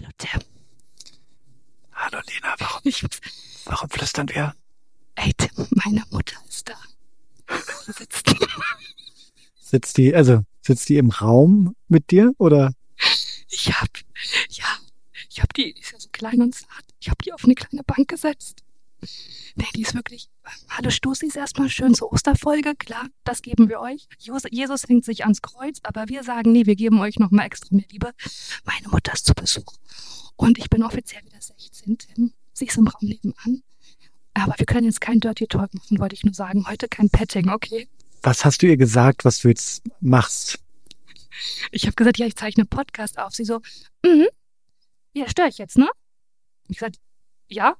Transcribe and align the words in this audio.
Hallo 0.00 0.12
Tim. 0.16 0.40
Hallo 1.92 2.18
Lena, 2.26 2.54
warum, 2.58 2.80
Ich, 2.84 3.04
warum 3.66 3.90
flüstern 3.90 4.30
wir? 4.30 4.54
ey 5.16 5.30
Tim, 5.36 5.66
meine 5.72 6.04
Mutter 6.10 6.36
ist 6.48 6.70
da. 6.70 6.74
Sitzt. 7.92 8.34
Sitzt 9.60 9.98
die, 9.98 10.14
also 10.14 10.42
sitzt 10.62 10.88
die 10.88 10.96
im 10.96 11.10
Raum 11.10 11.76
mit 11.88 12.10
dir 12.10 12.32
oder? 12.38 12.72
Ich 13.50 13.78
hab, 13.78 13.88
ja, 14.48 14.78
ich 15.28 15.42
hab 15.42 15.52
die, 15.52 15.74
die 15.74 15.80
ist 15.82 15.92
ja 15.92 16.00
so 16.00 16.08
klein 16.10 16.40
und 16.40 16.54
zart. 16.54 16.86
Ich 16.98 17.10
hab 17.10 17.20
die 17.22 17.34
auf 17.34 17.44
eine 17.44 17.54
kleine 17.54 17.82
Bank 17.84 18.08
gesetzt. 18.08 18.62
Die 19.56 19.82
ist 19.82 19.94
wirklich. 19.94 20.28
Hallo 20.68 20.90
Stoßi 20.90 21.26
ist 21.26 21.36
erstmal 21.36 21.68
schön 21.68 21.94
zur 21.94 22.12
Osterfolge, 22.12 22.74
klar, 22.76 23.06
das 23.24 23.42
geben 23.42 23.68
wir 23.68 23.80
euch. 23.80 24.06
Jesus 24.18 24.88
hängt 24.88 25.04
sich 25.04 25.24
ans 25.24 25.42
Kreuz, 25.42 25.78
aber 25.82 26.08
wir 26.08 26.22
sagen, 26.22 26.52
nee, 26.52 26.66
wir 26.66 26.76
geben 26.76 27.00
euch 27.00 27.18
nochmal 27.18 27.46
extra 27.46 27.74
mehr 27.74 27.84
Liebe. 27.90 28.12
Meine 28.64 28.88
Mutter 28.88 29.12
ist 29.12 29.26
zu 29.26 29.34
Besuch. 29.34 29.74
Und 30.36 30.58
ich 30.58 30.70
bin 30.70 30.82
offiziell 30.82 31.24
wieder 31.24 31.40
16, 31.40 31.98
Tim. 31.98 32.32
Sie 32.52 32.66
ist 32.66 32.76
im 32.76 32.88
Raum 32.88 33.08
nebenan. 33.08 33.62
Aber 34.34 34.54
wir 34.56 34.66
können 34.66 34.86
jetzt 34.86 35.00
kein 35.00 35.20
Dirty 35.20 35.46
Talk 35.46 35.74
machen, 35.74 35.98
wollte 35.98 36.14
ich 36.14 36.24
nur 36.24 36.34
sagen. 36.34 36.66
Heute 36.68 36.88
kein 36.88 37.10
Petting, 37.10 37.50
okay? 37.50 37.88
Was 38.22 38.44
hast 38.44 38.62
du 38.62 38.66
ihr 38.66 38.76
gesagt, 38.76 39.24
was 39.24 39.40
du 39.40 39.48
jetzt 39.48 39.82
machst? 40.00 40.58
Ich 41.72 41.86
habe 41.86 41.94
gesagt, 41.94 42.18
ja, 42.18 42.26
ich 42.26 42.36
zeichne 42.36 42.64
Podcast 42.64 43.18
auf. 43.18 43.34
Sie 43.34 43.44
so, 43.44 43.60
mhm. 44.04 44.28
Ja, 45.12 45.28
störe 45.28 45.48
ich 45.48 45.58
jetzt, 45.58 45.76
ne? 45.76 45.88
Ich 46.68 46.76
gesagt, 46.76 46.96
ja. 47.48 47.76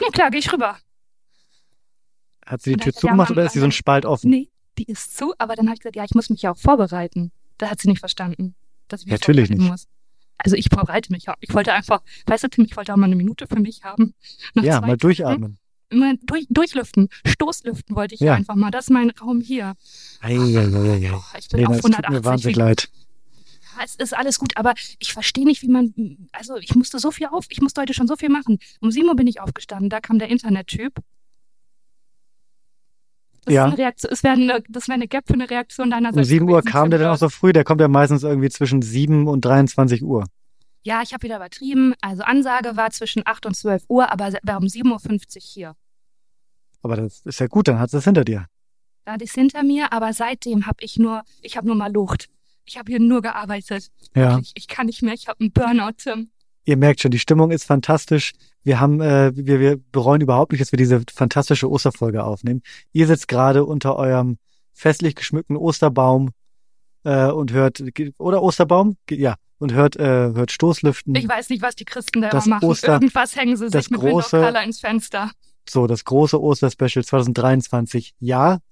Na 0.00 0.08
klar, 0.12 0.30
gehe 0.30 0.40
ich 0.40 0.52
rüber. 0.52 0.78
Hat 2.46 2.62
sie 2.62 2.72
die 2.74 2.78
Tür 2.80 2.92
zugemacht 2.92 3.30
ja, 3.30 3.34
oder 3.36 3.44
ist 3.44 3.52
sie 3.52 3.60
so 3.60 3.64
ein 3.66 3.72
Spalt 3.72 4.04
offen? 4.04 4.30
Nee, 4.30 4.48
die 4.78 4.84
ist 4.84 5.16
zu, 5.16 5.34
aber 5.38 5.54
dann 5.56 5.66
habe 5.66 5.74
ich 5.74 5.80
gesagt, 5.80 5.96
ja, 5.96 6.04
ich 6.04 6.14
muss 6.14 6.30
mich 6.30 6.42
ja 6.42 6.52
auch 6.52 6.56
vorbereiten. 6.58 7.32
Da 7.58 7.70
hat 7.70 7.80
sie 7.80 7.88
nicht 7.88 8.00
verstanden, 8.00 8.54
dass 8.88 9.00
ich 9.02 9.06
mich 9.06 9.12
Natürlich 9.12 9.50
nicht. 9.50 9.60
muss. 9.60 9.86
Also 10.38 10.56
ich 10.56 10.68
vorbereite 10.72 11.12
mich 11.12 11.24
ja. 11.24 11.34
Ich 11.40 11.52
wollte 11.54 11.72
einfach, 11.72 12.00
weißt 12.26 12.44
du, 12.44 12.48
Tim, 12.48 12.64
ich 12.64 12.76
wollte 12.76 12.92
auch 12.92 12.96
mal 12.96 13.04
eine 13.06 13.16
Minute 13.16 13.46
für 13.46 13.60
mich 13.60 13.84
haben. 13.84 14.14
Nach 14.54 14.64
Ja, 14.64 14.80
mal 14.80 14.96
durchatmen. 14.96 15.58
Mal 15.92 16.16
durch, 16.22 16.46
durchlüften, 16.48 17.08
Stoßlüften 17.26 17.94
wollte 17.96 18.14
ich 18.14 18.20
Ja. 18.20 18.34
einfach 18.34 18.54
mal. 18.54 18.70
Das 18.70 18.86
ist 18.86 18.90
mein 18.90 19.10
Raum 19.10 19.40
hier. 19.40 19.74
Eieieiei. 20.20 21.10
Boah, 21.10 21.24
ich 21.38 21.48
bin 21.48 21.58
Lena, 21.60 21.70
auf 21.70 21.76
es 21.76 21.82
tut 21.82 21.90
mir 21.90 21.96
180. 21.98 22.24
wahnsinnig 22.24 22.56
leid. 22.56 22.88
Es 23.82 23.96
ist 23.96 24.16
alles 24.16 24.38
gut, 24.38 24.56
aber 24.56 24.74
ich 24.98 25.12
verstehe 25.12 25.44
nicht, 25.44 25.62
wie 25.62 25.68
man, 25.68 25.94
also 26.32 26.56
ich 26.56 26.74
musste 26.74 26.98
so 26.98 27.10
viel 27.10 27.26
auf, 27.26 27.46
ich 27.48 27.60
musste 27.60 27.80
heute 27.80 27.94
schon 27.94 28.06
so 28.06 28.16
viel 28.16 28.28
machen. 28.28 28.58
Um 28.80 28.90
7 28.90 29.08
Uhr 29.08 29.16
bin 29.16 29.26
ich 29.26 29.40
aufgestanden, 29.40 29.90
da 29.90 30.00
kam 30.00 30.18
der 30.18 30.28
Internettyp. 30.28 30.94
Das 33.44 33.54
Ja. 33.54 33.66
Reaktion, 33.66 34.12
es 34.12 34.22
wäre 34.22 34.34
eine, 34.34 34.62
das 34.68 34.88
wäre 34.88 34.96
eine 34.96 35.08
Gap 35.08 35.26
für 35.26 35.34
eine 35.34 35.48
Reaktion 35.48 35.90
deinerseits. 35.90 36.26
Um 36.26 36.30
7 36.30 36.50
Uhr 36.50 36.62
kam 36.62 36.90
der 36.90 36.98
dann 36.98 37.12
auch 37.12 37.18
so 37.18 37.28
früh, 37.28 37.52
der 37.52 37.64
kommt 37.64 37.80
ja 37.80 37.88
meistens 37.88 38.22
irgendwie 38.22 38.50
zwischen 38.50 38.82
7 38.82 39.26
und 39.26 39.44
23 39.44 40.02
Uhr. 40.02 40.26
Ja, 40.82 41.02
ich 41.02 41.12
habe 41.12 41.22
wieder 41.22 41.36
übertrieben. 41.36 41.94
Also 42.00 42.22
Ansage 42.22 42.76
war 42.76 42.90
zwischen 42.90 43.22
8 43.26 43.46
und 43.46 43.54
12 43.54 43.84
Uhr, 43.88 44.10
aber 44.10 44.32
wir 44.32 44.56
um 44.56 44.64
7.50 44.64 45.36
Uhr 45.36 45.42
hier. 45.42 45.76
Aber 46.82 46.96
das 46.96 47.20
ist 47.26 47.40
ja 47.40 47.46
gut, 47.46 47.68
dann 47.68 47.78
hat 47.78 47.92
es 47.92 48.04
hinter 48.04 48.24
dir. 48.24 48.46
Da 49.04 49.14
ist 49.14 49.34
hinter 49.34 49.62
mir, 49.62 49.92
aber 49.92 50.12
seitdem 50.12 50.66
habe 50.66 50.82
ich 50.82 50.98
nur, 50.98 51.22
ich 51.42 51.56
habe 51.56 51.66
nur 51.66 51.76
mal 51.76 51.92
Lucht. 51.92 52.28
Ich 52.70 52.78
habe 52.78 52.92
hier 52.92 53.00
nur 53.00 53.20
gearbeitet. 53.20 53.88
Ja. 54.14 54.34
Wirklich, 54.36 54.52
ich 54.54 54.68
kann 54.68 54.86
nicht 54.86 55.02
mehr, 55.02 55.12
ich 55.12 55.26
habe 55.26 55.40
einen 55.40 55.50
Burnout, 55.50 55.92
Tim. 55.98 56.30
Ihr 56.64 56.76
merkt 56.76 57.00
schon, 57.00 57.10
die 57.10 57.18
Stimmung 57.18 57.50
ist 57.50 57.64
fantastisch. 57.64 58.30
Wir 58.62 58.78
haben, 58.78 59.00
äh, 59.00 59.32
wir, 59.34 59.58
wir 59.58 59.76
bereuen 59.90 60.20
überhaupt 60.20 60.52
nicht, 60.52 60.60
dass 60.60 60.70
wir 60.72 60.76
diese 60.76 61.02
fantastische 61.12 61.68
Osterfolge 61.68 62.22
aufnehmen. 62.22 62.62
Ihr 62.92 63.08
sitzt 63.08 63.26
gerade 63.26 63.64
unter 63.64 63.96
eurem 63.96 64.36
festlich 64.72 65.16
geschmückten 65.16 65.56
Osterbaum 65.56 66.30
äh, 67.02 67.26
und 67.32 67.52
hört 67.52 67.82
oder 68.18 68.40
Osterbaum, 68.40 68.96
ja, 69.10 69.34
und 69.58 69.72
hört 69.72 69.96
äh, 69.96 70.04
hört 70.04 70.52
Stoßlüften. 70.52 71.12
Ich 71.16 71.28
weiß 71.28 71.48
nicht, 71.48 71.62
was 71.62 71.74
die 71.74 71.84
Christen 71.84 72.20
da 72.22 72.28
Das 72.28 72.46
immer 72.46 72.56
machen. 72.56 72.68
Oster- 72.68 72.92
Irgendwas 72.92 73.34
hängen 73.34 73.56
sie 73.56 73.68
das 73.68 73.86
sich 73.86 73.90
mit 73.90 74.00
große- 74.00 74.32
Window 74.34 74.46
Color 74.46 74.62
ins 74.62 74.78
Fenster. 74.78 75.32
So, 75.68 75.88
das 75.88 76.04
große 76.04 76.40
Osterspecial 76.40 77.04
2023. 77.04 78.12
Ja, 78.20 78.58
2000, 78.58 78.62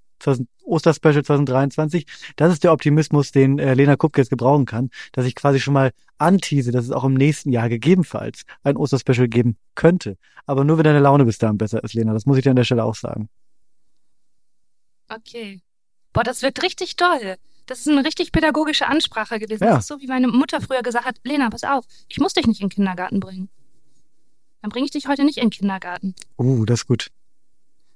Osterspecial 0.64 1.24
2023. 1.24 2.06
Das 2.36 2.52
ist 2.52 2.64
der 2.64 2.72
Optimismus, 2.72 3.32
den 3.32 3.58
äh, 3.58 3.74
Lena 3.74 3.96
Kupke 3.96 4.20
jetzt 4.20 4.30
gebrauchen 4.30 4.66
kann, 4.66 4.90
dass 5.12 5.26
ich 5.26 5.34
quasi 5.34 5.60
schon 5.60 5.74
mal 5.74 5.92
antease, 6.18 6.72
dass 6.72 6.84
es 6.84 6.90
auch 6.90 7.04
im 7.04 7.14
nächsten 7.14 7.52
Jahr 7.52 7.68
gegebenenfalls 7.68 8.42
ein 8.62 8.76
Osterspecial 8.76 9.28
geben 9.28 9.56
könnte. 9.74 10.16
Aber 10.46 10.64
nur, 10.64 10.78
wenn 10.78 10.84
deine 10.84 11.00
Laune 11.00 11.24
bis 11.24 11.38
dahin 11.38 11.58
besser 11.58 11.82
ist, 11.82 11.94
Lena. 11.94 12.12
Das 12.12 12.26
muss 12.26 12.36
ich 12.38 12.42
dir 12.42 12.50
an 12.50 12.56
der 12.56 12.64
Stelle 12.64 12.84
auch 12.84 12.94
sagen. 12.94 13.28
Okay. 15.08 15.62
Boah, 16.12 16.22
das 16.22 16.42
wirkt 16.42 16.62
richtig 16.62 16.96
toll. 16.96 17.36
Das 17.66 17.80
ist 17.80 17.88
eine 17.88 18.04
richtig 18.04 18.32
pädagogische 18.32 18.86
Ansprache 18.86 19.38
gewesen. 19.38 19.64
Ja. 19.64 19.70
Das 19.74 19.80
ist 19.80 19.88
so, 19.88 20.00
wie 20.00 20.06
meine 20.06 20.28
Mutter 20.28 20.60
früher 20.60 20.82
gesagt 20.82 21.04
hat, 21.04 21.20
Lena, 21.22 21.50
pass 21.50 21.64
auf, 21.64 21.84
ich 22.08 22.18
muss 22.18 22.32
dich 22.32 22.46
nicht 22.46 22.60
in 22.60 22.68
den 22.68 22.74
Kindergarten 22.74 23.20
bringen. 23.20 23.50
Dann 24.62 24.70
bringe 24.70 24.86
ich 24.86 24.90
dich 24.90 25.06
heute 25.06 25.24
nicht 25.24 25.38
in 25.38 25.44
den 25.44 25.50
Kindergarten. 25.50 26.14
Uh, 26.38 26.64
das 26.64 26.80
ist 26.80 26.86
gut. 26.86 27.08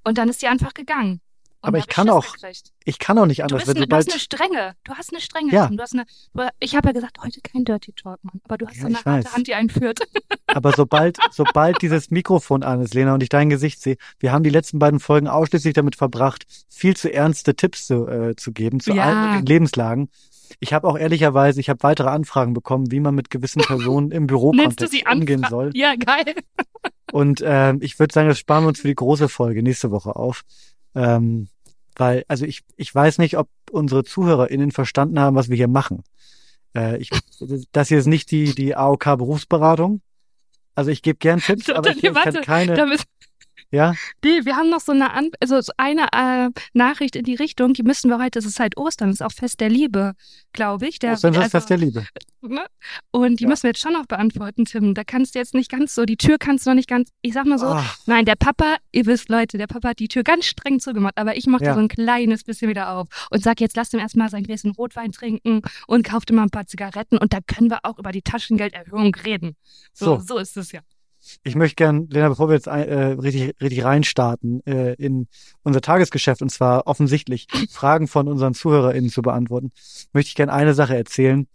Und 0.05 0.19
dann 0.19 0.29
ist 0.29 0.41
sie 0.41 0.47
einfach 0.47 0.75
gegangen. 0.75 1.21
Aber 1.65 1.79
ich 1.79 1.87
kann 1.87 2.07
Schiss 2.09 2.15
auch- 2.15 2.33
gekriegt. 2.35 2.73
Ich 2.85 2.99
kann 2.99 3.17
auch 3.19 3.27
nicht 3.27 3.39
Du, 3.39 3.43
anders, 3.45 3.61
bist 3.65 3.69
wenn 3.69 3.77
eine, 3.77 3.87
du 3.87 3.97
hast 3.97 4.11
eine 4.11 4.19
Strenge. 4.21 4.75
Du 4.83 4.95
hast 4.95 5.13
eine 5.13 5.21
Strenge. 5.21 5.53
Ja. 5.53 5.69
Du 5.69 5.81
hast 5.81 5.93
eine, 5.95 6.05
du, 6.35 6.49
ich 6.59 6.75
habe 6.75 6.89
ja 6.89 6.93
gesagt, 6.93 7.19
heute 7.23 7.41
kein 7.41 7.65
Dirty 7.65 7.93
Talk, 7.93 8.19
Mann. 8.25 8.41
Aber 8.45 8.59
du 8.59 8.67
hast 8.67 8.77
Ja, 8.77 8.81
so 8.83 8.87
eine 8.89 8.97
harte 8.97 9.07
weiß. 9.27 9.33
Hand, 9.35 9.47
die 9.47 9.55
einführt. 9.55 10.01
Aber 10.49 10.73
sobald, 10.73 11.19
sobald 11.31 11.81
dieses 11.81 12.11
Mikrofon 12.11 12.63
an 12.65 12.83
ist, 12.83 12.95
Lena, 12.95 13.15
und 13.15 13.23
ich 13.23 13.29
dein 13.29 13.49
Gesicht 13.49 13.81
sehe, 13.81 13.97
wir 14.19 14.33
haben 14.33 14.43
die 14.43 14.51
letzten 14.51 14.81
beiden 14.81 14.99
Folgen 14.99 15.29
ausschließlich 15.29 15.73
damit 15.75 15.95
verbracht, 15.97 16.45
viel 16.69 16.97
zu 16.97 17.13
ernste 17.13 17.55
Tipps 17.55 17.87
zu, 17.87 18.09
äh, 18.09 18.35
zu 18.37 18.53
geben, 18.53 18.81
zu 18.81 18.93
Ja. 18.93 19.05
allen 19.05 19.47
Lebenslagen. 19.47 20.11
Ich 20.59 20.73
habe 20.73 20.87
auch 20.89 20.99
ehrlicherweise, 20.99 21.61
ich 21.61 21.71
habe 21.71 21.83
weitere 21.85 22.09
Anfragen 22.11 22.53
bekommen, 22.53 22.91
wie 22.91 23.01
man 23.01 23.15
mit 23.15 23.31
gewissen 23.31 23.63
Personen 23.63 24.11
im 24.11 24.27
du 24.77 24.87
sie 24.89 25.05
umgehen 25.11 25.47
soll. 25.49 25.71
Ja, 25.75 25.95
geil. 25.95 26.35
Und 27.13 27.43
ähm, 27.47 27.79
ich 27.81 27.99
würde 27.99 28.13
sagen, 28.13 28.29
das 28.29 28.39
sparen 28.39 28.65
wir 28.65 28.69
uns 28.69 28.81
für 28.81 28.89
die 28.89 28.95
große 28.95 29.29
Folge 29.29 29.63
nächste 29.63 29.91
Woche 29.93 30.17
auf. 30.17 30.43
Ähm, 30.95 31.49
weil, 32.03 32.25
also 32.27 32.45
ich, 32.45 32.65
ich 32.77 32.93
weiß 32.93 33.19
nicht, 33.19 33.39
ob 33.39 33.49
unsere 33.71 34.03
ZuhörerInnen 34.03 34.73
verstanden 34.73 35.21
haben, 35.21 35.37
was 35.37 35.49
wir 35.49 35.57
hier 35.57 35.69
machen. 35.69 36.03
Äh, 36.75 36.97
ich, 36.99 37.11
das 37.71 37.89
hier 37.89 37.99
ist 37.99 38.07
nicht 38.07 38.33
die, 38.33 38.57
die 38.57 38.75
AOK-Berufsberatung. 38.75 40.01
Also 40.75 40.91
ich 40.91 41.03
gebe 41.03 41.19
gern 41.19 41.39
Tipps, 41.39 41.67
So, 41.67 41.75
aber 41.77 41.91
ich, 41.91 41.99
ich 41.99 42.03
kann 42.03 42.15
warte, 42.17 42.41
keine. 42.41 42.75
Da 42.75 42.87
müssen, 42.87 43.05
Ja, 43.73 43.95
nee, 44.23 44.45
wir 44.45 44.57
haben 44.57 44.69
noch 44.69 44.81
so 44.81 44.93
eine, 44.93 45.13
An 45.15 45.31
also 45.41 45.61
so 45.63 45.73
eine 45.79 46.07
äh, 46.13 46.51
Nachricht 46.75 47.17
in 47.17 47.25
die 47.25 47.35
Richtung, 47.35 47.73
die 47.73 47.83
müssen 47.83 48.11
wir 48.11 48.19
heute, 48.19 48.39
es 48.39 48.45
ist 48.45 48.61
halt 48.61 48.77
Ostern, 48.77 49.09
es 49.09 49.17
ist 49.17 49.23
auch 49.23 49.33
Fest 49.33 49.61
der 49.61 49.71
Liebe, 49.71 50.13
glaube 50.53 50.87
ich. 50.87 50.99
Der, 50.99 51.15
Ostern 51.15 51.33
ist 51.33 51.37
das 51.39 51.45
also, 51.45 51.51
Fest 51.59 51.71
der 51.71 51.79
Liebe. 51.79 52.05
ne? 52.43 52.67
Und 53.13 53.41
die 53.41 53.45
Ja. 53.45 53.49
müssen 53.49 53.63
wir 53.63 53.71
jetzt 53.71 53.81
schon 53.81 53.95
noch 53.95 54.05
beantworten, 54.05 54.67
Tim. 54.67 54.93
Da 54.93 55.05
kannst 55.05 55.35
du 55.35 55.39
jetzt 55.39 55.55
nicht 55.55 55.71
ganz 55.71 55.95
so, 55.95 56.05
die 56.05 56.19
Tür 56.19 56.37
kannst 56.39 56.67
du 56.67 56.71
noch 56.71 56.75
nicht 56.75 56.89
ganz, 56.89 57.09
ich 57.23 57.33
sag 57.33 57.47
mal 57.47 57.59
so, 57.59 57.67
Ah, 57.67 57.83
Nein, 58.05 58.27
der 58.27 58.37
Papa, 58.37 58.77
ihr 58.93 59.07
wisst 59.07 59.31
Leute, 59.31 59.57
der 59.57 59.67
Papa 59.69 59.89
hat 59.91 60.01
die 60.01 60.09
Tür 60.09 60.23
ganz 60.23 60.45
streng 60.45 60.79
zugemacht, 60.79 61.17
aber 61.17 61.37
ich 61.39 61.47
mache 61.47 61.65
Ja. 61.65 61.73
so 61.75 61.81
ein 61.81 61.89
kleines 61.89 62.45
bisschen 62.45 62.69
wieder 62.69 62.91
auf 62.91 63.09
und 63.31 63.43
sag 63.43 63.59
jetzt, 63.61 63.75
lasst 63.77 63.95
ihm 63.95 64.01
erstmal 64.01 64.29
sein 64.29 64.43
Gläschen 64.45 64.73
Rotwein 64.73 65.13
trinken 65.13 65.63
und 65.87 66.05
kauft 66.07 66.29
ihm 66.31 66.37
mal 66.37 66.43
ein 66.43 66.51
paar 66.51 66.67
Zigaretten 66.67 67.17
und 67.17 67.33
da 67.33 67.39
können 67.47 67.71
wir 67.71 67.79
auch 67.85 67.99
über 67.99 68.13
die 68.13 68.23
Taschengelderhöhung 68.23 69.15
reden. 69.25 69.57
So, 69.95 70.19
So. 70.19 70.21
so 70.21 70.39
ist 70.39 70.57
es 70.59 70.73
ja. 70.73 70.81
Ich 71.43 71.55
möchte 71.55 71.77
gern, 71.77 72.09
Lena, 72.09 72.29
bevor 72.29 72.49
wir 72.49 72.55
jetzt 72.55 72.67
äh, 72.67 72.73
richtig, 72.73 73.55
richtig 73.61 73.85
reinstarten 73.85 74.65
äh, 74.67 74.95
in 74.95 75.29
unser 75.63 75.81
Tagesgeschäft, 75.81 76.43
und 76.43 76.51
zwar 76.51 76.87
offensichtlich 76.87 77.47
Fragen 77.71 78.09
von 78.09 78.29
unseren 78.29 78.55
ZuhörerInnen 78.55 79.11
zu 79.11 79.23
beantworten, 79.23 79.73
möchte 80.13 80.29
ich 80.29 80.35
gern 80.35 80.51
eine 80.51 80.75
Sache 80.75 80.97
erzählen, 80.97 81.47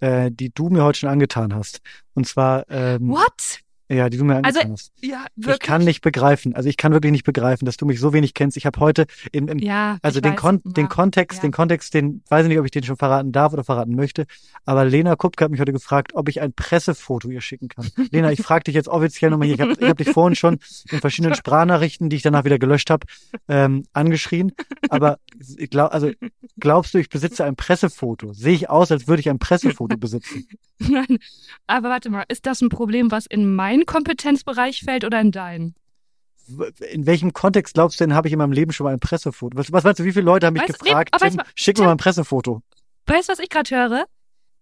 äh, 0.00 0.30
die 0.30 0.50
du 0.50 0.68
mir 0.68 0.84
heute 0.84 1.00
schon 1.00 1.10
angetan 1.10 1.54
hast. 1.54 1.80
Und 2.14 2.26
zwar, 2.26 2.68
ähm, 2.70 3.08
What? 3.08 3.60
Ja, 3.88 4.08
die 4.08 4.16
du 4.18 4.24
mir 4.24 4.36
Also, 4.44 4.60
angetan 4.60 4.72
hast. 4.72 4.92
Ja, 5.00 5.26
Ich 5.36 5.46
wirklich. 5.46 5.60
kann 5.68 5.84
nicht 5.84 6.00
begreifen, 6.02 6.54
also 6.54 6.68
ich 6.68 6.76
kann 6.76 6.92
wirklich 6.92 7.12
nicht 7.12 7.24
begreifen, 7.24 7.66
dass 7.66 7.76
du 7.76 7.86
mich 7.86 8.00
so 8.00 8.12
wenig 8.12 8.34
kennst. 8.34 8.56
Ich 8.56 8.66
habe 8.66 8.80
heute 8.80 9.06
im, 9.32 9.48
im 9.48 9.58
ja, 9.58 9.98
also 10.02 10.18
ich 10.18 10.22
den, 10.22 10.32
weiß, 10.32 10.40
Kon 10.40 10.62
ja. 10.64 10.72
den 10.72 10.88
Kontext, 10.88 11.38
ja. 11.38 11.42
den 11.42 11.52
Kontext, 11.52 11.94
den 11.94 12.22
weiß 12.28 12.44
ich 12.44 12.48
nicht, 12.48 12.58
ob 12.58 12.64
ich 12.64 12.70
den 12.70 12.82
schon 12.82 12.96
verraten 12.96 13.32
darf 13.32 13.52
oder 13.52 13.64
verraten 13.64 13.94
möchte. 13.94 14.26
Aber 14.64 14.84
Lena 14.84 15.14
Kupke 15.16 15.44
hat 15.44 15.50
mich 15.50 15.60
heute 15.60 15.72
gefragt, 15.72 16.12
ob 16.14 16.28
ich 16.28 16.40
ein 16.40 16.52
Pressefoto 16.52 17.28
ihr 17.30 17.40
schicken 17.40 17.68
kann. 17.68 17.88
Lena, 18.10 18.32
ich 18.32 18.42
frage 18.42 18.64
dich 18.64 18.74
jetzt 18.74 18.88
offiziell 18.88 19.30
nochmal 19.30 19.46
hier. 19.46 19.54
Ich 19.56 19.60
habe 19.60 19.72
ich 19.78 19.88
hab 19.88 19.96
dich 19.98 20.10
vorhin 20.10 20.34
schon 20.36 20.58
in 20.90 21.00
verschiedenen 21.00 21.34
Sprachnachrichten, 21.34 22.10
die 22.10 22.16
ich 22.16 22.22
danach 22.22 22.44
wieder 22.44 22.58
gelöscht 22.58 22.90
habe, 22.90 23.06
ähm, 23.48 23.84
angeschrien. 23.92 24.52
Aber 24.88 25.18
ich 25.58 25.70
glaub, 25.70 25.92
also 25.92 26.10
glaubst 26.58 26.94
du, 26.94 26.98
ich 26.98 27.08
besitze 27.08 27.44
ein 27.44 27.56
Pressefoto? 27.56 28.32
Sehe 28.32 28.54
ich 28.54 28.68
aus, 28.70 28.90
als 28.90 29.06
würde 29.06 29.20
ich 29.20 29.30
ein 29.30 29.38
Pressefoto 29.38 29.96
besitzen? 29.96 30.46
Nein, 30.78 31.18
aber 31.66 31.88
warte 31.88 32.10
mal, 32.10 32.24
ist 32.28 32.44
das 32.46 32.60
ein 32.60 32.68
Problem, 32.68 33.10
was 33.10 33.24
in 33.26 33.54
meinen 33.76 33.86
Kompetenzbereich 33.86 34.80
fällt 34.80 35.04
oder 35.04 35.20
in 35.20 35.30
deinen? 35.32 35.74
In 36.90 37.06
welchem 37.06 37.32
Kontext 37.32 37.74
glaubst 37.74 37.98
du 38.00 38.04
denn, 38.04 38.14
habe 38.14 38.28
ich 38.28 38.32
in 38.32 38.38
meinem 38.38 38.52
Leben 38.52 38.72
schon 38.72 38.84
mal 38.84 38.92
ein 38.92 39.00
Pressefoto? 39.00 39.56
Was, 39.58 39.72
was 39.72 39.82
meinst 39.84 39.98
du, 40.00 40.04
wie 40.04 40.12
viele 40.12 40.24
Leute 40.24 40.46
haben 40.46 40.54
mich 40.54 40.62
Weißt 40.62 40.78
gefragt, 40.78 41.12
weißt 41.20 41.36
Tim, 41.36 41.44
du, 41.44 41.50
schick 41.56 41.76
mir 41.76 41.82
Tim- 41.82 41.84
mal 41.86 41.92
ein 41.92 41.98
Pressefoto? 41.98 42.62
Weißt 43.06 43.28
du, 43.28 43.32
was 43.32 43.38
ich 43.40 43.48
gerade 43.48 43.74
höre? 43.74 44.04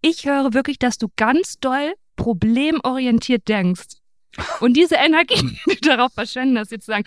Ich 0.00 0.26
höre 0.26 0.55
wirklich, 0.55 0.78
dass 0.78 0.99
du 0.99 1.08
ganz 1.16 1.58
doll 1.61 1.94
problemorientiert 2.16 3.49
denkst. 3.49 3.84
Und 4.60 4.76
diese 4.76 4.96
Energie, 4.96 5.58
die 5.70 5.81
darauf 5.81 6.12
verschwenden, 6.12 6.54
dass 6.54 6.70
jetzt 6.70 6.86
sagen, 6.86 7.04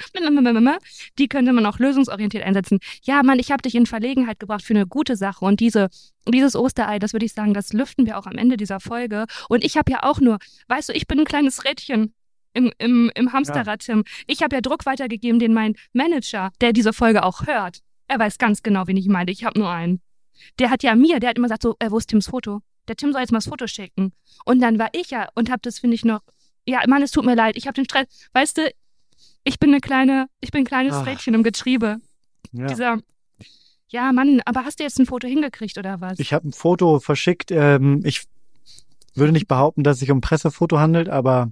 die 1.18 1.28
könnte 1.28 1.54
man 1.54 1.66
auch 1.66 1.80
lösungsorientiert 1.80 2.44
einsetzen. 2.44 2.80
Ja, 3.04 3.24
Mann, 3.24 3.40
ich 3.40 3.52
habe 3.52 3.62
dich 3.62 3.76
in 3.76 3.86
Verlegenheit 3.86 4.40
gebracht 4.40 4.64
für 4.64 4.74
eine 4.74 4.88
gute 4.88 5.16
Sache. 5.16 5.46
Und 5.46 5.60
diese, 5.60 5.90
dieses 6.28 6.56
Osterei, 6.56 7.00
das 7.00 7.14
würde 7.14 7.26
ich 7.26 7.34
sagen, 7.34 7.54
das 7.54 7.74
lüften 7.74 8.06
wir 8.06 8.18
auch 8.18 8.26
am 8.26 8.38
Ende 8.38 8.58
dieser 8.58 8.80
Folge. 8.80 9.26
Und 9.50 9.64
ich 9.64 9.78
habe 9.78 9.92
ja 9.92 10.04
auch 10.04 10.20
nur, 10.20 10.38
weißt 10.68 10.90
du, 10.90 10.94
ich 10.94 11.08
bin 11.08 11.20
ein 11.20 11.26
kleines 11.26 11.66
Rädchen 11.66 12.14
im, 12.54 12.72
im, 12.78 13.12
im 13.14 13.34
Hamsterrad, 13.34 13.82
Tim. 13.82 14.04
Ich 14.26 14.42
habe 14.42 14.56
ja 14.56 14.62
Druck 14.62 14.86
weitergegeben, 14.86 15.40
den 15.40 15.54
mein 15.54 15.76
Manager, 15.94 16.52
der 16.62 16.74
diese 16.74 16.94
Folge 16.94 17.24
auch 17.24 17.46
hört, 17.46 17.80
er 18.08 18.20
weiß 18.20 18.38
ganz 18.38 18.64
genau, 18.64 18.88
wen 18.88 18.98
ich 18.98 19.08
meine. 19.08 19.32
Ich 19.32 19.44
habe 19.44 19.60
nur 19.60 19.70
einen. 19.70 20.02
Der 20.60 20.70
hat 20.70 20.84
ja 20.84 20.96
mir, 20.96 21.20
der 21.20 21.32
hat 21.32 21.38
immer 21.38 21.48
gesagt, 21.48 21.64
so, 21.64 21.76
äh, 21.80 21.92
wo 21.92 21.98
ist 21.98 22.08
Tims 22.08 22.28
Foto? 22.28 22.62
Der 22.88 22.96
Tim 22.96 23.12
soll 23.12 23.22
jetzt 23.22 23.32
mal 23.32 23.40
das 23.40 23.48
Foto 23.48 23.68
schicken. 23.68 24.14
Und 24.46 24.62
dann 24.62 24.80
war 24.80 24.90
ich 24.94 25.10
ja 25.10 25.28
und 25.36 25.50
habe 25.50 25.60
das, 25.62 25.80
finde 25.80 25.96
ich, 25.96 26.06
noch 26.06 26.22
ja, 26.68 26.82
Mann, 26.88 27.02
es 27.02 27.12
tut 27.12 27.26
mir 27.26 27.36
leid, 27.36 27.56
ich 27.58 27.66
habe 27.66 27.76
den 27.76 27.86
Stress. 27.86 28.08
Weißt 28.34 28.58
du, 28.58 28.72
ich 29.44 29.60
bin 29.60 29.70
eine 29.70 29.80
kleine, 29.80 30.28
ich 30.42 30.52
bin 30.52 30.62
ein 30.62 30.66
kleines 30.66 30.94
Ach. 30.94 31.06
Rädchen 31.06 31.34
im 31.34 31.44
Getriebe. 31.44 31.98
Ja. 32.52 32.68
Dieser, 32.68 32.98
ja, 33.88 34.12
Mann, 34.12 34.42
aber 34.46 34.66
hast 34.66 34.80
du 34.80 34.84
jetzt 34.84 35.00
ein 35.00 35.06
Foto 35.06 35.28
hingekriegt 35.28 35.78
oder 35.78 36.02
was? 36.02 36.20
Ich 36.20 36.34
habe 36.34 36.50
ein 36.50 36.54
Foto 36.54 37.00
verschickt. 37.00 37.52
Ähm, 37.52 38.02
ich 38.04 38.26
würde 39.16 39.32
nicht 39.32 39.48
behaupten, 39.48 39.84
dass 39.84 39.96
es 39.96 40.00
sich 40.02 40.12
um 40.12 40.22
Pressefoto 40.22 40.78
handelt, 40.78 41.08
aber 41.10 41.52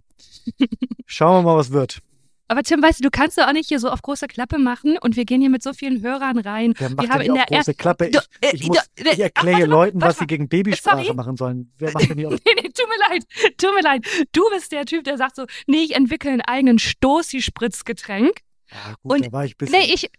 schauen 1.06 1.38
wir 1.38 1.50
mal, 1.50 1.58
was 1.58 1.72
wird. 1.72 2.02
Aber 2.48 2.62
Tim, 2.62 2.82
weißt 2.82 3.00
du, 3.00 3.04
du 3.04 3.10
kannst 3.10 3.38
doch 3.38 3.48
auch 3.48 3.54
nicht 3.54 3.70
hier 3.70 3.80
so 3.80 3.90
auf 3.90 4.02
große 4.02 4.28
Klappe 4.28 4.60
machen 4.60 4.98
und 5.00 5.16
wir 5.16 5.26
gehen 5.26 5.42
hier 5.42 5.50
mit 5.50 5.64
so 5.64 5.74
vielen 5.74 6.04
Hörern 6.04 6.38
rein. 6.38 6.74
Wer 6.78 6.92
macht 6.92 7.08
wir 7.08 7.14
haben 7.14 7.22
in 7.22 7.34
der 7.34 7.46
große 7.46 7.74
Klappe? 7.74 8.08
Ich, 8.08 8.16
äh, 8.16 8.52
ich, 8.54 8.68
muss, 8.68 8.78
ich 8.96 9.20
erkläre 9.20 9.64
Ach, 9.64 9.68
Leuten, 9.68 10.02
was 10.02 10.20
sie 10.20 10.28
gegen 10.28 10.48
Babysprache 10.48 11.04
Sorry? 11.04 11.16
machen 11.16 11.38
sollen. 11.38 11.74
Wer 11.80 11.92
macht 11.94 12.10
denn 12.10 12.18
hier 12.18 12.30
nee, 12.30 12.38
nee, 12.46 12.70
tut 12.70 12.88
mir 12.88 13.10
leid, 13.10 13.24
tut 13.58 13.74
mir 13.74 13.82
leid. 13.82 14.06
Du 14.32 14.44
bist 14.52 14.72
der 14.72 14.86
Typ, 14.86 15.04
der 15.06 15.18
sagt 15.18 15.36
so, 15.36 15.46
nee, 15.66 15.84
ich 15.84 15.96
entwickle 15.96 16.32
einen 16.32 16.42
eigenen 16.42 16.78
Stoßi-Spritzgetränk. 16.78 18.42
Ja, 18.72 18.96
gut, 19.02 19.12
und, 19.12 19.26
da 19.26 19.32
war 19.32 19.46
ich 19.46 19.58
bisschen... 19.58 19.80
Nee, 19.80 19.94
ich... 19.94 20.10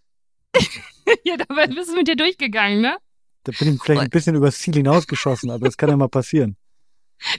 ja, 1.23 1.37
da 1.37 1.65
bist 1.67 1.91
du 1.91 1.95
mit 1.95 2.07
dir 2.07 2.15
durchgegangen, 2.15 2.81
ne? 2.81 2.97
Da 3.43 3.53
bin 3.57 3.75
ich 3.75 3.81
vielleicht 3.81 4.01
ein 4.01 4.09
bisschen 4.09 4.35
übers 4.35 4.59
Ziel 4.59 4.73
hinausgeschossen, 4.73 5.49
aber 5.49 5.65
das 5.65 5.77
kann 5.77 5.89
ja 5.89 5.95
mal 5.95 6.09
passieren. 6.09 6.57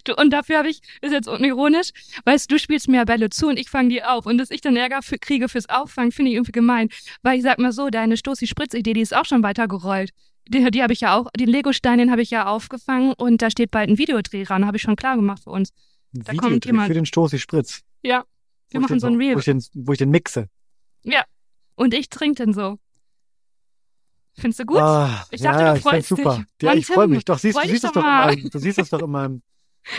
Du, 0.04 0.14
und 0.14 0.30
dafür 0.30 0.58
habe 0.58 0.68
ich, 0.68 0.80
ist 1.02 1.12
jetzt 1.12 1.28
unironisch, 1.28 1.90
weißt 2.24 2.50
du, 2.50 2.54
du 2.54 2.58
spielst 2.58 2.88
mir 2.88 3.04
Bälle 3.04 3.30
zu 3.30 3.48
und 3.48 3.58
ich 3.58 3.70
fange 3.70 3.88
die 3.90 4.02
auf. 4.02 4.26
Und 4.26 4.38
dass 4.38 4.50
ich 4.50 4.60
dann 4.60 4.76
Ärger 4.76 5.02
für, 5.02 5.18
kriege 5.18 5.48
fürs 5.48 5.68
Auffangen, 5.68 6.12
finde 6.12 6.30
ich 6.30 6.36
irgendwie 6.36 6.52
gemein. 6.52 6.88
Weil 7.22 7.38
ich 7.38 7.42
sag 7.42 7.58
mal 7.58 7.72
so, 7.72 7.88
deine 7.88 8.16
Stoßi-Spritz-Idee, 8.16 8.92
die 8.92 9.00
ist 9.00 9.14
auch 9.14 9.24
schon 9.24 9.42
weitergerollt. 9.42 10.10
Die, 10.48 10.70
die 10.70 10.82
habe 10.82 10.92
ich 10.92 11.00
ja 11.00 11.16
auch, 11.16 11.30
den 11.36 11.48
Lego-Stein, 11.48 11.98
den 11.98 12.10
habe 12.10 12.22
ich 12.22 12.30
ja 12.30 12.46
aufgefangen 12.46 13.12
und 13.16 13.42
da 13.42 13.50
steht 13.50 13.70
bald 13.70 13.90
ein 13.90 13.98
Videodreh 13.98 14.44
ran, 14.44 14.66
habe 14.66 14.78
ich 14.78 14.82
schon 14.82 14.96
klar 14.96 15.16
gemacht 15.16 15.44
für 15.44 15.50
uns. 15.50 15.70
Da 16.12 16.32
kommt 16.34 16.64
jemand. 16.64 16.88
für 16.88 16.94
den 16.94 17.06
Stoßi-Spritz? 17.06 17.82
Ja, 18.02 18.24
wir 18.70 18.80
machen 18.80 18.98
so 18.98 19.06
ein 19.06 19.16
Reel. 19.16 19.34
Wo 19.34 19.40
ich, 19.40 19.44
den, 19.44 19.62
wo 19.74 19.92
ich 19.92 19.98
den 19.98 20.10
mixe. 20.10 20.48
Ja, 21.02 21.24
und 21.74 21.94
ich 21.94 22.08
trinke 22.08 22.44
den 22.44 22.54
so. 22.54 22.78
Findest 24.38 24.60
du 24.60 24.66
gut? 24.66 24.78
Ah, 24.78 25.26
ich 25.30 25.42
dachte, 25.42 25.62
ja, 25.62 25.74
du 25.74 25.80
freust 25.80 25.98
ich 25.98 26.06
super. 26.06 26.36
dich. 26.36 26.46
Ja, 26.62 26.70
Mann, 26.70 26.78
ich 26.78 26.86
freue 26.86 27.08
mich. 27.08 27.24
Doch, 27.24 27.38
siehst, 27.38 27.58
du, 27.58 27.68
siehst 27.68 27.84
es 27.84 27.92
doch 27.92 28.02
immer, 28.02 28.34
du 28.34 28.58
siehst 28.58 28.78
es 28.78 28.88
doch 28.90 29.02
in 29.02 29.10
meinem 29.10 29.42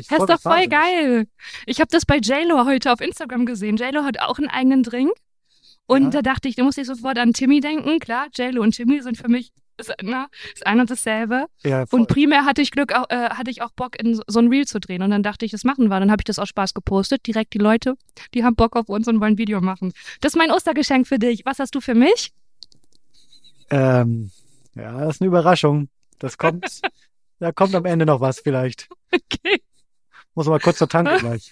das 0.10 0.20
ist 0.20 0.30
doch 0.30 0.42
voll 0.42 0.68
geil. 0.68 1.28
Ich 1.66 1.80
habe 1.80 1.90
das 1.92 2.06
bei 2.06 2.18
JLo 2.18 2.66
heute 2.66 2.92
auf 2.92 3.02
Instagram 3.02 3.46
gesehen. 3.46 3.78
JLo 3.78 4.04
hat 4.04 4.20
auch 4.20 4.38
einen 4.38 4.50
eigenen 4.50 4.84
Drink. 4.84 5.12
Und 5.86 6.04
ja. 6.04 6.10
da 6.10 6.22
dachte 6.22 6.48
ich, 6.48 6.56
da 6.56 6.64
muss 6.64 6.78
ich 6.78 6.86
sofort 6.86 7.18
an 7.18 7.34
Timmy 7.34 7.62
denken. 7.62 8.00
Klar, 8.00 8.28
JLo 8.34 8.62
und 8.62 8.76
Timmy 8.76 9.02
sind 9.02 9.18
für 9.18 9.28
mich 9.28 9.52
ist, 9.80 9.94
na, 10.04 10.28
ist 10.54 10.68
ein 10.68 10.80
und 10.80 10.90
dasselbe. 10.90 11.46
Ja, 11.64 11.86
und 11.92 12.08
primär 12.08 12.46
hatte 12.46 12.62
ich 12.62 12.72
Glück, 12.72 12.94
auch, 12.94 13.10
äh, 13.10 13.30
hatte 13.30 13.50
ich 13.50 13.62
auch 13.62 13.72
Bock, 13.72 14.00
in 14.00 14.16
so, 14.16 14.22
so 14.28 14.40
ein 14.40 14.50
Reel 14.50 14.68
zu 14.68 14.80
drehen. 14.80 15.02
Und 15.02 15.12
dann 15.12 15.24
dachte 15.24 15.46
ich, 15.46 15.52
das 15.52 15.64
machen 15.64 15.88
wir. 15.90 16.00
Dann 16.00 16.12
habe 16.12 16.22
ich 16.22 16.26
das 16.26 16.40
aus 16.40 16.50
Spaß 16.50 16.74
gepostet. 16.74 17.26
Direkt 17.26 17.54
die 17.54 17.60
Leute, 17.60 17.96
die 18.34 18.44
haben 18.44 18.56
Bock 18.56 18.76
auf 18.76 18.90
uns 18.90 19.08
und 19.08 19.20
wollen 19.20 19.34
ein 19.34 19.38
Video 19.38 19.62
machen. 19.62 19.94
Das 20.22 20.34
ist 20.34 20.38
mein 20.38 20.52
Ostergeschenk 20.52 21.08
für 21.08 21.20
dich. 21.20 21.46
Was 21.46 21.60
hast 21.60 21.76
du 21.76 21.82
für 21.82 21.96
mich? 21.96 22.32
Ähm, 23.70 24.32
ja, 24.76 25.00
das 25.00 25.16
ist 25.16 25.22
eine 25.22 25.28
Überraschung. 25.28 25.90
Das 26.20 26.38
kommt, 26.38 26.82
da 27.40 27.52
kommt 27.52 27.74
am 27.76 27.86
Ende 27.86 28.06
noch 28.06 28.22
was 28.22 28.40
vielleicht. 28.40 28.90
Okay. 29.12 29.62
Muss 30.40 30.48
mal 30.48 30.62
kurz 30.62 30.78
zur 30.78 30.88
Tanke 30.88 31.18
gleich. 31.20 31.52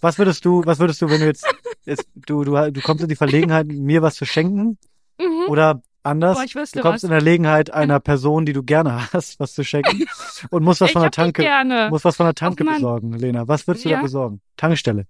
Was 0.00 0.18
würdest 0.18 0.44
du, 0.44 0.66
was 0.66 0.80
würdest 0.80 1.00
du, 1.00 1.08
wenn 1.08 1.20
du 1.20 1.26
jetzt, 1.26 1.46
jetzt 1.84 2.08
du, 2.26 2.42
du, 2.42 2.72
du 2.72 2.80
kommst 2.80 3.04
in 3.04 3.08
die 3.08 3.14
Verlegenheit, 3.14 3.68
mir 3.68 4.02
was 4.02 4.16
zu 4.16 4.24
schenken? 4.24 4.76
Mhm. 5.20 5.48
Oder 5.48 5.80
anders, 6.02 6.38
Boah, 6.38 6.64
du 6.64 6.80
kommst 6.80 6.84
was. 6.84 7.04
in 7.04 7.10
der 7.10 7.20
Gelegenheit 7.20 7.72
einer 7.72 8.00
Person, 8.00 8.46
die 8.46 8.52
du 8.52 8.64
gerne 8.64 9.12
hast, 9.12 9.38
was 9.38 9.54
zu 9.54 9.62
schenken 9.62 10.06
und 10.50 10.64
musst 10.64 10.80
was 10.80 10.88
ich 10.88 10.92
von 10.92 11.02
der 11.02 11.12
Tanke, 11.12 11.48
musst 11.88 12.04
was 12.04 12.16
von 12.16 12.26
der 12.26 12.34
Tanke 12.34 12.64
besorgen, 12.64 13.12
Lena. 13.12 13.46
Was 13.46 13.68
würdest 13.68 13.84
du 13.84 13.90
ja. 13.90 13.98
da 13.98 14.02
besorgen? 14.02 14.40
Tankstelle. 14.56 15.06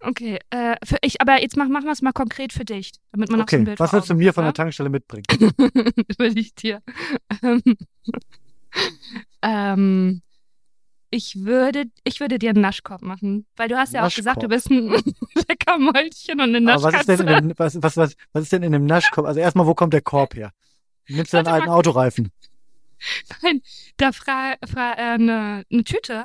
Okay, 0.00 0.40
äh, 0.50 0.76
für 0.84 0.98
ich, 1.00 1.22
aber 1.22 1.40
jetzt 1.40 1.56
mach, 1.56 1.68
machen 1.68 1.86
wir 1.86 1.92
es 1.92 2.02
mal 2.02 2.12
konkret 2.12 2.52
für 2.52 2.66
dich, 2.66 2.92
damit 3.12 3.30
man 3.30 3.40
okay. 3.40 3.56
auch 3.56 3.58
so 3.58 3.62
ein 3.62 3.64
Bild 3.64 3.80
Was 3.80 3.94
würdest 3.94 4.10
du 4.10 4.14
mir 4.14 4.34
von 4.34 4.44
der 4.44 4.52
Tankstelle 4.52 4.90
mitbringen? 4.90 5.24
Würde 6.18 6.38
ich 6.38 6.54
dir. 6.54 6.82
Ähm, 7.42 7.62
ähm, 9.40 10.22
ich 11.10 11.44
würde, 11.44 11.86
ich 12.04 12.20
würde 12.20 12.38
dir 12.38 12.50
einen 12.50 12.60
Naschkorb 12.60 13.02
machen, 13.02 13.46
weil 13.56 13.68
du 13.68 13.76
hast 13.76 13.92
ja 13.92 14.06
auch 14.06 14.14
gesagt, 14.14 14.42
du 14.42 14.48
bist 14.48 14.70
ein 14.70 14.90
lecker 15.48 15.78
Mäulchen 15.78 16.40
und 16.40 16.50
eine 16.50 16.60
Naschkatze. 16.60 16.94
was 16.94 17.00
ist 17.00 17.08
denn 17.08 17.28
in 17.28 17.48
dem, 17.48 17.58
was, 17.58 17.82
was, 17.82 17.96
was, 17.96 18.16
was 18.32 18.42
ist 18.44 18.52
denn 18.52 18.62
in 18.62 18.72
dem 18.72 18.86
Naschkorb? 18.86 19.26
Also 19.26 19.40
erstmal, 19.40 19.66
wo 19.66 19.74
kommt 19.74 19.92
der 19.92 20.02
Korb 20.02 20.34
her? 20.34 20.52
Nimmst 21.08 21.32
du 21.32 21.38
deinen 21.38 21.48
alten 21.48 21.68
Autoreifen? 21.68 22.30
Nein, 23.42 23.62
da 23.96 24.12
fra, 24.12 24.54
fra 24.64 24.92
äh, 24.92 25.14
eine, 25.14 25.64
eine 25.70 25.84
Tüte. 25.84 26.24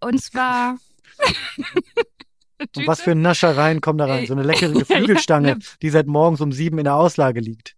Und 0.00 0.22
zwar. 0.22 0.78
und 2.76 2.86
was 2.86 3.00
für 3.00 3.14
Naschereien 3.14 3.80
kommen 3.80 3.98
da 3.98 4.06
rein? 4.06 4.26
So 4.26 4.34
eine 4.34 4.44
leckere 4.44 4.72
Geflügelstange, 4.72 5.48
ja, 5.48 5.54
ja. 5.54 5.60
die 5.82 5.90
seit 5.90 6.06
morgens 6.06 6.40
um 6.40 6.52
sieben 6.52 6.78
in 6.78 6.84
der 6.84 6.94
Auslage 6.94 7.40
liegt. 7.40 7.74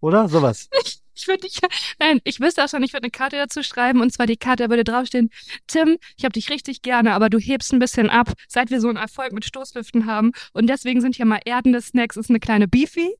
Oder? 0.00 0.28
Sowas. 0.28 0.68
Ich 0.82 1.03
würde 1.26 1.42
dich, 1.42 1.60
nein, 1.98 2.20
ich 2.24 2.40
wüsste 2.40 2.64
auch 2.64 2.68
schon, 2.68 2.82
ich 2.82 2.92
würde 2.92 3.04
eine 3.04 3.10
Karte 3.10 3.36
dazu 3.36 3.62
schreiben 3.62 4.00
und 4.00 4.12
zwar 4.12 4.26
die 4.26 4.36
Karte 4.36 4.68
würde 4.68 4.84
draufstehen, 4.84 5.30
Tim, 5.66 5.98
ich 6.16 6.24
habe 6.24 6.32
dich 6.32 6.50
richtig 6.50 6.82
gerne, 6.82 7.12
aber 7.12 7.30
du 7.30 7.38
hebst 7.38 7.72
ein 7.72 7.78
bisschen 7.78 8.10
ab, 8.10 8.32
seit 8.48 8.70
wir 8.70 8.80
so 8.80 8.88
einen 8.88 8.96
Erfolg 8.96 9.32
mit 9.32 9.44
Stoßlüften 9.44 10.06
haben 10.06 10.32
und 10.52 10.68
deswegen 10.68 11.00
sind 11.00 11.16
hier 11.16 11.26
mal 11.26 11.40
erdende 11.44 11.80
Snacks, 11.80 12.16
ist 12.16 12.30
eine 12.30 12.40
kleine 12.40 12.68
Beefy, 12.68 13.14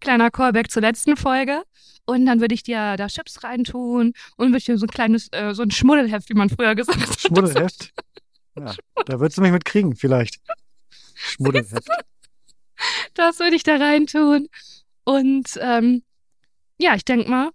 kleiner 0.00 0.30
Callback 0.30 0.70
zur 0.70 0.82
letzten 0.82 1.16
Folge 1.16 1.62
und 2.04 2.26
dann 2.26 2.40
würde 2.40 2.54
ich 2.54 2.62
dir 2.62 2.96
da 2.96 3.06
Chips 3.06 3.42
reintun 3.44 4.12
und 4.36 4.48
würde 4.48 4.58
ich 4.58 4.64
dir 4.64 4.78
so 4.78 4.86
ein 4.86 4.90
kleines, 4.90 5.28
äh, 5.32 5.54
so 5.54 5.62
ein 5.62 5.70
Schmuddelheft, 5.70 6.28
wie 6.28 6.34
man 6.34 6.50
früher 6.50 6.74
gesagt 6.74 7.00
hat. 7.00 7.20
Schmuddelheft? 7.20 7.92
Ja, 8.54 8.74
da 9.06 9.18
würdest 9.18 9.38
du 9.38 9.40
mich 9.40 9.50
mit 9.50 9.64
kriegen, 9.64 9.96
vielleicht. 9.96 10.38
Schmuddelheft. 11.14 11.88
Das 13.14 13.38
würde 13.38 13.56
ich 13.56 13.62
da 13.62 13.76
reintun. 13.76 14.48
Und 15.04 15.58
ähm, 15.58 16.02
ja, 16.82 16.94
ich 16.94 17.04
denke 17.04 17.30
mal, 17.30 17.50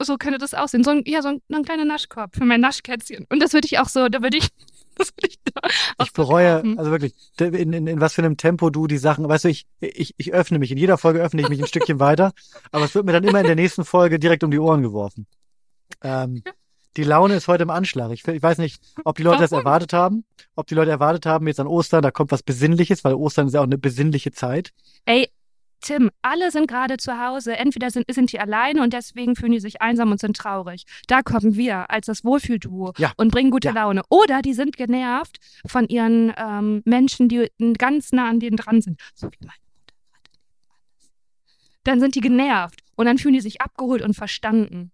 so 0.00 0.16
könnte 0.16 0.38
das 0.38 0.54
aussehen. 0.54 0.84
So 0.84 0.90
ein, 0.90 1.02
ja, 1.06 1.22
so 1.22 1.28
ein, 1.28 1.40
ein 1.52 1.64
kleiner 1.64 1.84
Naschkorb 1.84 2.34
für 2.36 2.44
mein 2.44 2.60
Naschkätzchen. 2.60 3.26
Und 3.28 3.40
das 3.40 3.52
würde 3.52 3.66
ich 3.66 3.78
auch 3.78 3.88
so, 3.88 4.08
da 4.08 4.22
würde 4.22 4.36
ich, 4.36 4.48
das 4.96 5.08
würde 5.16 5.28
ich 5.28 5.38
da 5.44 5.60
Ich 6.02 6.12
bereue, 6.12 6.56
kaufen. 6.56 6.78
also 6.78 6.90
wirklich, 6.90 7.14
in, 7.40 7.72
in, 7.72 7.86
in 7.86 8.00
was 8.00 8.14
für 8.14 8.22
einem 8.22 8.36
Tempo 8.36 8.70
du 8.70 8.86
die 8.86 8.98
Sachen, 8.98 9.28
weißt 9.28 9.44
du, 9.44 9.48
ich, 9.48 9.66
ich, 9.80 10.14
ich 10.16 10.32
öffne 10.32 10.58
mich, 10.58 10.70
in 10.70 10.78
jeder 10.78 10.98
Folge 10.98 11.20
öffne 11.20 11.42
ich 11.42 11.48
mich 11.48 11.60
ein 11.60 11.66
Stückchen 11.66 12.00
weiter, 12.00 12.32
aber 12.70 12.84
es 12.84 12.94
wird 12.94 13.06
mir 13.06 13.12
dann 13.12 13.24
immer 13.24 13.40
in 13.40 13.46
der 13.46 13.56
nächsten 13.56 13.84
Folge 13.84 14.18
direkt 14.18 14.44
um 14.44 14.50
die 14.50 14.58
Ohren 14.58 14.82
geworfen. 14.82 15.26
Ähm, 16.02 16.42
die 16.96 17.04
Laune 17.04 17.34
ist 17.34 17.48
heute 17.48 17.64
im 17.64 17.70
Anschlag. 17.70 18.12
Ich, 18.12 18.26
ich 18.26 18.42
weiß 18.42 18.58
nicht, 18.58 18.80
ob 19.04 19.16
die 19.16 19.24
Leute 19.24 19.40
das 19.42 19.52
erwartet 19.52 19.92
haben, 19.92 20.24
ob 20.54 20.68
die 20.68 20.76
Leute 20.76 20.92
erwartet 20.92 21.26
haben, 21.26 21.46
jetzt 21.48 21.58
an 21.58 21.66
Ostern, 21.66 22.02
da 22.02 22.12
kommt 22.12 22.30
was 22.30 22.44
Besinnliches, 22.44 23.02
weil 23.02 23.14
Ostern 23.14 23.48
ist 23.48 23.54
ja 23.54 23.60
auch 23.60 23.64
eine 23.64 23.78
besinnliche 23.78 24.30
Zeit. 24.30 24.70
Ey, 25.04 25.28
Tim, 25.84 26.10
alle 26.22 26.50
sind 26.50 26.66
gerade 26.66 26.96
zu 26.96 27.18
Hause. 27.18 27.58
Entweder 27.58 27.90
sind, 27.90 28.06
sind 28.08 28.32
die 28.32 28.40
alleine 28.40 28.82
und 28.82 28.94
deswegen 28.94 29.36
fühlen 29.36 29.52
die 29.52 29.60
sich 29.60 29.82
einsam 29.82 30.10
und 30.10 30.18
sind 30.18 30.34
traurig. 30.34 30.84
Da 31.08 31.20
kommen 31.20 31.56
wir 31.56 31.90
als 31.90 32.06
das 32.06 32.24
Wohlfühlduo 32.24 32.94
ja. 32.96 33.12
und 33.18 33.30
bringen 33.30 33.50
gute 33.50 33.68
ja. 33.68 33.74
Laune. 33.74 34.02
Oder 34.08 34.40
die 34.40 34.54
sind 34.54 34.78
genervt 34.78 35.36
von 35.66 35.86
ihren 35.88 36.32
ähm, 36.38 36.80
Menschen, 36.86 37.28
die 37.28 37.50
ganz 37.76 38.12
nah 38.12 38.30
an 38.30 38.40
denen 38.40 38.56
dran 38.56 38.80
sind. 38.80 38.98
So 39.14 39.26
wie 39.26 39.36
meine 39.40 39.52
Mutter 39.74 39.94
Dann 41.84 42.00
sind 42.00 42.14
die 42.14 42.20
genervt 42.20 42.80
und 42.96 43.04
dann 43.04 43.18
fühlen 43.18 43.34
die 43.34 43.42
sich 43.42 43.60
abgeholt 43.60 44.00
und 44.00 44.14
verstanden. 44.14 44.90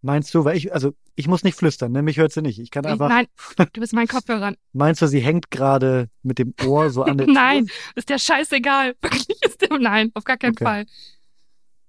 Meinst 0.00 0.32
du, 0.32 0.44
weil 0.44 0.56
ich, 0.56 0.72
also 0.72 0.94
ich 1.16 1.26
muss 1.26 1.42
nicht 1.42 1.56
flüstern, 1.56 1.90
ne? 1.90 2.02
Mich 2.02 2.18
hört 2.18 2.32
sie 2.32 2.40
nicht. 2.40 2.60
Ich 2.60 2.70
kann 2.70 2.86
einfach. 2.86 3.08
Nein, 3.08 3.26
du 3.72 3.80
bist 3.80 3.92
mein 3.92 4.06
Kopfhörer. 4.06 4.54
Meinst 4.72 5.02
du, 5.02 5.08
sie 5.08 5.20
hängt 5.20 5.50
gerade 5.50 6.08
mit 6.22 6.38
dem 6.38 6.54
Ohr 6.64 6.90
so 6.90 7.02
an 7.02 7.18
der 7.18 7.26
Nein, 7.26 7.68
ist 7.96 8.08
der 8.08 8.18
scheißegal. 8.18 8.94
Wirklich 9.02 9.26
ist 9.42 9.60
der. 9.60 9.76
Nein, 9.78 10.10
auf 10.14 10.24
gar 10.24 10.36
keinen 10.36 10.52
okay. 10.52 10.64
Fall. 10.64 10.86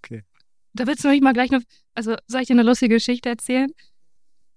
Okay. 0.04 0.24
Da 0.74 0.88
willst 0.88 1.04
du 1.04 1.10
mich 1.10 1.22
mal 1.22 1.34
gleich 1.34 1.52
noch. 1.52 1.62
Also, 1.94 2.16
soll 2.26 2.42
ich 2.42 2.48
dir 2.48 2.54
eine 2.54 2.64
lustige 2.64 2.96
Geschichte 2.96 3.30
erzählen? 3.30 3.70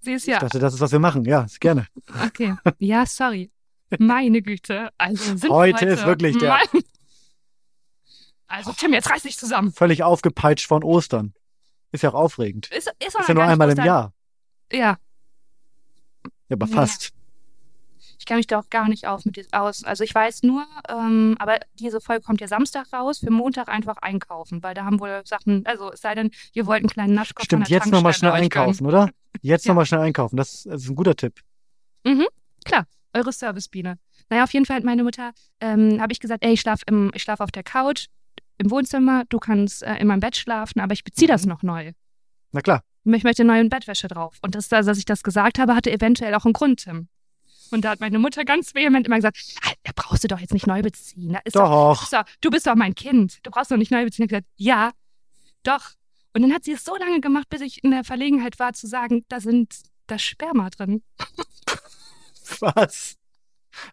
Sie 0.00 0.12
ist 0.12 0.26
ja. 0.26 0.36
Ich 0.36 0.40
dachte, 0.40 0.58
das 0.58 0.74
ist, 0.74 0.80
was 0.80 0.92
wir 0.92 0.98
machen. 0.98 1.24
Ja, 1.24 1.46
gerne. 1.60 1.86
Okay. 2.26 2.54
Ja, 2.78 3.04
sorry. 3.04 3.50
Meine 3.98 4.40
Güte. 4.40 4.88
Also 4.96 5.36
sind 5.36 5.50
heute, 5.50 5.74
heute 5.74 5.86
ist 5.86 6.06
wirklich 6.06 6.38
der. 6.38 6.58
Mein... 6.72 6.82
Also, 8.46 8.72
Tim, 8.72 8.94
jetzt 8.94 9.10
reiß 9.10 9.22
dich 9.22 9.36
zusammen. 9.38 9.72
Völlig 9.72 10.02
aufgepeitscht 10.02 10.66
von 10.66 10.82
Ostern. 10.82 11.34
Ist 11.92 12.02
ja 12.02 12.10
auch 12.10 12.14
aufregend. 12.14 12.68
Ist, 12.72 12.88
ist, 12.98 13.18
ist 13.18 13.28
ja 13.28 13.34
nur 13.34 13.44
einmal 13.44 13.70
im 13.70 13.84
Jahr. 13.84 14.12
Ja. 14.72 14.96
Ja, 16.48 16.56
aber 16.56 16.66
fast. 16.66 17.12
Ich 18.18 18.26
kenne 18.26 18.38
mich 18.38 18.46
da 18.46 18.60
auch 18.60 18.70
gar 18.70 18.88
nicht 18.88 19.06
auf 19.06 19.24
mit 19.24 19.52
aus. 19.52 19.84
Also 19.84 20.04
ich 20.04 20.14
weiß 20.14 20.44
nur, 20.44 20.64
ähm, 20.88 21.36
aber 21.38 21.58
diese 21.74 22.00
Folge 22.00 22.22
kommt 22.22 22.40
ja 22.40 22.46
Samstag 22.46 22.92
raus, 22.92 23.18
für 23.18 23.30
Montag 23.30 23.68
einfach 23.68 23.96
einkaufen, 23.96 24.62
weil 24.62 24.74
da 24.74 24.84
haben 24.84 25.00
wohl 25.00 25.22
Sachen, 25.24 25.66
also 25.66 25.92
es 25.92 26.00
sei 26.00 26.14
denn, 26.14 26.30
ihr 26.52 26.66
wollt 26.66 26.80
einen 26.80 26.88
kleinen 26.88 27.14
Naschkopf 27.14 27.44
Stimmt, 27.46 27.68
jetzt 27.68 27.90
nochmal 27.90 28.14
schnell 28.14 28.32
einkaufen, 28.32 28.86
oder? 28.86 29.10
Jetzt 29.40 29.64
Ja. 29.66 29.70
nochmal 29.70 29.86
schnell 29.86 30.00
einkaufen. 30.00 30.36
Das, 30.36 30.62
das 30.62 30.82
ist 30.82 30.88
ein 30.88 30.94
guter 30.94 31.16
Tipp. 31.16 31.40
gönnen. 32.04 32.26
Eure 33.14 33.32
Servicebiene. 33.32 33.98
Naja, 34.30 34.44
auf 34.44 34.52
jeden 34.52 34.64
Fall 34.64 34.76
hat 34.76 34.84
meine 34.84 35.04
Mutter, 35.04 35.32
ähm, 35.60 36.00
habe 36.00 36.12
ich 36.12 36.20
gesagt, 36.20 36.44
ey, 36.44 36.52
ich 36.52 36.60
schlaf 36.60 36.80
im, 36.86 37.10
ich 37.14 37.22
schlaf 37.22 37.40
auf 37.40 37.50
der 37.50 37.62
Couch 37.62 38.06
im 38.58 38.70
Wohnzimmer, 38.70 39.24
du 39.28 39.38
kannst 39.38 39.82
äh, 39.82 39.96
in 39.96 40.06
meinem 40.06 40.20
Bett 40.20 40.36
schlafen, 40.36 40.80
aber 40.80 40.92
ich 40.92 41.04
beziehe 41.04 41.28
das 41.28 41.42
Mhm. 41.44 41.48
noch 41.50 41.62
neu. 41.62 41.92
Na 42.52 42.60
klar. 42.60 42.82
Ich 43.04 43.24
möchte 43.24 43.44
neue 43.44 43.64
Bettwäsche 43.68 44.06
drauf. 44.08 44.36
Und 44.42 44.54
das, 44.54 44.68
dass 44.68 44.96
ich 44.98 45.04
das 45.04 45.22
gesagt 45.22 45.58
habe, 45.58 45.74
hatte 45.74 45.90
eventuell 45.90 46.34
auch 46.34 46.44
einen 46.44 46.52
Grund, 46.52 46.84
Tim. 46.84 47.08
Und 47.72 47.84
da 47.84 47.90
hat 47.90 48.00
meine 48.00 48.18
Mutter 48.18 48.44
ganz 48.44 48.74
vehement 48.74 49.06
immer 49.06 49.16
gesagt, 49.16 49.38
"Ah, 49.64 49.72
da 49.82 49.92
brauchst 49.96 50.22
du 50.22 50.28
doch 50.28 50.38
jetzt 50.38 50.52
nicht 50.52 50.66
neu 50.66 50.82
beziehen. 50.82 51.32
Da 51.32 51.40
ist 51.44 51.56
doch, 51.56 51.68
Doch. 51.96 52.02
ist 52.02 52.12
doch, 52.12 52.24
du 52.42 52.50
bist 52.50 52.66
doch 52.66 52.74
mein 52.76 52.94
Kind. 52.94 53.38
Du 53.44 53.50
brauchst 53.50 53.70
doch 53.70 53.76
nicht 53.78 53.90
neu 53.90 54.04
beziehen. 54.04 54.26
Ich 54.26 54.32
habe 54.32 54.42
gesagt, 54.42 54.54
ja, 54.56 54.90
doch. 55.62 55.92
Und 56.34 56.42
dann 56.42 56.52
hat 56.52 56.64
sie 56.64 56.72
es 56.72 56.84
so 56.84 56.96
lange 56.96 57.20
gemacht, 57.20 57.48
bis 57.48 57.60
ich 57.62 57.82
in 57.82 57.90
der 57.90 58.04
Verlegenheit 58.04 58.58
war, 58.58 58.72
zu 58.74 58.86
sagen, 58.86 59.24
da 59.28 59.40
sind 59.40 59.74
das 60.06 60.22
Sperma 60.22 60.68
drin. 60.70 61.02
Was? 62.60 63.16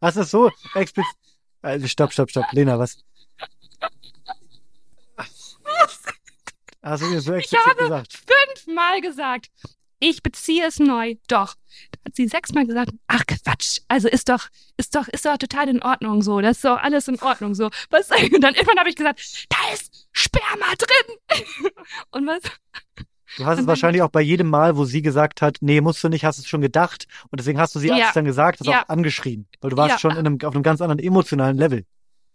Hast 0.02 0.16
du 0.18 0.20
das 0.22 0.32
so 0.32 0.52
explizit? 0.76 1.14
Also, 1.62 1.88
stopp, 1.88 2.12
stopp, 2.14 2.30
stopp. 2.30 2.46
Lena, 2.52 2.78
was? 2.80 2.98
Hast 6.82 7.04
du 7.04 7.10
dir 7.10 7.22
so 7.22 7.34
explizit 7.34 7.66
habe- 7.68 7.78
gesagt? 7.84 8.14
Fünfmal 8.56 9.02
gesagt, 9.02 9.48
ich 10.00 10.24
beziehe 10.24 10.66
es 10.66 10.80
neu. 10.80 11.16
Doch. 11.28 11.56
Da 11.92 12.00
hat 12.06 12.16
sie 12.16 12.28
sechsmal 12.28 12.66
gesagt, 12.66 12.92
ach 13.08 13.24
Quatsch. 13.28 13.80
Also 13.90 14.08
ist 14.08 14.30
doch, 14.30 14.48
ist 14.78 14.96
doch, 14.96 15.08
ist 15.10 15.26
doch 15.26 15.38
total 15.38 15.68
in 15.70 15.84
Ordnung 15.84 16.22
so. 16.22 16.40
Das 16.40 16.58
ist 16.58 16.66
doch 16.66 16.78
alles 16.78 17.08
in 17.10 17.20
Ordnung 17.22 17.54
so. 17.54 17.70
Was? 17.90 18.10
Und 18.34 18.42
dann 18.42 18.54
irgendwann 18.56 18.80
habe 18.80 18.90
ich 18.90 18.96
gesagt, 18.96 19.48
da 19.50 19.58
ist 19.74 20.08
Sperma 20.14 20.74
drin. 20.78 21.42
Und 22.12 22.28
was? 22.28 22.42
Du 23.38 23.46
hast 23.46 23.60
es 23.60 23.68
wahrscheinlich 23.68 24.02
auch 24.02 24.10
bei 24.10 24.22
jedem 24.22 24.48
Mal, 24.50 24.76
wo 24.78 24.86
sie 24.86 25.02
gesagt 25.04 25.42
hat, 25.42 25.58
nee, 25.62 25.82
musst 25.82 26.04
du 26.04 26.10
nicht, 26.10 26.26
hast 26.26 26.40
es 26.40 26.48
schon 26.48 26.62
gedacht. 26.62 27.06
Und 27.30 27.40
deswegen 27.40 27.60
hast 27.60 27.76
du 27.76 27.80
sie, 27.80 27.92
als 27.92 28.00
Ja. 28.00 28.12
dann 28.14 28.26
gesagt 28.26 28.62
hast, 28.62 28.68
Ja. 28.68 28.84
auch 28.84 28.90
angeschrien. 28.90 29.48
Weil 29.62 29.70
du 29.72 29.78
warst 29.78 29.92
Ja. 29.92 30.00
schon 30.00 30.12
in 30.12 30.20
einem, 30.26 30.38
auf 30.44 30.56
einem 30.56 30.64
ganz 30.64 30.82
anderen 30.82 31.00
emotionalen 31.00 31.58
Level. 31.58 31.86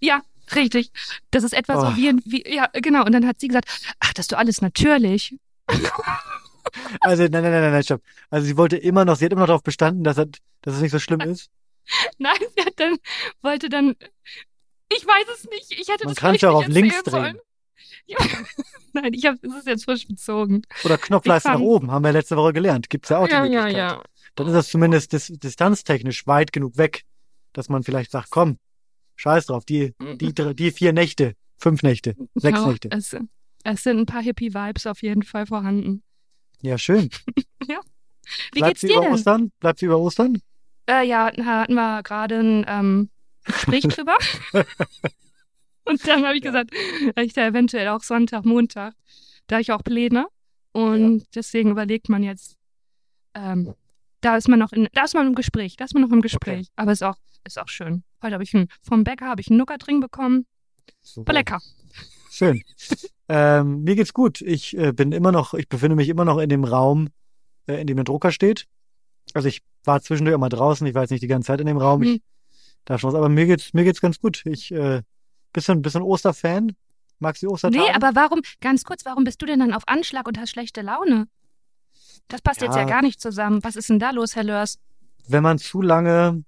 Ja, 0.00 0.20
richtig. 0.54 0.90
Das 1.30 1.42
ist 1.44 1.52
etwa 1.54 1.76
Oh. 1.76 1.90
so 1.90 1.96
wie, 1.96 2.08
ein- 2.08 2.22
wie, 2.24 2.44
ja, 2.54 2.68
genau. 2.72 3.04
Und 3.04 3.12
dann 3.12 3.26
hat 3.26 3.40
sie 3.40 3.48
gesagt, 3.48 3.68
ach, 4.00 4.12
das 4.14 4.24
ist 4.24 4.32
doch 4.32 4.38
alles 4.38 4.60
natürlich. 4.60 5.36
Also, 7.00 7.24
nein, 7.24 7.42
nein, 7.42 7.52
nein, 7.52 7.72
nein, 7.72 7.82
stopp. 7.82 8.00
Also 8.30 8.46
sie 8.46 8.56
wollte 8.56 8.76
immer 8.76 9.04
noch, 9.04 9.16
sie 9.16 9.26
hat 9.26 9.32
immer 9.32 9.42
noch 9.42 9.48
darauf 9.48 9.62
bestanden, 9.62 10.02
dass, 10.02 10.16
dass 10.16 10.74
es 10.74 10.80
nicht 10.80 10.90
so 10.92 10.98
schlimm 10.98 11.20
ist. 11.20 11.50
Nein, 12.18 12.34
sie 12.56 12.64
hat 12.64 12.72
dann, 12.80 12.96
wollte 13.42 13.68
dann, 13.68 13.94
ich 14.90 15.06
weiß 15.06 15.26
es 15.34 15.44
nicht. 15.50 15.70
Ich 15.72 15.88
hätte 15.88 16.06
Man 16.06 16.14
das 16.14 16.16
kann 16.22 16.34
es 16.34 16.40
ja 16.40 16.50
auch 16.50 16.56
auf 16.56 16.66
links 16.68 17.02
drehen. 17.02 17.38
Ja. 18.06 18.18
Nein, 18.92 19.12
ich 19.14 19.24
habe, 19.26 19.38
es 19.42 19.54
ist 19.54 19.66
jetzt 19.66 19.84
frisch 19.84 20.06
bezogen. 20.06 20.62
Oder 20.84 20.98
Knopfleiste 20.98 21.50
nach 21.50 21.60
oben, 21.60 21.90
haben 21.90 22.04
wir 22.04 22.12
letzte 22.12 22.36
Woche 22.36 22.52
gelernt. 22.52 22.90
Gibt's 22.90 23.08
ja 23.10 23.18
auch 23.18 23.26
die 23.26 23.32
ja, 23.32 23.44
ja, 23.44 23.62
Möglichkeit. 23.62 23.76
ja. 23.76 24.02
Dann 24.34 24.46
ist 24.48 24.52
das 24.54 24.68
zumindest 24.68 25.12
dis 25.12 25.28
distanztechnisch 25.28 26.26
weit 26.26 26.52
genug 26.52 26.76
weg, 26.76 27.04
dass 27.54 27.68
man 27.70 27.82
vielleicht 27.82 28.10
sagt, 28.10 28.28
komm, 28.30 28.58
scheiß 29.16 29.46
drauf, 29.46 29.64
die, 29.64 29.94
die, 30.20 30.34
dr- 30.34 30.54
die 30.54 30.70
vier 30.70 30.92
Nächte, 30.92 31.34
fünf 31.58 31.82
Nächte, 31.82 32.14
sechs 32.34 32.58
Ja, 32.60 32.66
Nächte. 32.66 32.88
Es, 32.90 33.16
es 33.64 33.82
sind 33.82 33.98
ein 33.98 34.06
paar 34.06 34.22
Hippie-Vibes 34.22 34.86
auf 34.86 35.02
jeden 35.02 35.22
Fall 35.22 35.46
vorhanden. 35.46 36.02
Ja, 36.60 36.78
schön. 36.78 37.10
Wie 38.52 38.58
Bleibt 38.60 38.70
geht's 38.70 38.80
sie 38.80 38.86
dir 38.88 38.94
über 38.94 39.02
denn? 39.02 39.12
Ostern? 39.12 39.52
Bleibt 39.60 39.78
sie 39.80 39.86
über 39.86 39.98
Ostern? 39.98 40.40
Äh, 40.88 41.06
ja, 41.06 41.30
da 41.30 41.44
hatten 41.44 41.74
wir 41.74 42.02
gerade 42.02 42.38
ein 42.40 42.64
ähm, 42.66 43.10
Gespräch 43.44 43.82
drüber. 43.88 44.16
Und 45.84 46.06
dann 46.08 46.24
habe 46.24 46.36
ich 46.38 46.44
Ja. 46.44 46.50
gesagt, 46.50 46.70
ich 47.20 47.32
da 47.34 47.46
eventuell 47.46 47.88
auch 47.88 48.02
Sonntag, 48.02 48.44
Montag, 48.44 48.94
da 49.46 49.60
ich 49.60 49.72
auch 49.72 49.82
Pläne. 49.84 50.26
Und 50.72 51.24
deswegen 51.34 51.70
überlegt 51.70 52.08
man 52.08 52.22
jetzt, 52.22 52.56
ähm, 53.34 53.74
da 54.22 54.36
ist 54.36 54.48
man 54.48 54.58
noch 54.58 54.72
in, 54.72 54.88
da 54.94 55.04
ist 55.04 55.14
man 55.14 55.26
im 55.26 55.34
Gespräch, 55.34 55.76
da 55.76 55.84
ist 55.84 55.92
man 55.94 56.02
noch 56.02 56.10
im 56.10 56.22
Gespräch. 56.22 56.68
Aber 56.76 56.92
ist 56.92 57.02
auch, 57.02 57.16
ist 57.44 57.58
auch 57.58 57.68
schön. 57.68 58.02
Heute 58.22 58.34
habe 58.34 58.44
ich 58.44 58.54
einen, 58.54 58.68
vom 58.82 59.04
Bäcker 59.04 59.26
habe 59.26 59.40
ich 59.40 59.48
einen 59.48 59.58
Nuggerdring 59.58 60.00
bekommen. 60.00 60.46
Super. 61.02 61.28
War 61.28 61.34
lecker. 61.34 61.60
Schön. 62.30 62.62
ähm, 63.28 63.82
mir 63.82 63.94
geht's 63.96 64.12
gut. 64.12 64.40
Ich 64.40 64.76
äh, 64.76 64.92
bin 64.92 65.12
immer 65.12 65.32
noch, 65.32 65.54
ich 65.54 65.68
befinde 65.68 65.96
mich 65.96 66.08
immer 66.08 66.24
noch 66.24 66.38
in 66.38 66.48
dem 66.48 66.64
Raum, 66.64 67.08
äh, 67.66 67.80
in 67.80 67.86
dem 67.86 67.96
der 67.96 68.04
Drucker 68.04 68.32
steht. 68.32 68.66
Also 69.34 69.48
ich 69.48 69.62
war 69.84 70.00
zwischendurch 70.02 70.36
mal 70.38 70.48
draußen, 70.48 70.86
ich 70.86 70.94
war 70.94 71.02
jetzt 71.02 71.10
nicht 71.10 71.22
die 71.22 71.26
ganze 71.28 71.46
Zeit 71.48 71.60
in 71.60 71.66
dem 71.66 71.76
Raum. 71.78 72.02
Ich 72.02 72.10
Hm. 72.14 72.20
darf 72.86 73.00
schon 73.00 73.08
was, 73.12 73.14
aber 73.16 73.28
mir 73.28 73.46
geht's, 73.46 73.72
mir 73.72 73.84
geht's 73.84 74.00
ganz 74.00 74.18
gut. 74.18 74.42
Ich 74.46 74.72
äh, 74.72 75.02
bisschen, 75.52 75.82
bisschen 75.82 76.02
Osterfan. 76.02 76.72
Magst 77.20 77.42
du 77.42 77.46
die 77.46 77.52
Ostertage? 77.52 77.84
Nee, 77.84 77.90
aber 77.92 78.14
warum, 78.14 78.40
ganz 78.60 78.84
kurz, 78.84 79.04
warum 79.04 79.24
bist 79.24 79.40
du 79.40 79.46
denn 79.46 79.60
dann 79.60 79.72
auf 79.72 79.86
Anschlag 79.86 80.26
und 80.26 80.38
hast 80.38 80.50
schlechte 80.50 80.82
Laune? 80.82 81.26
Das 82.28 82.42
passt 82.42 82.60
jetzt 82.62 82.74
ja 82.74 82.80
Ja. 82.82 82.86
gar 82.88 83.02
nicht 83.02 83.20
zusammen. 83.20 83.62
Was 83.62 83.76
ist 83.76 83.88
denn 83.88 83.98
da 83.98 84.10
los, 84.10 84.34
Herr 84.34 84.44
Lörs? 84.44 84.78
wenn 85.28 85.42
man 85.42 85.58
zu 85.58 85.80
lange 85.80 86.44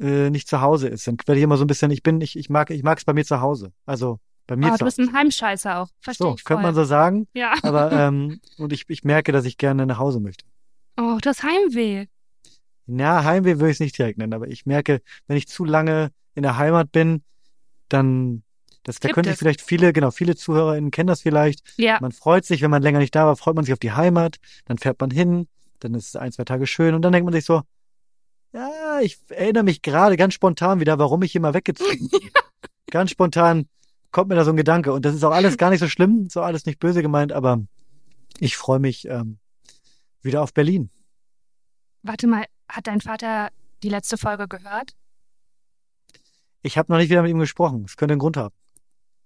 äh, 0.00 0.30
nicht 0.30 0.48
zu 0.48 0.60
Hause 0.60 0.88
ist, 0.88 1.06
dann 1.06 1.16
werde 1.26 1.38
ich 1.38 1.44
immer 1.44 1.56
so 1.56 1.64
ein 1.64 1.68
bisschen, 1.68 1.90
ich 1.90 2.02
bin, 2.02 2.20
ich, 2.20 2.36
ich 2.36 2.50
mag, 2.50 2.70
ich 2.70 2.82
mag's 2.82 3.04
bei 3.04 3.12
mir 3.12 3.24
zu 3.24 3.40
Hause. 3.40 3.72
Also 3.86 4.18
bei 4.46 4.56
mir 4.56 4.68
Oh, 4.68 4.72
zu 4.72 4.78
du 4.78 4.84
bist 4.86 4.98
Hause. 4.98 5.08
ein 5.10 5.14
Heimscheißer 5.14 5.78
auch. 5.80 5.88
Verstehe 6.00 6.26
So, 6.28 6.34
ich 6.36 6.44
könnte 6.44 6.62
voll. 6.62 6.68
man 6.68 6.74
so 6.74 6.84
sagen. 6.84 7.26
Ja. 7.34 7.54
Aber 7.62 7.92
ähm, 7.92 8.40
und 8.58 8.72
ich, 8.72 8.84
ich 8.88 9.04
merke, 9.04 9.32
dass 9.32 9.44
ich 9.44 9.56
gerne 9.58 9.86
nach 9.86 9.98
Hause 9.98 10.20
möchte. 10.20 10.44
Oh, 10.98 11.18
das 11.22 11.42
Heimweh. 11.42 12.06
Na, 12.86 13.24
Heimweh 13.24 13.54
würde 13.56 13.70
ich 13.70 13.76
es 13.76 13.80
nicht 13.80 13.96
direkt 13.98 14.18
nennen, 14.18 14.34
aber 14.34 14.48
ich 14.48 14.66
merke, 14.66 15.00
wenn 15.26 15.36
ich 15.36 15.48
zu 15.48 15.64
lange 15.64 16.10
in 16.34 16.42
der 16.42 16.58
Heimat 16.58 16.92
bin, 16.92 17.22
dann, 17.88 18.42
das, 18.82 18.98
da 19.00 19.08
Gibt 19.08 19.14
könnte 19.14 19.30
ich 19.30 19.34
es. 19.34 19.38
vielleicht 19.38 19.62
viele, 19.62 19.92
genau, 19.92 20.10
viele 20.10 20.36
ZuhörerInnen 20.36 20.90
kennen 20.90 21.06
das 21.06 21.22
vielleicht. 21.22 21.62
Ja. 21.78 21.98
Man 22.00 22.12
freut 22.12 22.44
sich, 22.44 22.60
wenn 22.62 22.70
man 22.70 22.82
länger 22.82 22.98
nicht 22.98 23.14
da 23.14 23.26
war, 23.26 23.36
freut 23.36 23.54
man 23.56 23.64
sich 23.64 23.72
auf 23.72 23.78
die 23.78 23.92
Heimat, 23.92 24.36
dann 24.66 24.78
fährt 24.78 25.00
man 25.00 25.10
hin, 25.10 25.48
dann 25.80 25.94
ist 25.94 26.08
es 26.08 26.16
ein, 26.16 26.32
zwei 26.32 26.44
Tage 26.44 26.66
schön 26.66 26.94
und 26.94 27.02
dann 27.02 27.12
denkt 27.12 27.24
man 27.24 27.32
sich 27.34 27.44
so, 27.44 27.62
ja, 28.54 29.00
ich 29.00 29.18
erinnere 29.28 29.64
mich 29.64 29.82
gerade 29.82 30.16
ganz 30.16 30.34
spontan 30.34 30.80
wieder, 30.80 30.98
warum 30.98 31.22
ich 31.22 31.32
hier 31.32 31.40
mal 31.40 31.54
weggezogen 31.54 32.08
bin. 32.10 32.30
ganz 32.90 33.10
spontan 33.10 33.68
kommt 34.12 34.28
mir 34.28 34.36
da 34.36 34.44
so 34.44 34.50
ein 34.50 34.56
Gedanke 34.56 34.92
und 34.92 35.04
das 35.04 35.14
ist 35.14 35.24
auch 35.24 35.32
alles 35.32 35.58
gar 35.58 35.70
nicht 35.70 35.80
so 35.80 35.88
schlimm, 35.88 36.28
so 36.30 36.40
alles 36.40 36.66
nicht 36.66 36.78
böse 36.78 37.02
gemeint, 37.02 37.32
aber 37.32 37.62
ich 38.38 38.56
freue 38.56 38.78
mich 38.78 39.08
ähm, 39.08 39.38
wieder 40.22 40.40
auf 40.42 40.54
Berlin. 40.54 40.90
Warte 42.02 42.28
mal, 42.28 42.44
hat 42.68 42.86
dein 42.86 43.00
Vater 43.00 43.50
die 43.82 43.88
letzte 43.88 44.16
Folge 44.16 44.46
gehört? 44.46 44.92
Ich 46.62 46.78
habe 46.78 46.92
noch 46.92 46.98
nicht 46.98 47.10
wieder 47.10 47.22
mit 47.22 47.30
ihm 47.30 47.38
gesprochen. 47.40 47.84
Es 47.86 47.96
könnte 47.96 48.12
einen 48.12 48.20
Grund 48.20 48.36
haben. 48.36 48.54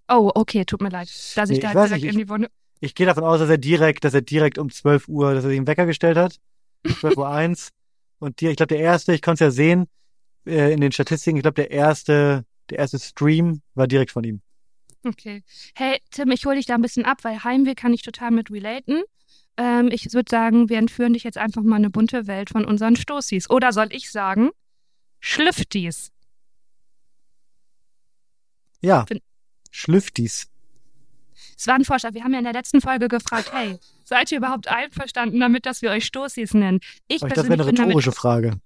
Oh, 0.08 0.30
okay, 0.35 0.64
tut 0.64 0.80
mir 0.80 0.88
leid, 0.88 1.08
dass 1.37 1.50
ich 1.50 1.58
Nee, 1.58 1.62
da 1.62 1.68
ich 1.68 1.88
direkt 1.88 2.04
nicht, 2.04 2.12
in 2.12 2.18
die 2.18 2.28
Wunde. 2.28 2.50
Ich 2.80 2.94
gehe 2.94 3.06
davon 3.06 3.25
aus, 3.25 3.40
dass 3.40 3.50
er 3.50 3.58
direkt, 3.58 4.04
dass 4.04 4.14
er 4.14 4.23
direkt 4.23 4.58
um 4.58 4.70
12 4.70 5.06
Uhr, 5.08 5.35
dass 5.35 5.44
er 5.44 5.50
sich 5.50 5.58
einen 5.58 5.66
Wecker 5.66 5.87
gestellt 5.87 6.16
hat. 6.16 6.40
12 7.00 7.16
Uhr 7.16 7.28
eins. 7.28 7.70
Und 8.18 8.40
dir, 8.40 8.50
ich 8.50 8.56
glaube, 8.56 8.75
der 8.75 8.80
erste, 8.80 9.14
ich 9.14 9.22
konnte 9.22 9.44
es 9.44 9.48
ja 9.48 9.50
sehen, 9.50 9.87
äh, 10.46 10.72
in 10.72 10.80
den 10.80 10.92
Statistiken, 10.92 11.37
ich 11.37 11.42
glaube, 11.42 11.54
der 11.54 11.70
erste, 11.70 12.44
der 12.70 12.78
erste 12.78 12.98
Stream 12.98 13.62
war 13.75 13.87
direkt 13.87 14.10
von 14.10 14.25
ihm. 14.25 14.40
Okay. 15.04 15.44
Hey, 15.75 16.00
Tim, 16.10 16.30
ich 16.32 16.44
hole 16.44 16.56
dich 16.56 16.66
da 16.66 16.75
ein 16.75 16.82
bisschen 16.82 17.04
ab, 17.04 17.18
weil 17.22 17.44
Heimweh 17.44 17.75
kann 17.75 17.94
ich 17.94 18.02
total 18.02 18.32
mit 18.32 18.50
relaten. 18.50 19.02
Ähm, 19.56 19.88
ich 19.92 20.12
würde 20.12 20.30
sagen, 20.30 20.68
wir 20.68 20.78
entführen 20.78 21.12
dich 21.12 21.22
jetzt 21.25 21.38
einfach 21.38 21.62
mal 21.62 21.76
in 21.76 21.84
eine 21.84 21.90
bunte 21.90 22.26
Welt 22.26 22.50
von 22.50 22.64
unseren 22.64 22.96
Stoßis. 22.96 23.48
Oder 23.50 23.72
soll 23.72 23.88
ich 23.92 24.10
sagen, 24.10 24.50
Schlüftis. 25.20 26.10
Ja. 28.80 29.06
Fin- 29.06 29.20
Schlüftis. 29.70 30.48
Es 31.56 31.66
war 31.66 31.75
ein 31.75 31.84
Vorschlag. 31.84 32.14
Wir 32.14 32.25
haben 32.25 32.32
ja 32.32 32.38
in 32.38 32.44
der 32.44 32.52
letzten 32.52 32.80
Folge 32.80 33.08
gefragt, 33.08 33.52
hey, 33.52 33.78
seid 34.08 34.32
ihr 34.32 34.38
überhaupt 34.38 34.68
einverstanden 34.68 35.38
damit, 35.38 35.66
dass 35.66 35.82
wir 35.82 35.90
euch 35.90 36.06
Stoßis 36.06 36.54
nennen? 36.54 36.80
Ich 37.06 37.22
Aber 37.22 37.28
ich 37.28 37.34
dachte, 37.34 37.34
das 37.34 37.48
wäre 37.48 37.56
persönlich 37.58 37.80
eine 37.80 37.88
rhetorische 37.88 38.12
Frage. 38.12 38.60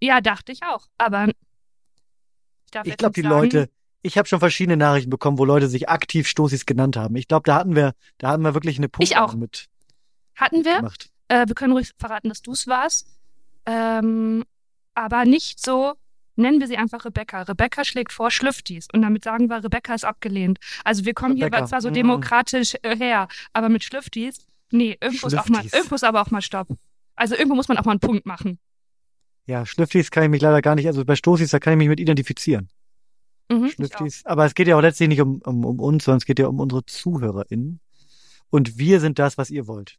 Ja, 0.00 0.20
dachte 0.20 0.52
ich 0.52 0.62
auch. 0.62 0.86
Aber 0.96 1.28
ich, 1.28 1.34
Ich 2.84 2.96
glaube, 2.96 3.14
die 3.14 3.22
sagen, 3.22 3.34
Leute, 3.34 3.68
ich 4.02 4.16
habe 4.16 4.28
schon 4.28 4.38
verschiedene 4.38 4.76
Nachrichten 4.76 5.10
bekommen, 5.10 5.38
wo 5.38 5.44
Leute 5.44 5.68
sich 5.68 5.88
aktiv 5.88 6.28
Stoßis 6.28 6.66
genannt 6.66 6.96
haben. 6.96 7.16
Ich 7.16 7.26
glaube, 7.26 7.42
da 7.44 7.56
hatten 7.56 7.74
wir, 7.74 7.94
da 8.18 8.30
hatten 8.30 8.42
wir 8.42 8.54
wirklich 8.54 8.78
eine 8.78 8.88
Punkt 8.88 9.16
auch. 9.16 9.34
mit 9.34 9.68
hatten 10.36 10.64
wir. 10.64 10.76
gemacht. 10.76 11.10
Äh, 11.28 11.46
wir 11.48 11.54
können 11.54 11.72
ruhig 11.72 11.90
verraten, 11.98 12.28
dass 12.28 12.42
du 12.42 12.52
es 12.52 12.66
warst. 12.66 13.08
Ähm, 13.66 14.44
aber 14.94 15.24
nicht 15.24 15.60
so, 15.64 15.94
nennen 16.42 16.60
wir 16.60 16.66
sie 16.66 16.76
einfach 16.76 17.04
Rebecca. 17.04 17.42
Rebecca 17.42 17.84
schlägt 17.84 18.12
vor 18.12 18.30
Schlüftis. 18.30 18.88
Und 18.92 19.02
damit 19.02 19.24
sagen 19.24 19.48
wir, 19.48 19.64
Rebecca 19.64 19.94
ist 19.94 20.04
abgelehnt. 20.04 20.58
Also 20.84 21.04
wir 21.04 21.14
kommen 21.14 21.34
Rebecca, 21.34 21.58
hier 21.58 21.66
zwar 21.66 21.80
so 21.80 21.90
mm. 21.90 21.94
demokratisch 21.94 22.76
äh, 22.82 22.96
her, 22.96 23.28
aber 23.52 23.68
mit 23.68 23.84
Schlüftis, 23.84 24.46
nee, 24.70 24.96
irgendwo 25.00 25.26
ist, 25.28 25.34
auch 25.38 25.48
mal, 25.48 25.64
irgendwo 25.64 25.94
ist 25.94 26.04
aber 26.04 26.20
auch 26.22 26.30
mal 26.30 26.42
Stopp. 26.42 26.68
Also 27.14 27.34
irgendwo 27.34 27.54
muss 27.54 27.68
man 27.68 27.78
auch 27.78 27.84
mal 27.84 27.92
einen 27.92 28.00
Punkt 28.00 28.26
machen. 28.26 28.58
Ja, 29.46 29.66
Schlüftis 29.66 30.10
kann 30.10 30.24
ich 30.24 30.30
mich 30.30 30.40
leider 30.40 30.62
gar 30.62 30.74
nicht, 30.74 30.86
also 30.86 31.04
bei 31.04 31.16
Stoßis, 31.16 31.50
da 31.50 31.58
kann 31.58 31.72
ich 31.72 31.78
mich 31.78 31.88
mit 31.88 32.00
identifizieren. 32.00 32.68
Mhm. 33.50 33.70
Schlüftis. 33.70 34.24
Aber 34.24 34.46
es 34.46 34.54
geht 34.54 34.68
ja 34.68 34.76
auch 34.76 34.82
letztlich 34.82 35.08
nicht 35.08 35.20
um, 35.20 35.40
um, 35.42 35.64
um 35.64 35.80
uns, 35.80 36.04
sondern 36.04 36.18
es 36.18 36.24
geht 36.24 36.38
ja 36.38 36.46
um 36.46 36.60
unsere 36.60 36.84
ZuhörerInnen. 36.84 37.80
Und 38.50 38.78
wir 38.78 39.00
sind 39.00 39.18
das, 39.18 39.38
was 39.38 39.50
ihr 39.50 39.66
wollt. 39.66 39.98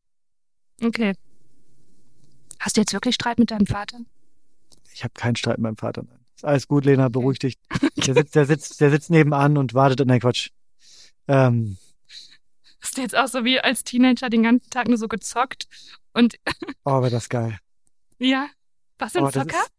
Okay. 0.82 1.14
Hast 2.60 2.78
du 2.78 2.82
jetzt 2.82 2.94
wirklich 2.94 3.16
Streit 3.16 3.40
mit 3.40 3.52
deinem 3.52 3.66
Vater? 3.66 4.00
Ich 4.94 5.04
habe 5.04 5.14
keinen 5.16 5.36
Streit 5.36 5.58
mit 5.58 5.64
meinem 5.64 5.78
Vater. 5.78 6.04
Nein. 6.04 6.23
Ist 6.44 6.50
alles 6.50 6.68
gut, 6.68 6.84
Lena, 6.84 7.08
beruhig 7.08 7.40
dich. 7.40 7.58
Der 8.06 8.14
sitzt, 8.16 8.36
der 8.36 8.46
sitzt, 8.46 8.82
der 8.82 8.90
sitzt 8.92 9.10
nebenan 9.10 9.58
und 9.58 9.74
wartet. 9.74 10.06
Nein, 10.06 10.20
Quatsch. 10.20 10.50
Ähm, 11.30 11.78
Hast 12.82 12.98
du 12.98 13.02
jetzt 13.02 13.16
auch 13.16 13.28
so 13.28 13.46
wie 13.46 13.62
als 13.62 13.86
Teenager 13.86 14.30
den 14.30 14.44
ganzen 14.44 14.70
Tag 14.70 14.90
nur 14.90 14.98
so 14.98 15.08
gezockt 15.08 15.68
und 16.12 16.36
oh, 16.84 17.02
wäre 17.02 17.12
das 17.12 17.30
geil. 17.30 17.58
ja, 18.20 18.48
was 19.00 19.16
ein 19.16 19.24
Oh, 19.24 19.28
das 19.28 19.44
Zocker? 19.44 19.58
ist, 19.58 19.72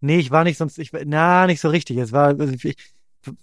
nee, 0.00 0.18
ich 0.18 0.30
war 0.30 0.44
nicht 0.44 0.56
sonst, 0.56 0.78
ich, 0.78 0.90
na, 1.04 1.46
nicht 1.46 1.60
so 1.60 1.68
richtig. 1.68 1.98
Es 1.98 2.12
war, 2.12 2.28
also 2.28 2.46
ich, 2.54 2.76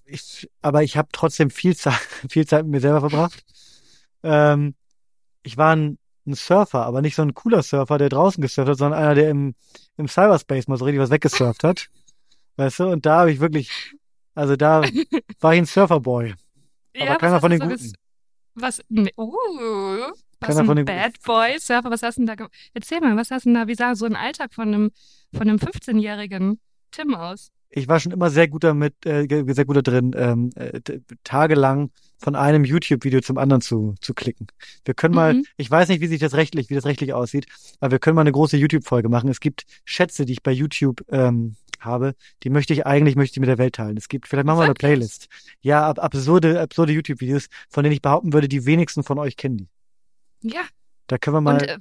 ich, 0.05 0.49
aber 0.63 0.81
ich 0.81 0.97
habe 0.97 1.09
trotzdem 1.11 1.51
viel 1.51 1.75
Zeit, 1.75 1.93
viel 2.31 2.47
Zeit 2.47 2.63
mit 2.63 2.71
mir 2.71 2.81
selber 2.81 3.01
verbracht. 3.01 3.43
Ähm, 4.23 4.73
ich 5.43 5.57
war 5.57 5.75
ein, 5.75 5.99
ein 6.25 6.33
Surfer, 6.33 6.87
aber 6.87 7.03
nicht 7.03 7.15
so 7.15 7.21
ein 7.21 7.35
cooler 7.35 7.61
Surfer, 7.61 7.99
der 7.99 8.09
draußen 8.09 8.41
gesurft 8.41 8.69
hat, 8.69 8.77
sondern 8.79 8.99
einer, 8.99 9.13
der 9.13 9.29
im, 9.29 9.53
im 9.97 10.07
Cyberspace 10.07 10.67
mal 10.67 10.77
so 10.77 10.85
richtig 10.85 11.01
was 11.01 11.11
weggesurft 11.11 11.63
hat. 11.63 11.87
Weißt 12.57 12.79
du? 12.79 12.87
Und 12.87 13.05
da 13.05 13.19
habe 13.19 13.31
ich 13.31 13.39
wirklich, 13.39 13.71
also 14.35 14.55
da 14.55 14.81
war 15.39 15.53
ich 15.53 15.59
ein 15.59 15.65
Surferboy. 15.65 16.33
Aber 16.97 17.05
Ja, 17.05 17.15
keiner 17.15 17.33
was 17.35 17.41
von 17.41 17.51
den 17.51 17.59
Guten. 17.59 17.73
ges- 17.73 17.93
Was, 18.55 18.79
uh, 18.89 19.31
was 20.39 20.55
Keiner 20.55 20.69
ein 20.77 20.85
Bad 20.85 21.13
Boy 21.23 21.59
Surfer, 21.59 21.89
was 21.91 22.01
hast 22.03 22.17
du 22.17 22.25
denn 22.25 22.35
da 22.37 22.47
Erzähl 22.73 22.99
mal, 23.01 23.15
was 23.15 23.31
hast 23.31 23.45
du 23.45 23.49
denn 23.49 23.55
da, 23.55 23.67
wie 23.67 23.75
sah 23.75 23.95
so 23.95 24.05
ein 24.05 24.15
Alltag 24.15 24.53
von 24.53 24.67
einem, 24.67 24.91
von 25.33 25.41
einem 25.47 25.57
15-jährigen 25.57 26.59
Tim 26.91 27.15
aus? 27.15 27.49
Ich 27.69 27.87
war 27.89 27.99
schon 27.99 28.13
immer 28.13 28.29
sehr 28.29 28.47
guter 28.47 28.73
mit, 28.73 28.93
äh, 29.05 29.27
sehr 29.53 29.65
guter 29.65 29.81
drin, 29.83 30.13
ähm, 30.17 30.51
äh, 30.55 30.79
tagelang 31.25 31.91
von 32.17 32.35
einem 32.35 32.63
YouTube-Video 32.63 33.19
zum 33.19 33.37
anderen 33.37 33.61
zu, 33.61 33.93
zu 33.99 34.13
klicken. 34.13 34.47
Wir 34.85 34.93
können 34.93 35.13
mal, 35.13 35.33
Mhm. 35.35 35.45
ich 35.57 35.69
weiß 35.69 35.89
nicht, 35.89 35.99
wie 35.99 36.07
sich 36.07 36.19
das 36.21 36.33
rechtlich, 36.33 36.69
wie 36.69 36.75
das 36.75 36.85
rechtlich 36.85 37.13
aussieht, 37.13 37.45
aber 37.81 37.91
wir 37.91 37.99
können 37.99 38.15
mal 38.15 38.21
eine 38.21 38.31
große 38.31 38.55
YouTube-Folge 38.57 39.09
machen. 39.09 39.29
Es 39.29 39.41
gibt 39.41 39.65
Schätze, 39.83 40.25
die 40.25 40.33
ich 40.33 40.43
bei 40.43 40.51
YouTube 40.51 41.03
ähm, 41.11 41.55
habe, 41.79 42.15
die 42.43 42.49
möchte 42.49 42.73
ich 42.73 42.85
eigentlich, 42.85 43.15
möchte 43.15 43.35
ich 43.35 43.39
mit 43.39 43.49
der 43.49 43.57
Welt 43.57 43.75
teilen. 43.75 43.97
Es 43.97 44.07
gibt, 44.07 44.27
vielleicht 44.27 44.45
machen 44.45 44.59
wir 44.59 44.65
eine? 44.65 44.73
Playlist. 44.73 45.27
Ja, 45.61 45.87
ab, 45.87 45.99
absurde, 45.99 46.61
absurde 46.61 46.93
YouTube-Videos, 46.93 47.47
von 47.69 47.83
denen 47.83 47.93
ich 47.93 48.01
behaupten 48.01 48.33
würde, 48.33 48.47
die 48.47 48.65
wenigsten 48.65 49.03
von 49.03 49.19
euch 49.19 49.37
kennen 49.37 49.57
die. 49.57 49.69
Ja, 50.41 50.61
Da 51.07 51.17
können 51.17 51.35
wir 51.35 51.41
mal, 51.41 51.53
und 51.55 51.63
äh, 51.63 51.79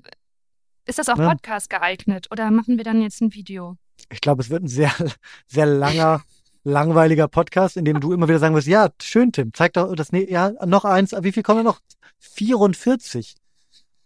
ist 0.86 0.98
das 0.98 1.08
auch 1.08 1.16
ne? 1.16 1.28
Podcast 1.28 1.68
geeignet 1.68 2.28
oder 2.30 2.50
machen 2.50 2.76
wir 2.76 2.84
dann 2.84 3.02
jetzt 3.02 3.20
ein 3.20 3.34
Video? 3.34 3.76
ich 4.10 4.20
glaube, 4.20 4.42
es 4.42 4.50
wird 4.50 4.64
ein 4.64 4.68
sehr, 4.68 4.92
sehr 5.46 5.66
langer, 5.66 6.22
langweiliger 6.64 7.28
Podcast, 7.28 7.76
in 7.76 7.84
dem 7.84 8.00
du 8.00 8.12
immer 8.12 8.28
wieder 8.28 8.38
sagen 8.38 8.54
wirst, 8.54 8.66
ja, 8.66 8.90
schön, 9.00 9.32
Tim, 9.32 9.52
zeig 9.54 9.72
doch 9.74 9.94
das, 9.94 10.12
ne, 10.12 10.28
ja, 10.30 10.52
noch 10.64 10.84
eins, 10.84 11.12
wie 11.20 11.32
viel 11.32 11.42
kommen 11.42 11.64
noch? 11.64 11.80
44. 12.18 13.34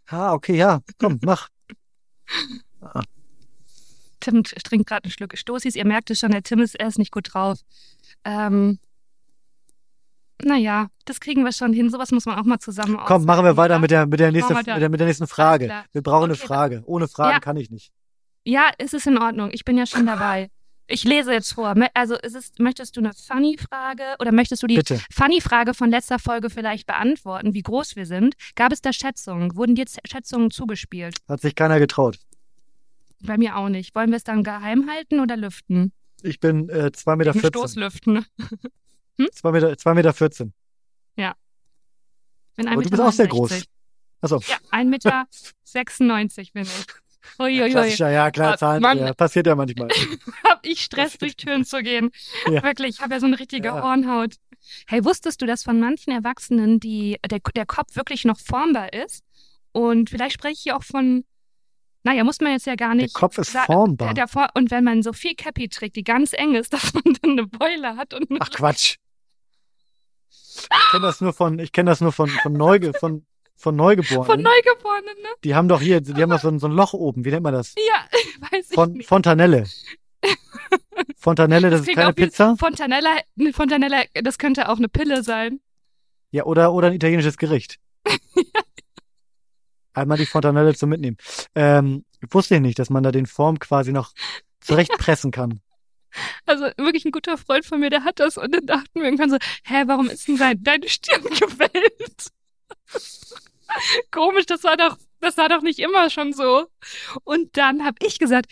Ah, 0.07 0.33
okay, 0.33 0.57
ja, 0.57 0.81
komm, 0.99 1.21
mach. 1.23 1.49
Tim 4.21 4.43
trinkt 4.45 4.89
gerade 4.89 5.05
einen 5.05 5.13
Schluck 5.13 5.37
Stoßis. 5.37 5.75
Ihr 5.75 5.87
merkt 5.87 6.11
es 6.11 6.21
schon, 6.21 6.31
der 6.31 6.43
Tim 6.43 6.61
ist 6.61 6.75
erst 6.75 6.99
nicht 6.99 7.13
gut 7.13 7.35
drauf. 7.35 7.59
Ähm, 8.25 8.79
naja, 10.43 10.89
das 11.05 11.21
kriegen 11.21 11.45
wir 11.45 11.53
schon 11.53 11.73
hin. 11.73 11.91
Sowas 11.91 12.13
muss 12.13 12.25
man 12.27 12.39
auch 12.39 12.45
mal 12.45 12.59
zusammen 12.59 12.99
Komm, 13.05 13.25
machen 13.25 13.45
wir 13.45 13.57
weiter 13.57 13.79
mit 13.79 13.91
der, 13.91 14.07
mit 14.07 14.21
der 14.21 14.33
wir 14.33 14.57
mit 14.57 14.67
der, 14.67 14.89
mit 14.89 15.01
der 15.01 15.07
nächsten 15.07 15.27
Frage. 15.27 15.71
Wir 15.93 16.03
brauchen 16.03 16.25
eine 16.25 16.35
Okay, 16.35 16.47
Frage. 16.47 16.83
Ohne 16.87 17.09
Fragen 17.09 17.33
Ja. 17.33 17.41
kann 17.41 17.57
ich 17.57 17.71
nicht. 17.71 17.93
Ja, 18.45 18.71
es 18.79 18.95
ist 18.95 19.07
in 19.07 19.19
Ordnung. 19.19 19.51
Ich 19.53 19.65
bin 19.65 19.77
ja 19.77 19.87
schon 19.87 20.07
dabei. 20.07 20.51
Ich 20.87 21.05
lese 21.05 21.33
jetzt 21.33 21.53
vor. 21.53 21.75
Also, 21.95 22.17
ist 22.17 22.35
es, 22.35 22.53
möchtest 22.59 22.97
du 22.97 23.01
eine 23.01 23.13
Funny-Frage 23.13 24.03
oder 24.19 24.33
möchtest 24.33 24.63
du 24.63 24.67
die. 24.67 24.83
Funny-Frage 25.13 25.73
von 25.75 25.91
letzter 25.91 26.19
Folge 26.19 26.51
vielleicht 26.51 26.87
beantworten, 26.87 27.55
wie 27.55 27.63
groß 27.63 27.95
wir 27.95 28.07
sind? 28.07 28.35
Gab 28.57 28.73
es 28.73 28.81
da 28.81 28.93
Schätzungen? 28.93 29.55
Wurden 29.55 29.77
dir 29.77 29.85
Schätzungen 30.05 30.51
zugespielt? 30.51 31.17
Hat 31.29 31.43
sich 31.43 31.55
keiner 31.55 31.79
getraut. 31.79 32.19
Bei 33.23 33.37
mir 33.39 33.57
auch 33.57 33.69
nicht. 33.69 33.95
Wollen 33.95 34.11
wir 34.11 34.17
es 34.17 34.25
dann 34.25 34.43
geheim 34.45 34.89
halten 34.91 35.21
oder 35.21 35.37
lüften? 35.37 35.93
Ich 36.23 36.41
bin 36.41 36.69
äh, 36.69 36.91
2 36.93 37.17
Meter 37.17 37.35
Im 37.35 37.41
14. 37.41 37.51
Stoßlüften. 37.61 38.25
2 39.33 39.53
Meter, 39.53 39.77
2 39.77 39.95
Meter 39.95 40.13
14. 40.13 40.53
Bin 42.57 42.69
Aber 42.69 42.83
du 42.83 42.91
bist 42.91 43.01
auch 43.01 43.13
sehr 43.13 43.27
1,69 43.27 43.31
groß. 43.31 43.65
Achso. 44.21 44.41
Ja, 44.47 44.57
1,96 44.71 44.85
Meter 44.85 45.27
96 45.65 46.53
bin 46.53 46.63
ich. 46.65 46.87
Uiuiui. 47.39 47.71
Klassischer, 47.71 48.11
ja, 48.11 48.31
klar, 48.31 48.55
Ah, 48.55 48.57
Zahlen, 48.59 48.83
Mann. 48.83 48.99
ja, 48.99 49.15
passiert 49.15 49.47
ja 49.47 49.55
manchmal. 49.55 49.89
Hab 50.45 50.67
ich 50.67 50.83
Stress, 50.83 51.17
durch 51.17 51.37
Türen 51.37 51.65
zu 51.65 51.83
gehen. 51.83 52.11
Ja. 52.51 52.63
Wirklich, 52.63 52.97
ich 52.97 53.01
habe 53.01 53.15
ja 53.15 53.21
so 53.21 53.27
eine 53.27 53.39
richtige 53.39 53.69
Ja. 53.69 53.83
Hornhaut. 53.83 54.35
Hey, 54.87 55.05
wusstest 55.05 55.41
du, 55.41 55.47
dass 55.47 55.63
von 55.63 55.81
manchen 55.81 56.11
Erwachsenen 56.13 56.81
die, 56.81 57.17
der, 57.31 57.39
der 57.55 57.67
Kopf 57.67 57.97
wirklich 57.97 58.25
noch 58.25 58.39
formbar 58.39 58.93
ist? 58.93 59.23
Und 59.73 60.11
vielleicht 60.11 60.35
spreche 60.35 60.53
ich 60.55 60.61
hier 60.61 60.77
auch 60.77 60.83
von, 60.83 61.25
naja, 62.03 62.25
muss 62.25 62.41
man 62.41 62.53
jetzt 62.53 62.67
ja 62.67 62.77
gar 62.77 62.95
Der 62.95 63.05
nicht. 63.05 63.15
Kopf 63.15 63.39
ist 63.39 63.57
formbar. 63.57 64.15
Der, 64.15 64.27
Vor- 64.29 64.49
und 64.55 64.71
wenn 64.71 64.85
man 64.85 65.03
so 65.03 65.13
viel 65.13 65.35
Cappy 65.35 65.69
trägt, 65.69 65.97
die 65.97 66.05
ganz 66.05 66.33
eng 66.33 66.55
ist, 66.55 66.73
dass 66.73 66.95
man 66.95 67.03
dann 67.21 67.33
eine 67.33 67.47
Beule 67.47 67.97
hat 67.97 68.15
und 68.15 68.27
Ach 68.41 68.51
Quatsch. 68.51 68.97
Ich 70.31 70.69
kenne 70.91 71.07
das 71.07 71.21
nur 71.21 71.33
von, 71.33 71.59
ich 71.59 71.73
kenne 71.73 71.91
das 71.91 72.01
nur 72.01 72.13
von, 72.13 72.29
von 72.29 72.53
Neuge, 72.53 72.93
von, 72.93 73.25
von 73.57 73.77
Neugeborenen. 73.77 74.27
von 74.27 74.43
Neugeborenen, 74.43 75.23
ne? 75.23 75.29
Die 75.45 75.55
haben 75.55 75.69
doch 75.69 75.81
hier, 75.81 76.01
die 76.01 76.21
haben 76.21 76.31
doch 76.31 76.41
so 76.41 76.49
ein, 76.49 76.59
so 76.59 76.67
ein 76.67 76.73
Loch 76.73 76.93
oben. 76.93 77.25
Wie 77.25 77.31
nennt 77.31 77.45
man 77.45 77.55
das? 77.55 77.75
Ja, 77.77 78.07
weiß 78.51 78.67
ich 78.71 78.75
Von, 78.75 78.93
nicht. 78.93 79.09
Fontanelle. 79.09 79.67
Fontanelle, 81.17 81.71
das 81.71 81.81
ist 81.81 81.87
klingt 81.87 81.99
keine 82.01 82.13
Pizza. 82.13 82.57
Fontanella, 82.57 83.21
ne, 83.37 83.53
Fontanella, 83.53 84.03
das 84.23 84.39
könnte 84.39 84.69
auch 84.69 84.77
eine 84.79 84.89
Pille 84.89 85.23
sein. 85.23 85.61
Ja, 86.31 86.45
oder, 86.45 86.73
oder 86.73 86.89
ein 86.89 86.95
italienisches 86.95 87.37
Gericht. 87.39 87.79
Einmal 89.95 90.19
die 90.19 90.27
Fontanelle 90.27 90.75
zum 90.75 90.91
Mitnehmen. 90.91 91.17
Ähm, 91.55 92.05
wusste 92.31 92.57
ich 92.57 92.61
nicht, 92.61 92.79
dass 92.79 92.91
man 92.91 93.03
da 93.03 93.13
den 93.13 93.27
Form 93.27 93.59
quasi 93.59 93.93
noch 93.93 94.13
zurechtpressen 94.61 95.31
kann. 95.33 95.61
Also 96.45 96.65
wirklich 96.77 97.05
ein 97.05 97.13
guter 97.13 97.39
Freund 97.39 97.65
von 97.65 97.81
mir, 97.81 97.91
der 97.91 98.05
hat 98.05 98.19
das 98.19 98.37
und 98.37 98.53
dann 98.53 98.67
dachten 98.67 98.95
wir 98.95 99.05
irgendwann 99.05 99.31
so, 99.31 99.39
hä, 99.65 99.85
warum 99.87 100.11
ist 100.11 100.27
denn 100.27 100.39
dein, 100.39 100.63
deine 100.63 100.89
Stirn 100.89 101.23
gewellt? 101.25 102.31
Komisch, 104.11 104.47
das 104.47 104.65
war 104.65 104.77
doch, 104.77 104.97
das 105.21 105.37
war 105.37 105.49
doch 105.49 105.63
nicht 105.63 105.79
immer 105.79 106.11
schon 106.11 106.33
so. 106.33 106.67
Und 107.25 107.57
dann 107.57 107.85
habe 107.85 107.97
ich 108.05 108.19
gesagt, 108.19 108.47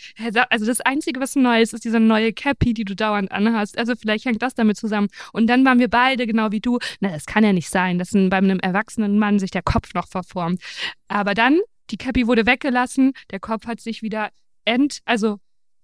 also 0.49 0.65
das 0.65 0.81
Einzige, 0.81 1.19
was 1.19 1.35
neu 1.35 1.61
ist, 1.61 1.73
ist 1.73 1.83
diese 1.85 1.99
neue 1.99 2.33
Cappy, 2.33 2.73
die 2.73 2.85
du 2.85 2.95
dauernd 2.95 3.31
anhast. 3.31 3.77
Also 3.77 3.93
vielleicht 3.95 4.25
hängt 4.25 4.41
das 4.41 4.55
damit 4.55 4.77
zusammen. 4.77 5.07
Und 5.33 5.47
dann 5.47 5.65
waren 5.65 5.79
wir 5.79 5.89
beide, 5.89 6.27
genau 6.27 6.51
wie 6.51 6.59
du, 6.59 6.79
na, 6.99 7.09
das 7.09 7.25
kann 7.25 7.43
ja 7.43 7.53
nicht 7.53 7.69
sein, 7.69 7.97
dass 7.99 8.13
ein, 8.13 8.29
bei 8.29 8.37
einem 8.37 8.59
erwachsenen 8.59 9.19
Mann 9.19 9.39
sich 9.39 9.51
der 9.51 9.63
Kopf 9.63 9.93
noch 9.93 10.07
verformt. 10.07 10.61
Aber 11.07 11.33
dann, 11.33 11.59
die 11.89 11.97
Cappy 11.97 12.27
wurde 12.27 12.45
weggelassen, 12.45 13.13
der 13.31 13.39
Kopf 13.39 13.65
hat 13.65 13.81
sich 13.81 14.01
wieder 14.01 14.29
ent, 14.65 14.99
also 15.05 15.39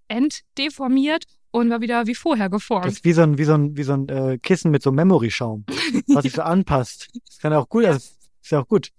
entdeformiert 0.08 1.26
und 1.52 1.70
war 1.70 1.82
wieder 1.82 2.06
wie 2.06 2.16
vorher 2.16 2.50
Das 2.50 2.62
geformt. 2.62 2.86
ist 2.88 3.06
wie 3.06 3.14
so 3.14 3.22
ein, 3.24 3.38
wie 3.38 3.44
so 3.46 3.54
ein, 3.54 3.78
wie 3.78 3.84
so 3.84 3.94
ein 3.94 4.10
äh, 4.10 4.38
Kissen 4.38 4.72
mit 4.72 4.84
so 4.84 4.92
Memory-Schaum, 4.92 5.66
was 6.08 6.24
sich 6.24 6.34
so 6.34 6.42
anpasst. 6.44 7.08
Das 7.28 7.40
kann 7.40 7.52
ja 7.54 7.60
auch 7.60 7.70
gut, 7.70 7.86
also 7.86 7.98
ist 7.98 8.52
ja 8.52 8.60
auch 8.62 8.68
gut. 8.68 8.90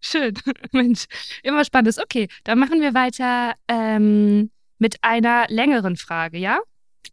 Schön. 0.00 0.34
Mensch, 0.72 1.06
immer 1.42 1.64
spannendes. 1.64 1.98
Okay, 1.98 2.28
dann 2.44 2.58
machen 2.58 2.80
wir 2.80 2.94
weiter 2.94 3.54
ähm, 3.68 4.50
mit 4.78 5.02
einer 5.02 5.46
längeren 5.48 5.96
Frage, 5.96 6.38
ja? 6.38 6.58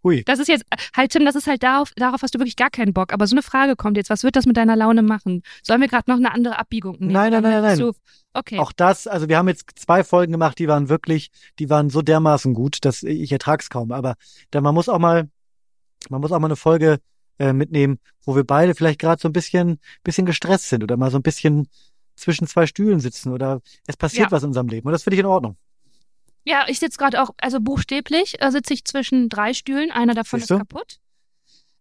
Ui. 0.03 0.23
Das 0.23 0.39
ist 0.39 0.47
jetzt, 0.47 0.63
halt 0.95 1.11
Tim, 1.11 1.25
das 1.25 1.35
ist 1.35 1.47
halt 1.47 1.63
darauf, 1.63 1.91
darauf 1.95 2.21
hast 2.21 2.33
du 2.33 2.39
wirklich 2.39 2.55
gar 2.55 2.69
keinen 2.69 2.93
Bock. 2.93 3.13
Aber 3.13 3.27
so 3.27 3.35
eine 3.35 3.41
Frage 3.41 3.75
kommt 3.75 3.97
jetzt, 3.97 4.09
was 4.09 4.23
wird 4.23 4.35
das 4.35 4.45
mit 4.45 4.57
deiner 4.57 4.75
Laune 4.75 5.01
machen? 5.01 5.43
Sollen 5.63 5.81
wir 5.81 5.87
gerade 5.87 6.09
noch 6.09 6.17
eine 6.17 6.33
andere 6.33 6.59
Abbiegung 6.59 6.97
nehmen? 6.99 7.11
Nein, 7.11 7.31
nein, 7.31 7.43
nein, 7.43 7.61
nein. 7.61 7.77
So, 7.77 7.93
okay. 8.33 8.59
Auch 8.59 8.71
das, 8.71 9.07
also 9.07 9.27
wir 9.27 9.37
haben 9.37 9.47
jetzt 9.47 9.65
zwei 9.75 10.03
Folgen 10.03 10.31
gemacht, 10.31 10.59
die 10.59 10.67
waren 10.67 10.89
wirklich, 10.89 11.29
die 11.59 11.69
waren 11.69 11.89
so 11.89 12.01
dermaßen 12.01 12.53
gut, 12.53 12.85
dass 12.85 13.03
ich 13.03 13.31
ertrag's 13.31 13.69
kaum. 13.69 13.91
Aber 13.91 14.15
da 14.51 14.61
man 14.61 14.73
muss 14.73 14.87
auch 14.87 14.99
mal, 14.99 15.29
man 16.09 16.21
muss 16.21 16.31
auch 16.31 16.39
mal 16.39 16.47
eine 16.47 16.55
Folge 16.55 16.99
äh, 17.39 17.53
mitnehmen, 17.53 17.99
wo 18.23 18.35
wir 18.35 18.43
beide 18.43 18.75
vielleicht 18.75 18.99
gerade 18.99 19.21
so 19.21 19.27
ein 19.27 19.33
bisschen, 19.33 19.79
bisschen 20.03 20.25
gestresst 20.25 20.69
sind 20.69 20.83
oder 20.83 20.95
mal 20.97 21.11
so 21.11 21.17
ein 21.17 21.23
bisschen 21.23 21.67
zwischen 22.17 22.47
zwei 22.47 22.65
Stühlen 22.67 22.99
sitzen 22.99 23.31
oder 23.31 23.61
es 23.85 23.95
passiert 23.95 24.27
Ja. 24.27 24.31
was 24.31 24.43
in 24.43 24.47
unserem 24.49 24.67
Leben. 24.67 24.87
Und 24.87 24.91
das 24.91 25.03
finde 25.03 25.15
ich 25.15 25.19
in 25.21 25.25
Ordnung. 25.25 25.55
Ja, 26.43 26.65
ich 26.67 26.79
sitze 26.79 26.97
gerade 26.97 27.21
auch, 27.21 27.31
also 27.41 27.59
buchstäblich 27.59 28.41
äh, 28.41 28.51
sitze 28.51 28.73
ich 28.73 28.85
zwischen 28.85 29.29
drei 29.29 29.53
Stühlen. 29.53 29.91
Einer 29.91 30.13
davon 30.13 30.39
Siehst 30.39 30.49
du? 30.49 30.55
ist 30.55 30.59
kaputt. 30.59 30.97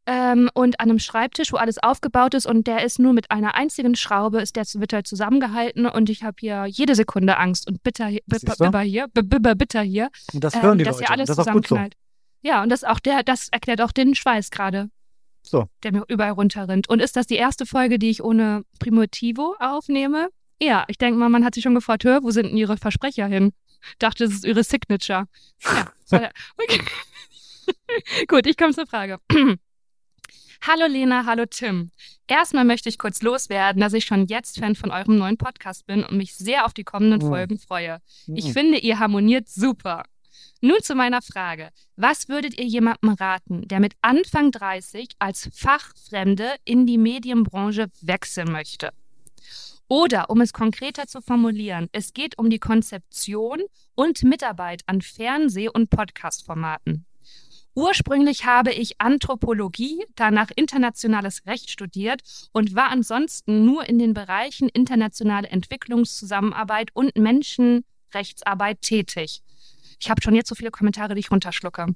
Ähm, 0.08 0.48
und 0.54 0.78
an 0.78 0.88
einem 0.90 0.98
Schreibtisch, 1.00 1.52
wo 1.52 1.56
alles 1.56 1.78
aufgebaut 1.82 2.34
ist 2.34 2.46
und 2.46 2.68
der 2.68 2.84
ist 2.84 3.00
nur 3.00 3.12
mit 3.12 3.32
einer 3.32 3.56
einzigen 3.56 3.96
Schraube, 3.96 4.40
ist 4.40 4.54
der 4.54 4.64
wird 4.74 4.92
halt 4.92 5.08
zusammengehalten 5.08 5.84
und 5.86 6.08
ich 6.10 6.22
habe 6.22 6.36
hier 6.38 6.64
jede 6.66 6.94
Sekunde 6.94 7.38
Angst 7.38 7.66
und 7.66 7.82
bitter, 7.82 8.10
du? 8.10 8.18
bibber 8.28 8.80
hier, 8.82 9.08
bi- 9.08 9.22
bibber, 9.22 9.56
bitter 9.56 9.82
hier, 9.82 10.10
Und 10.32 10.44
das 10.44 10.54
ähm, 10.54 10.62
hören 10.62 10.78
die 10.78 10.84
dass 10.84 10.96
Leute. 10.96 11.06
hier 11.06 11.10
alles 11.12 11.26
das 11.26 11.38
ist 11.38 11.48
auch 11.48 11.52
gut 11.52 11.66
so. 11.66 11.78
Ja, 12.42 12.62
und 12.62 12.68
das 12.68 12.84
auch 12.84 13.00
der, 13.00 13.24
das 13.24 13.48
erklärt 13.48 13.80
auch 13.80 13.90
den 13.90 14.14
Schweiß 14.14 14.50
gerade. 14.52 14.90
So. 15.46 15.68
Der 15.82 15.92
mir 15.92 16.04
überall 16.08 16.32
runterrinnt. 16.32 16.88
Und 16.88 17.00
ist 17.00 17.16
das 17.16 17.26
die 17.26 17.36
erste 17.36 17.66
Folge, 17.66 17.98
die 17.98 18.10
ich 18.10 18.22
ohne 18.22 18.62
Primitivo 18.80 19.54
aufnehme? 19.60 20.28
Ja, 20.60 20.84
ich 20.88 20.98
denke 20.98 21.18
mal, 21.18 21.28
man 21.28 21.44
hat 21.44 21.54
sich 21.54 21.62
schon 21.62 21.74
gefragt, 21.74 22.04
hör, 22.04 22.22
wo 22.22 22.30
sind 22.30 22.46
denn 22.48 22.56
ihre 22.56 22.76
Versprecher 22.76 23.26
hin? 23.26 23.52
Dachte, 23.98 24.24
das 24.24 24.32
ist 24.34 24.44
ihre 24.44 24.64
Signature. 24.64 25.26
Ja, 26.10 26.30
okay. 26.58 26.80
Gut, 28.28 28.46
ich 28.46 28.56
komme 28.56 28.72
zur 28.72 28.86
Frage. 28.86 29.18
Hallo 30.66 30.86
Lena, 30.88 31.26
hallo 31.26 31.44
Tim. 31.48 31.90
Erstmal 32.26 32.64
möchte 32.64 32.88
ich 32.88 32.98
kurz 32.98 33.22
loswerden, 33.22 33.80
dass 33.80 33.92
ich 33.92 34.04
schon 34.06 34.26
jetzt 34.26 34.58
Fan 34.58 34.74
von 34.74 34.90
eurem 34.90 35.16
neuen 35.16 35.36
Podcast 35.36 35.86
bin 35.86 36.02
und 36.02 36.16
mich 36.16 36.34
sehr 36.34 36.64
auf 36.64 36.72
die 36.72 36.82
kommenden 36.82 37.20
Mhm. 37.22 37.28
Folgen 37.30 37.58
freue. 37.58 38.00
Ich 38.34 38.46
Mhm. 38.46 38.52
finde, 38.52 38.78
ihr 38.78 38.98
harmoniert 38.98 39.48
super. 39.48 40.04
Nun 40.60 40.82
zu 40.82 40.94
meiner 40.94 41.22
Frage. 41.22 41.70
Was 41.96 42.28
würdet 42.28 42.58
ihr 42.58 42.66
jemandem 42.66 43.10
raten, 43.10 43.68
der 43.68 43.80
mit 43.80 43.94
Anfang 44.02 44.50
30 44.50 45.10
als 45.18 45.48
Fachfremde 45.52 46.54
in 46.64 46.86
die 46.86 46.98
Medienbranche 46.98 47.88
wechseln 48.02 48.50
möchte? 48.52 48.90
Oder, 49.88 50.30
um 50.30 50.40
es 50.40 50.52
konkreter 50.52 51.06
zu 51.06 51.20
formulieren, 51.20 51.88
es 51.92 52.12
geht 52.12 52.38
um 52.38 52.50
die 52.50 52.58
Konzeption 52.58 53.62
und 53.94 54.24
Mitarbeit 54.24 54.82
an 54.86 55.00
Fernseh- 55.00 55.68
und 55.68 55.90
Podcast-Formaten. 55.90 57.06
Ursprünglich 57.76 58.46
habe 58.46 58.72
ich 58.72 59.00
Anthropologie, 59.02 60.02
danach 60.16 60.50
internationales 60.56 61.46
Recht 61.46 61.70
studiert 61.70 62.22
und 62.52 62.74
war 62.74 62.88
ansonsten 62.88 63.66
nur 63.66 63.86
in 63.86 63.98
den 63.98 64.14
Bereichen 64.14 64.70
internationale 64.70 65.48
Entwicklungszusammenarbeit 65.48 66.88
und 66.94 67.16
Menschenrechtsarbeit 67.18 68.80
tätig. 68.80 69.42
Ich 69.98 70.10
habe 70.10 70.20
schon 70.22 70.34
jetzt 70.34 70.48
so 70.48 70.54
viele 70.54 70.70
Kommentare, 70.70 71.14
die 71.14 71.20
ich 71.20 71.30
runterschlucke. 71.30 71.86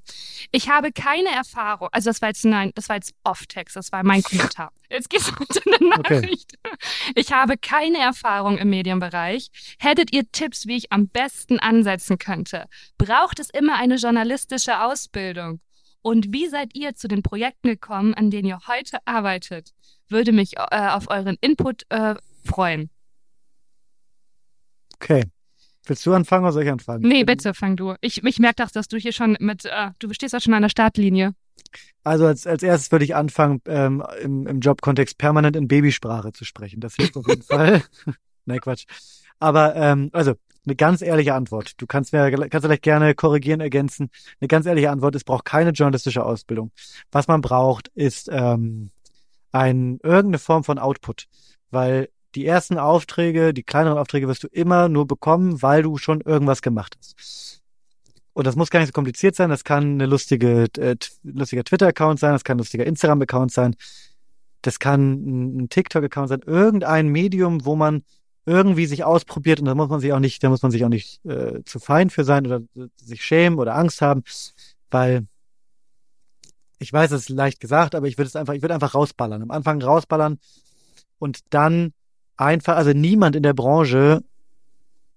Ich 0.51 0.69
habe 0.69 0.91
keine 0.91 1.29
Erfahrung, 1.29 1.89
also 1.91 2.09
das 2.09 2.21
war 2.21 2.29
jetzt, 2.29 2.45
nein, 2.45 2.71
das 2.75 2.89
war 2.89 2.95
jetzt 2.95 3.13
Off-Text, 3.23 3.75
das 3.75 3.91
war 3.91 4.03
mein 4.03 4.23
Kommentar. 4.23 4.71
Jetzt 4.89 5.09
geht's 5.09 5.29
unter 5.29 5.61
eine 5.65 5.89
Nachricht. 5.89 6.53
Okay. 6.63 6.75
Ich 7.15 7.31
habe 7.31 7.57
keine 7.57 7.99
Erfahrung 7.99 8.57
im 8.57 8.69
Medienbereich. 8.69 9.49
Hättet 9.79 10.13
ihr 10.13 10.29
Tipps, 10.31 10.67
wie 10.67 10.77
ich 10.77 10.91
am 10.91 11.07
besten 11.07 11.59
ansetzen 11.59 12.17
könnte? 12.17 12.65
Braucht 12.97 13.39
es 13.39 13.49
immer 13.49 13.77
eine 13.77 13.95
journalistische 13.95 14.81
Ausbildung? 14.81 15.61
Und 16.01 16.33
wie 16.33 16.47
seid 16.47 16.75
ihr 16.75 16.95
zu 16.95 17.07
den 17.07 17.21
Projekten 17.21 17.69
gekommen, 17.69 18.13
an 18.13 18.31
denen 18.31 18.47
ihr 18.47 18.59
heute 18.67 18.97
arbeitet? 19.05 19.71
Würde 20.07 20.31
mich 20.31 20.57
äh, 20.57 20.89
auf 20.89 21.09
euren 21.09 21.37
Input 21.41 21.83
äh, 21.89 22.15
freuen. 22.43 22.89
Okay. 24.95 25.23
Willst 25.91 26.05
du 26.05 26.13
anfangen 26.13 26.45
oder 26.45 26.53
soll 26.53 26.63
ich 26.63 26.71
anfangen? 26.71 27.05
Nee, 27.05 27.25
bitte 27.25 27.53
fang 27.53 27.75
du. 27.75 27.95
Ich, 27.99 28.23
ich 28.23 28.39
merke 28.39 28.63
doch, 28.63 28.71
dass 28.71 28.87
du 28.87 28.95
hier 28.95 29.11
schon 29.11 29.35
mit, 29.41 29.65
äh, 29.65 29.89
du 29.99 30.13
stehst 30.13 30.31
ja 30.31 30.39
schon 30.39 30.53
an 30.53 30.61
der 30.61 30.69
Startlinie. 30.69 31.33
Also 32.05 32.27
als, 32.27 32.47
als 32.47 32.63
erstes 32.63 32.93
würde 32.93 33.03
ich 33.03 33.13
anfangen, 33.13 33.61
ähm, 33.65 34.01
im, 34.21 34.47
im 34.47 34.61
Jobkontext 34.61 35.17
permanent 35.17 35.57
in 35.57 35.67
Babysprache 35.67 36.31
zu 36.31 36.45
sprechen. 36.45 36.79
Das 36.79 36.95
hilft 36.95 37.17
auf 37.17 37.27
jeden 37.27 37.41
Fall. 37.41 37.83
Nein, 38.45 38.61
Quatsch. 38.61 38.85
Aber 39.39 39.75
ähm, 39.75 40.09
also 40.13 40.35
eine 40.65 40.77
ganz 40.77 41.01
ehrliche 41.01 41.33
Antwort. 41.33 41.73
Du 41.75 41.87
kannst 41.87 42.13
mir 42.13 42.31
kannst 42.47 42.65
vielleicht 42.65 42.83
gerne 42.83 43.13
korrigieren, 43.13 43.59
ergänzen. 43.59 44.11
Eine 44.39 44.47
ganz 44.47 44.67
ehrliche 44.67 44.91
Antwort: 44.91 45.13
Es 45.15 45.25
braucht 45.25 45.43
keine 45.43 45.71
journalistische 45.71 46.23
Ausbildung. 46.23 46.71
Was 47.11 47.27
man 47.27 47.41
braucht, 47.41 47.89
ist 47.95 48.29
ähm, 48.31 48.91
ein 49.51 49.99
irgendeine 50.03 50.39
Form 50.39 50.63
von 50.63 50.79
Output, 50.79 51.25
weil 51.69 52.07
die 52.35 52.45
ersten 52.45 52.77
Aufträge, 52.77 53.53
die 53.53 53.63
kleineren 53.63 53.97
Aufträge 53.97 54.27
wirst 54.27 54.43
du 54.43 54.47
immer 54.47 54.89
nur 54.89 55.07
bekommen, 55.07 55.61
weil 55.61 55.83
du 55.83 55.97
schon 55.97 56.21
irgendwas 56.21 56.61
gemacht 56.61 56.95
hast. 56.97 57.61
Und 58.33 58.47
das 58.47 58.55
muss 58.55 58.69
gar 58.69 58.79
nicht 58.79 58.87
so 58.87 58.93
kompliziert 58.93 59.35
sein. 59.35 59.49
Das 59.49 59.63
kann 59.63 59.83
eine 59.93 60.05
lustige, 60.05 60.67
äh, 60.77 60.95
lustiger 61.23 61.63
Twitter-Account 61.63 62.19
sein, 62.19 62.31
das 62.31 62.43
kann 62.43 62.55
ein 62.55 62.59
lustiger 62.59 62.85
Instagram-Account 62.85 63.51
sein, 63.51 63.75
das 64.61 64.79
kann 64.79 65.63
ein 65.63 65.69
TikTok-Account 65.69 66.29
sein, 66.29 66.41
irgendein 66.45 67.07
Medium, 67.09 67.65
wo 67.65 67.75
man 67.75 68.03
irgendwie 68.45 68.85
sich 68.85 69.03
ausprobiert 69.03 69.59
und 69.59 69.65
da 69.65 69.75
muss 69.75 69.89
man 69.89 69.99
sich 69.99 70.13
auch 70.13 70.19
nicht, 70.19 70.43
da 70.43 70.49
muss 70.49 70.61
man 70.61 70.71
sich 70.71 70.83
auch 70.83 70.89
nicht 70.89 71.23
äh, 71.25 71.63
zu 71.63 71.79
fein 71.79 72.09
für 72.09 72.23
sein 72.23 72.45
oder 72.47 72.61
sich 72.95 73.23
schämen 73.23 73.59
oder 73.59 73.75
Angst 73.75 74.01
haben, 74.01 74.23
weil 74.89 75.27
ich 76.79 76.91
weiß, 76.91 77.11
es 77.11 77.23
ist 77.23 77.29
leicht 77.29 77.59
gesagt, 77.59 77.93
aber 77.93 78.07
ich 78.07 78.17
würde 78.17 78.27
es 78.27 78.35
einfach, 78.35 78.53
ich 78.53 78.63
würde 78.63 78.73
einfach 78.73 78.95
rausballern. 78.95 79.43
Am 79.43 79.51
Anfang 79.51 79.81
rausballern 79.81 80.39
und 81.19 81.41
dann 81.51 81.93
einfach, 82.41 82.75
also 82.75 82.91
niemand 82.91 83.35
in 83.35 83.43
der 83.43 83.53
Branche 83.53 84.23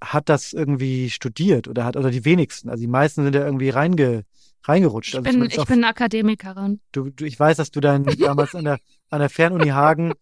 hat 0.00 0.28
das 0.28 0.52
irgendwie 0.52 1.10
studiert 1.10 1.66
oder 1.68 1.84
hat, 1.84 1.96
oder 1.96 2.10
die 2.10 2.24
wenigsten. 2.24 2.68
Also 2.68 2.82
die 2.82 2.88
meisten 2.88 3.24
sind 3.24 3.34
ja 3.34 3.44
irgendwie 3.44 3.70
reinge, 3.70 4.24
reingerutscht. 4.64 5.14
Ich 5.14 5.18
also 5.18 5.30
bin, 5.30 5.48
ich, 5.48 5.56
ich 5.56 5.64
bin 5.64 5.84
Akademikerin. 5.84 6.80
Du, 6.92 7.10
du, 7.10 7.24
ich 7.24 7.38
weiß, 7.38 7.56
dass 7.56 7.70
du 7.70 7.80
dein, 7.80 8.04
damals 8.04 8.54
an 8.54 8.64
der, 8.64 8.78
an 9.10 9.20
der 9.20 9.30
Fernuni 9.30 9.68
Hagen 9.68 10.12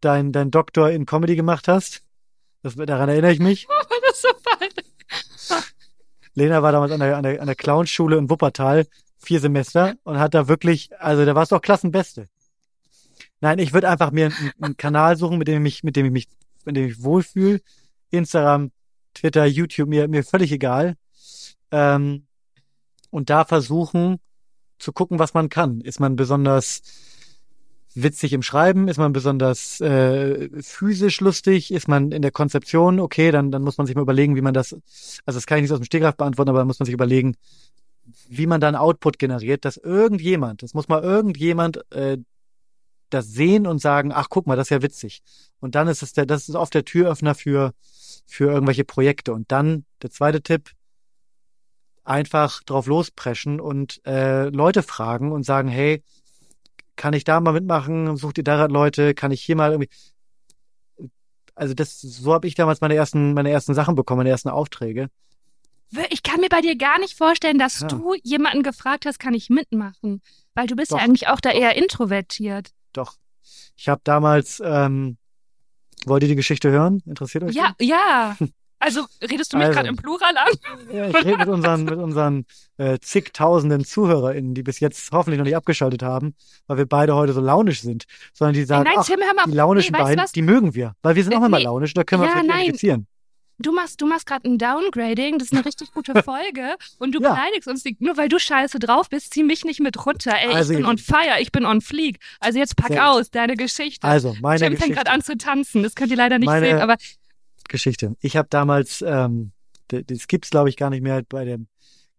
dein, 0.00 0.32
dein 0.32 0.50
Doktor 0.50 0.90
in 0.90 1.06
Comedy 1.06 1.36
gemacht 1.36 1.68
hast. 1.68 2.02
Das, 2.62 2.76
daran 2.76 3.08
erinnere 3.08 3.32
ich 3.32 3.40
mich. 3.40 3.66
Oh, 3.92 3.96
das 4.02 4.16
ist 4.16 4.22
so 4.22 4.28
falsch. 4.42 5.64
Lena 6.34 6.62
war 6.62 6.70
damals 6.70 6.92
an 6.92 7.00
der, 7.00 7.16
an 7.16 7.22
der, 7.24 7.40
an 7.40 7.46
der 7.46 7.56
Clownschule 7.56 8.16
in 8.16 8.30
Wuppertal, 8.30 8.86
vier 9.18 9.40
Semester, 9.40 9.94
und 10.04 10.18
hat 10.18 10.32
da 10.32 10.46
wirklich, 10.46 10.90
also 11.00 11.24
da 11.24 11.34
war 11.34 11.42
es 11.42 11.48
doch 11.48 11.60
Klassenbeste. 11.60 12.28
Nein, 13.40 13.58
ich 13.58 13.72
würde 13.72 13.88
einfach 13.88 14.10
mir 14.10 14.26
einen, 14.26 14.52
einen, 14.60 14.76
Kanal 14.76 15.16
suchen, 15.16 15.38
mit 15.38 15.48
dem 15.48 15.56
ich 15.56 15.62
mich, 15.62 15.84
mit 15.84 15.96
dem 15.96 16.06
ich 16.06 16.12
mich, 16.12 16.28
mit 16.70 16.76
dem 16.76 16.88
ich 16.88 17.02
wohlfühle. 17.02 17.60
Instagram, 18.10 18.70
Twitter, 19.14 19.46
YouTube, 19.46 19.88
mir, 19.88 20.08
mir 20.08 20.24
völlig 20.24 20.52
egal. 20.52 20.96
Ähm, 21.70 22.26
und 23.10 23.30
da 23.30 23.44
versuchen 23.44 24.18
zu 24.78 24.92
gucken, 24.92 25.18
was 25.18 25.34
man 25.34 25.48
kann. 25.48 25.80
Ist 25.80 26.00
man 26.00 26.16
besonders 26.16 26.82
witzig 27.94 28.32
im 28.32 28.42
Schreiben? 28.42 28.88
Ist 28.88 28.98
man 28.98 29.12
besonders 29.12 29.80
äh, 29.80 30.48
physisch 30.62 31.20
lustig? 31.20 31.72
Ist 31.72 31.88
man 31.88 32.12
in 32.12 32.22
der 32.22 32.30
Konzeption? 32.30 33.00
Okay, 33.00 33.30
dann, 33.30 33.50
dann 33.50 33.62
muss 33.62 33.78
man 33.78 33.86
sich 33.86 33.96
mal 33.96 34.02
überlegen, 34.02 34.36
wie 34.36 34.42
man 34.42 34.54
das, 34.54 34.72
also 35.26 35.36
das 35.36 35.46
kann 35.46 35.58
ich 35.58 35.62
nicht 35.62 35.72
aus 35.72 35.80
dem 35.80 35.84
Stegreif 35.84 36.16
beantworten, 36.16 36.50
aber 36.50 36.64
muss 36.64 36.78
man 36.78 36.86
sich 36.86 36.94
überlegen, 36.94 37.36
wie 38.28 38.46
man 38.46 38.60
dann 38.60 38.76
Output 38.76 39.18
generiert, 39.18 39.64
dass 39.64 39.76
irgendjemand, 39.76 40.62
das 40.62 40.74
muss 40.74 40.88
mal 40.88 41.02
irgendjemand 41.02 41.80
äh, 41.92 42.18
das 43.10 43.26
sehen 43.26 43.66
und 43.66 43.80
sagen, 43.80 44.12
ach 44.12 44.28
guck 44.28 44.46
mal, 44.46 44.56
das 44.56 44.66
ist 44.66 44.70
ja 44.70 44.82
witzig. 44.82 45.22
Und 45.60 45.74
dann 45.74 45.88
ist 45.88 46.02
es 46.02 46.12
der, 46.12 46.26
das 46.26 46.48
ist 46.48 46.54
oft 46.54 46.74
der 46.74 46.84
Türöffner 46.84 47.34
für, 47.34 47.72
für 48.26 48.50
irgendwelche 48.50 48.84
Projekte. 48.84 49.32
Und 49.32 49.52
dann 49.52 49.84
der 50.02 50.10
zweite 50.10 50.42
Tipp, 50.42 50.70
einfach 52.04 52.62
drauf 52.64 52.86
lospreschen 52.86 53.60
und 53.60 54.04
äh, 54.06 54.48
Leute 54.48 54.82
fragen 54.82 55.32
und 55.32 55.44
sagen, 55.44 55.68
hey, 55.68 56.02
kann 56.96 57.14
ich 57.14 57.24
da 57.24 57.40
mal 57.40 57.52
mitmachen? 57.52 58.16
Sucht 58.16 58.38
ihr 58.38 58.44
da 58.44 58.66
Leute? 58.66 59.14
Kann 59.14 59.30
ich 59.30 59.42
hier 59.42 59.56
mal 59.56 59.70
irgendwie? 59.70 59.90
Also 61.54 61.74
das, 61.74 62.00
so 62.00 62.32
habe 62.32 62.46
ich 62.46 62.54
damals 62.54 62.80
meine 62.80 62.94
ersten, 62.94 63.32
meine 63.32 63.50
ersten 63.50 63.74
Sachen 63.74 63.94
bekommen, 63.94 64.18
meine 64.18 64.30
ersten 64.30 64.48
Aufträge. 64.48 65.08
Ich 66.10 66.22
kann 66.22 66.40
mir 66.40 66.48
bei 66.48 66.60
dir 66.60 66.76
gar 66.76 66.98
nicht 67.00 67.16
vorstellen, 67.16 67.58
dass 67.58 67.80
ja. 67.80 67.88
du 67.88 68.14
jemanden 68.22 68.62
gefragt 68.62 69.06
hast, 69.06 69.18
kann 69.18 69.34
ich 69.34 69.50
mitmachen? 69.50 70.22
Weil 70.54 70.66
du 70.66 70.76
bist 70.76 70.92
doch, 70.92 70.98
ja 70.98 71.04
eigentlich 71.04 71.28
auch 71.28 71.40
da 71.40 71.50
eher 71.50 71.76
introvertiert. 71.76 72.70
Doch. 72.92 73.14
Ich 73.76 73.88
habe 73.88 74.00
damals, 74.04 74.62
ähm, 74.64 75.16
wollt 76.06 76.22
ihr 76.22 76.28
die 76.28 76.36
Geschichte 76.36 76.70
hören? 76.70 77.02
Interessiert 77.06 77.44
euch? 77.44 77.54
Ja, 77.54 77.74
die? 77.80 77.88
ja. 77.88 78.36
Also 78.82 79.04
redest 79.22 79.52
du 79.52 79.58
mich 79.58 79.66
also, 79.66 79.76
gerade 79.76 79.88
im 79.90 79.96
Plural 79.96 80.34
an? 80.38 80.48
Ja, 80.90 81.06
ich 81.06 81.14
rede 81.14 81.36
mit 81.36 81.48
unseren, 81.48 81.84
mit 81.84 81.98
unseren 81.98 82.46
äh, 82.78 82.98
zigtausenden 82.98 83.84
ZuhörerInnen, 83.84 84.54
die 84.54 84.62
bis 84.62 84.80
jetzt 84.80 85.12
hoffentlich 85.12 85.36
noch 85.36 85.44
nicht 85.44 85.54
abgeschaltet 85.54 86.02
haben, 86.02 86.34
weil 86.66 86.78
wir 86.78 86.86
beide 86.86 87.14
heute 87.14 87.34
so 87.34 87.42
launisch 87.42 87.82
sind, 87.82 88.04
sondern 88.32 88.54
die 88.54 88.64
sagen, 88.64 88.84
nein, 88.84 88.94
ach, 88.96 89.04
Tim, 89.04 89.20
die 89.48 89.52
launischen 89.52 89.92
nee, 89.92 90.02
beiden, 90.02 90.24
die 90.34 90.40
mögen 90.40 90.74
wir, 90.74 90.94
weil 91.02 91.14
wir 91.14 91.22
sind 91.22 91.34
auch 91.34 91.42
äh, 91.42 91.46
immer 91.46 91.58
nee, 91.58 91.64
launisch, 91.64 91.92
da 91.92 92.04
können 92.04 92.22
wir 92.22 92.28
ja, 92.28 92.38
vielleicht 92.38 92.48
identifizieren. 92.48 93.06
Du 93.60 93.72
machst, 93.72 94.00
du 94.00 94.06
machst 94.06 94.26
gerade 94.26 94.48
ein 94.48 94.56
Downgrading, 94.56 95.38
das 95.38 95.48
ist 95.48 95.54
eine 95.54 95.64
richtig 95.64 95.92
gute 95.92 96.14
Folge 96.22 96.76
und 96.98 97.14
du 97.14 97.20
ja. 97.20 97.34
beleidigst 97.34 97.68
uns 97.68 97.84
nicht, 97.84 98.00
nur 98.00 98.16
weil 98.16 98.28
du 98.28 98.38
scheiße 98.38 98.78
drauf 98.78 99.10
bist, 99.10 99.34
zieh 99.34 99.42
mich 99.42 99.64
nicht 99.64 99.80
mit 99.80 100.06
runter. 100.06 100.32
Ey, 100.34 100.54
also, 100.54 100.72
ich 100.72 100.78
bin 100.78 100.86
on 100.86 100.96
fire, 100.96 101.40
ich 101.40 101.52
bin 101.52 101.66
on 101.66 101.82
fleek. 101.82 102.18
Also 102.40 102.58
jetzt 102.58 102.76
pack 102.76 102.98
aus, 102.98 103.30
deine 103.30 103.56
Geschichte. 103.56 104.06
Also, 104.06 104.34
meine 104.40 104.60
Jim 104.60 104.70
Geschichte. 104.70 104.84
fängt 104.84 104.96
gerade 104.96 105.10
an 105.10 105.22
zu 105.22 105.36
tanzen, 105.36 105.82
das 105.82 105.94
könnt 105.94 106.10
ihr 106.10 106.16
leider 106.16 106.38
nicht 106.38 106.46
meine, 106.46 106.66
sehen, 106.66 106.78
aber 106.78 106.96
Geschichte. 107.68 108.16
Ich 108.20 108.36
habe 108.36 108.48
damals, 108.50 109.04
ähm, 109.06 109.52
das 109.88 110.26
gibt's 110.26 110.50
glaube 110.50 110.70
ich 110.70 110.76
gar 110.76 110.88
nicht 110.88 111.02
mehr, 111.02 111.22
bei 111.28 111.44
dem 111.44 111.66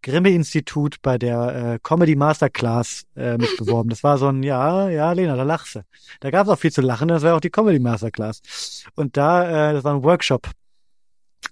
Grimme-Institut 0.02 0.96
bei 1.02 1.16
der 1.16 1.74
äh, 1.74 1.78
Comedy 1.82 2.16
Masterclass 2.16 3.04
äh, 3.16 3.38
mich 3.38 3.56
beworben. 3.56 3.88
Das 3.88 4.02
war 4.02 4.18
so 4.18 4.28
ein, 4.28 4.42
ja, 4.42 4.88
ja, 4.88 5.12
Lena, 5.12 5.36
da 5.36 5.44
lachst 5.44 5.76
du. 5.76 5.80
Da 6.20 6.30
gab's 6.30 6.48
auch 6.48 6.58
viel 6.58 6.72
zu 6.72 6.82
lachen, 6.82 7.08
das 7.08 7.22
war 7.22 7.36
auch 7.36 7.40
die 7.40 7.50
Comedy 7.50 7.78
Masterclass. 7.78 8.84
Und 8.94 9.16
da, 9.16 9.70
äh, 9.70 9.72
das 9.74 9.84
war 9.84 9.94
ein 9.94 10.02
Workshop. 10.02 10.48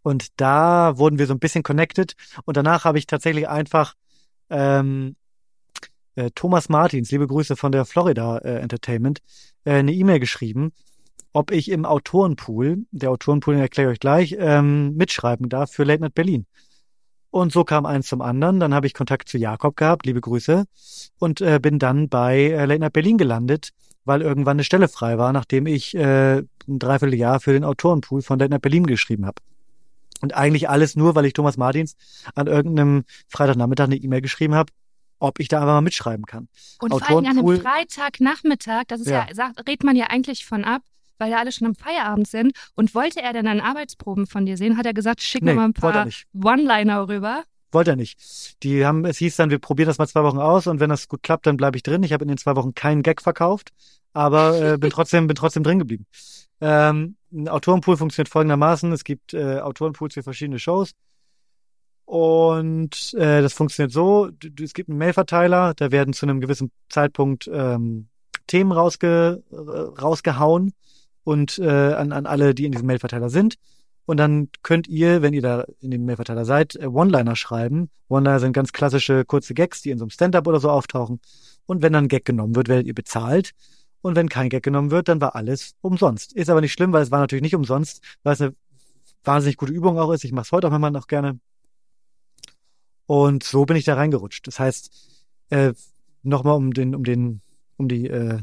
Und 0.03 0.41
da 0.41 0.97
wurden 0.97 1.19
wir 1.19 1.27
so 1.27 1.35
ein 1.35 1.41
bisschen 1.41 1.63
connected. 1.63 2.15
Und 2.45 2.57
danach 2.57 2.85
habe 2.85 2.99
ich 2.99 3.07
tatsächlich 3.07 3.49
einfach 3.49 3.95
ähm, 4.49 5.17
äh, 6.15 6.31
Thomas 6.35 6.69
Martins, 6.69 7.11
liebe 7.11 7.27
Grüße 7.27 7.57
von 7.57 7.73
der 7.73 7.85
Florida 7.85 8.39
äh, 8.39 8.61
Entertainment, 8.61 9.21
äh, 9.65 9.75
eine 9.75 9.93
E-Mail 9.93 10.21
geschrieben 10.21 10.73
ob 11.33 11.53
ich 11.53 11.71
im 11.71 11.85
Autorenpool, 11.85 12.87
der 12.91 13.11
Autorenpool 13.11 13.55
den 13.55 13.63
erkläre 13.63 13.91
ich 13.91 13.97
euch 13.97 14.01
gleich, 14.01 14.37
ähm, 14.39 14.97
mitschreiben 14.97 15.49
darf 15.49 15.71
für 15.71 15.85
Late 15.85 16.03
Night 16.03 16.15
Berlin. 16.15 16.47
Und 17.31 17.53
so 17.53 17.63
kam 17.63 17.87
eins 17.87 18.09
zum 18.09 18.23
anderen. 18.23 18.59
Dann 18.59 18.75
habe 18.75 18.89
ich 18.89 18.95
Kontakt 18.95 19.29
zu 19.29 19.39
Jakob 19.39 19.77
gehabt, 19.77 20.07
liebe 20.07 20.21
Grüße, 20.21 20.65
und 21.21 21.41
äh, 21.41 21.61
bin 21.63 21.79
dann 21.79 22.09
bei 22.09 22.39
äh, 22.39 22.65
Late 22.65 22.81
Night 22.81 22.93
Berlin 22.93 23.19
gelandet, 23.19 23.71
weil 24.05 24.23
irgendwann 24.23 24.57
eine 24.57 24.65
Stelle 24.65 24.89
frei 24.89 25.19
war, 25.19 25.33
nachdem 25.33 25.67
ich 25.67 25.95
äh, 25.95 26.39
ein 26.39 26.49
Dreivierteljahr 26.67 27.39
für 27.39 27.53
den 27.53 27.63
Autorenpool 27.63 28.23
von 28.23 28.39
Late 28.39 28.51
Night 28.51 28.63
Berlin 28.63 28.87
geschrieben 28.87 29.27
habe. 29.27 29.41
Und 30.21 30.35
eigentlich 30.35 30.69
alles 30.69 30.97
nur, 30.97 31.15
weil 31.15 31.25
ich 31.25 31.33
Thomas 31.33 31.57
Martins 31.57 31.97
an 32.35 32.47
irgendeinem 32.47 33.05
Freitagnachmittag 33.29 33.87
eine 33.87 33.97
E-Mail 33.97 34.21
geschrieben 34.21 34.55
habe, 34.55 34.73
ob 35.19 35.39
ich 35.39 35.49
da 35.49 35.59
einfach 35.59 35.75
mal 35.75 35.81
mitschreiben 35.83 36.25
kann. 36.27 36.49
Und 36.81 36.91
vor 36.91 37.09
allem 37.09 37.27
an 37.27 37.39
einem 37.39 37.61
Freitagnachmittag, 37.61 38.85
das 38.89 39.01
ist 39.01 39.09
ja, 39.09 39.27
ja 39.29 39.35
sagt, 39.35 39.59
redet 39.69 39.85
man 39.85 39.97
ja 39.97 40.07
eigentlich 40.07 40.45
von 40.47 40.65
ab, 40.65 40.83
weil 41.19 41.31
ja 41.31 41.39
alle 41.39 41.53
schon 41.53 41.69
am 41.69 41.75
Feierabend 41.75 42.27
sind. 42.27 42.53
Und 42.75 42.95
wollte 42.95 43.21
er 43.21 43.33
dann 43.33 43.45
dann 43.45 43.61
Arbeitsproben 43.61 44.27
von 44.27 44.47
dir 44.47 44.57
sehen, 44.57 44.77
hat 44.77 44.87
er 44.87 44.95
gesagt, 44.95 45.23
schick 45.23 45.43
nee, 45.43 45.51
mir 45.51 45.57
mal 45.57 45.67
ein 45.67 45.75
paar 45.75 46.09
One-Liner 46.35 47.09
rüber. 47.09 47.45
wollte 47.71 47.91
er 47.91 47.97
nicht. 47.97 48.63
Die 48.63 48.85
haben, 48.85 49.05
es 49.05 49.19
hieß 49.19 49.37
dann, 49.37 49.51
wir 49.51 49.59
probieren 49.59 49.89
das 49.89 49.99
mal 49.99 50.09
zwei 50.09 50.23
Wochen 50.25 50.39
aus 50.39 50.67
und 50.67 50.81
wenn 50.81 50.91
das 50.91 51.09
gut 51.09 51.23
klappt, 51.23 51.47
dann 51.47 51.57
bleibe 51.57 51.77
ich 51.77 51.83
drin. 51.83 52.03
Ich 52.03 52.13
habe 52.13 52.25
in 52.25 52.29
den 52.29 52.39
zwei 52.39 52.57
Wochen 52.57 52.75
keinen 52.75 53.03
Gag 53.03 53.21
verkauft, 53.23 53.71
aber 54.13 54.73
äh, 54.73 54.79
bin 54.79 54.91
trotzdem, 54.91 55.27
bin 55.27 55.37
trotzdem 55.37 55.63
drin 55.63 55.79
geblieben. 55.79 56.07
Ähm, 56.61 57.17
ein 57.33 57.49
Autorenpool 57.49 57.97
funktioniert 57.97 58.29
folgendermaßen. 58.29 58.93
Es 58.93 59.05
gibt 59.05 59.35
äh, 59.35 59.61
Autorenpools 59.61 60.15
für 60.15 60.23
verschiedene 60.23 60.59
Shows. 60.59 60.93
Und 62.05 63.15
äh, 63.15 63.41
das 63.41 63.53
funktioniert 63.53 63.93
so, 63.93 64.31
du, 64.31 64.65
es 64.65 64.75
gibt 64.75 64.89
einen 64.89 64.99
Mailverteiler, 64.99 65.75
da 65.75 65.93
werden 65.93 66.13
zu 66.13 66.27
einem 66.27 66.41
gewissen 66.41 66.73
Zeitpunkt 66.89 67.49
ähm, 67.53 68.09
Themen 68.49 68.73
rausge, 68.73 69.45
äh, 69.53 70.01
rausgehauen 70.01 70.73
und 71.23 71.61
äh, 71.61 71.69
an, 71.69 72.11
an 72.11 72.27
alle, 72.27 72.53
die 72.53 72.65
in 72.65 72.73
diesem 72.73 72.89
Mailverteiler 72.89 73.31
sind. 73.31 73.55
Und 74.07 74.17
dann 74.17 74.49
könnt 74.65 74.89
ihr, 74.89 75.23
wenn 75.23 75.35
ihr 75.35 75.43
da 75.43 75.65
in 75.79 75.93
dem 75.93 76.05
Mailverteiler 76.05 76.45
seid, 76.45 76.75
äh, 76.75 76.87
One-Liner 76.87 77.37
schreiben. 77.37 77.91
One-Liner 78.09 78.41
sind 78.41 78.55
ganz 78.55 78.73
klassische 78.73 79.25
kurze 79.25 79.55
Gags, 79.55 79.83
die 79.83 79.91
in 79.91 79.99
so 79.99 80.05
einem 80.05 80.11
Stand-up 80.11 80.49
oder 80.49 80.59
so 80.59 80.69
auftauchen. 80.69 81.21
Und 81.67 81.81
wenn 81.81 81.93
dann 81.93 82.07
ein 82.07 82.09
Gag 82.09 82.25
genommen 82.25 82.57
wird, 82.57 82.67
werdet 82.67 82.89
ihr 82.89 82.95
bezahlt. 82.95 83.53
Und 84.03 84.17
wenn 84.17 84.29
kein 84.29 84.49
Gag 84.49 84.63
genommen 84.63 84.91
wird, 84.91 85.09
dann 85.09 85.21
war 85.21 85.35
alles 85.35 85.75
umsonst. 85.81 86.33
Ist 86.33 86.49
aber 86.49 86.61
nicht 86.61 86.73
schlimm, 86.73 86.93
weil 86.93 87.03
es 87.03 87.11
war 87.11 87.21
natürlich 87.21 87.43
nicht 87.43 87.55
umsonst, 87.55 88.03
weil 88.23 88.35
es 88.35 88.41
eine 88.41 88.55
wahnsinnig 89.25 89.57
gute 89.57 89.73
Übung 89.73 89.99
auch 89.99 90.13
ist. 90.13 90.25
Ich 90.25 90.33
mache 90.33 90.45
es 90.45 90.53
heute 90.53 90.69
auch 90.69 90.75
immer 90.75 90.91
noch 90.91 91.07
gerne. 91.07 91.39
Und 93.07 93.43
so 93.43 93.67
bin 93.67 93.77
ich 93.77 93.85
da 93.85 93.95
reingerutscht. 93.95 94.47
Das 94.47 94.59
heißt, 94.59 94.91
äh, 95.51 95.73
nochmal 96.23 96.57
um 96.57 96.73
den, 96.73 96.95
um 96.95 97.05
den, 97.05 97.43
um 97.77 97.89
die, 97.89 98.07
äh, 98.07 98.39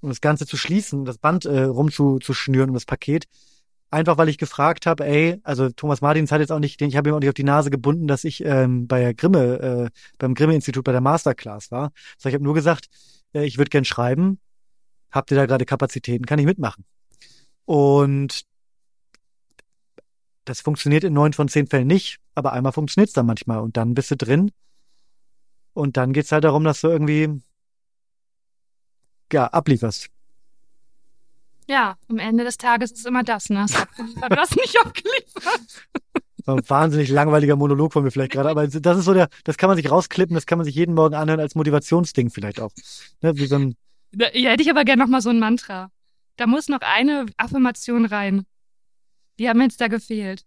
um 0.00 0.08
das 0.08 0.20
Ganze 0.20 0.46
zu 0.46 0.56
schließen, 0.56 1.04
das 1.04 1.18
Band 1.18 1.44
äh, 1.44 1.64
rumzuschnüren, 1.64 2.70
um 2.70 2.74
das 2.74 2.84
Paket. 2.84 3.26
Einfach 3.90 4.18
weil 4.18 4.28
ich 4.28 4.38
gefragt 4.38 4.86
habe, 4.86 5.04
ey, 5.06 5.40
also 5.44 5.68
Thomas 5.70 6.00
Martins 6.00 6.32
hat 6.32 6.40
jetzt 6.40 6.50
auch 6.50 6.58
nicht, 6.58 6.80
ich 6.80 6.96
habe 6.96 7.08
ihm 7.10 7.14
auch 7.14 7.20
nicht 7.20 7.28
auf 7.28 7.34
die 7.34 7.44
Nase 7.44 7.70
gebunden, 7.70 8.06
dass 8.06 8.24
ich 8.24 8.44
ähm, 8.44 8.86
bei 8.86 9.12
Grimme, 9.12 9.90
äh, 9.90 9.90
beim 10.18 10.34
Grimme-Institut 10.34 10.84
bei 10.84 10.92
der 10.92 11.00
Masterclass 11.00 11.70
war. 11.70 11.92
Also 12.16 12.28
ich 12.28 12.34
habe 12.34 12.44
nur 12.44 12.54
gesagt, 12.54 12.88
äh, 13.34 13.44
ich 13.44 13.58
würde 13.58 13.70
gern 13.70 13.84
schreiben. 13.84 14.38
Habt 15.14 15.30
ihr 15.30 15.36
da 15.36 15.46
gerade 15.46 15.64
Kapazitäten? 15.64 16.26
Kann 16.26 16.40
ich 16.40 16.44
mitmachen? 16.44 16.84
Und 17.66 18.44
das 20.44 20.60
funktioniert 20.60 21.04
in 21.04 21.12
neun 21.12 21.32
von 21.32 21.46
zehn 21.46 21.68
Fällen 21.68 21.86
nicht, 21.86 22.18
aber 22.34 22.52
einmal 22.52 22.72
funktioniert 22.72 23.08
es 23.08 23.14
dann 23.14 23.24
manchmal 23.24 23.60
und 23.60 23.76
dann 23.76 23.94
bist 23.94 24.10
du 24.10 24.16
drin. 24.16 24.50
Und 25.72 25.96
dann 25.96 26.12
geht's 26.12 26.32
halt 26.32 26.42
darum, 26.42 26.64
dass 26.64 26.80
du 26.80 26.88
irgendwie 26.88 27.40
ja, 29.32 29.46
ablieferst. 29.46 30.08
Ja, 31.68 31.96
am 32.08 32.18
Ende 32.18 32.42
des 32.42 32.58
Tages 32.58 32.90
ist 32.90 33.06
immer 33.06 33.22
das, 33.22 33.50
ne? 33.50 33.60
Hast 33.60 33.76
abgeliefert, 33.76 34.32
du 34.32 34.36
hast 34.36 34.56
nicht 34.56 34.78
abgeliefert. 34.84 35.86
ein 36.46 36.68
wahnsinnig 36.68 37.08
langweiliger 37.08 37.54
Monolog 37.54 37.92
von 37.92 38.02
mir 38.02 38.10
vielleicht 38.10 38.32
gerade, 38.32 38.50
aber 38.50 38.66
das 38.66 38.98
ist 38.98 39.04
so 39.04 39.14
der, 39.14 39.28
das 39.44 39.58
kann 39.58 39.68
man 39.68 39.76
sich 39.76 39.90
rausklippen, 39.90 40.34
das 40.34 40.44
kann 40.44 40.58
man 40.58 40.64
sich 40.64 40.74
jeden 40.74 40.94
Morgen 40.94 41.14
anhören 41.14 41.40
als 41.40 41.54
Motivationsding 41.54 42.30
vielleicht 42.30 42.60
auch. 42.60 42.72
Ne, 43.22 43.36
wie 43.36 43.46
so 43.46 43.54
ein 43.54 43.76
ja, 44.18 44.50
hätte 44.50 44.62
ich 44.62 44.70
aber 44.70 44.84
gerne 44.84 45.02
noch 45.02 45.10
mal 45.10 45.20
so 45.20 45.30
ein 45.30 45.38
Mantra. 45.38 45.90
Da 46.36 46.46
muss 46.46 46.68
noch 46.68 46.80
eine 46.80 47.26
Affirmation 47.36 48.06
rein. 48.06 48.46
Die 49.38 49.48
haben 49.48 49.60
jetzt 49.60 49.80
da 49.80 49.88
gefehlt. 49.88 50.44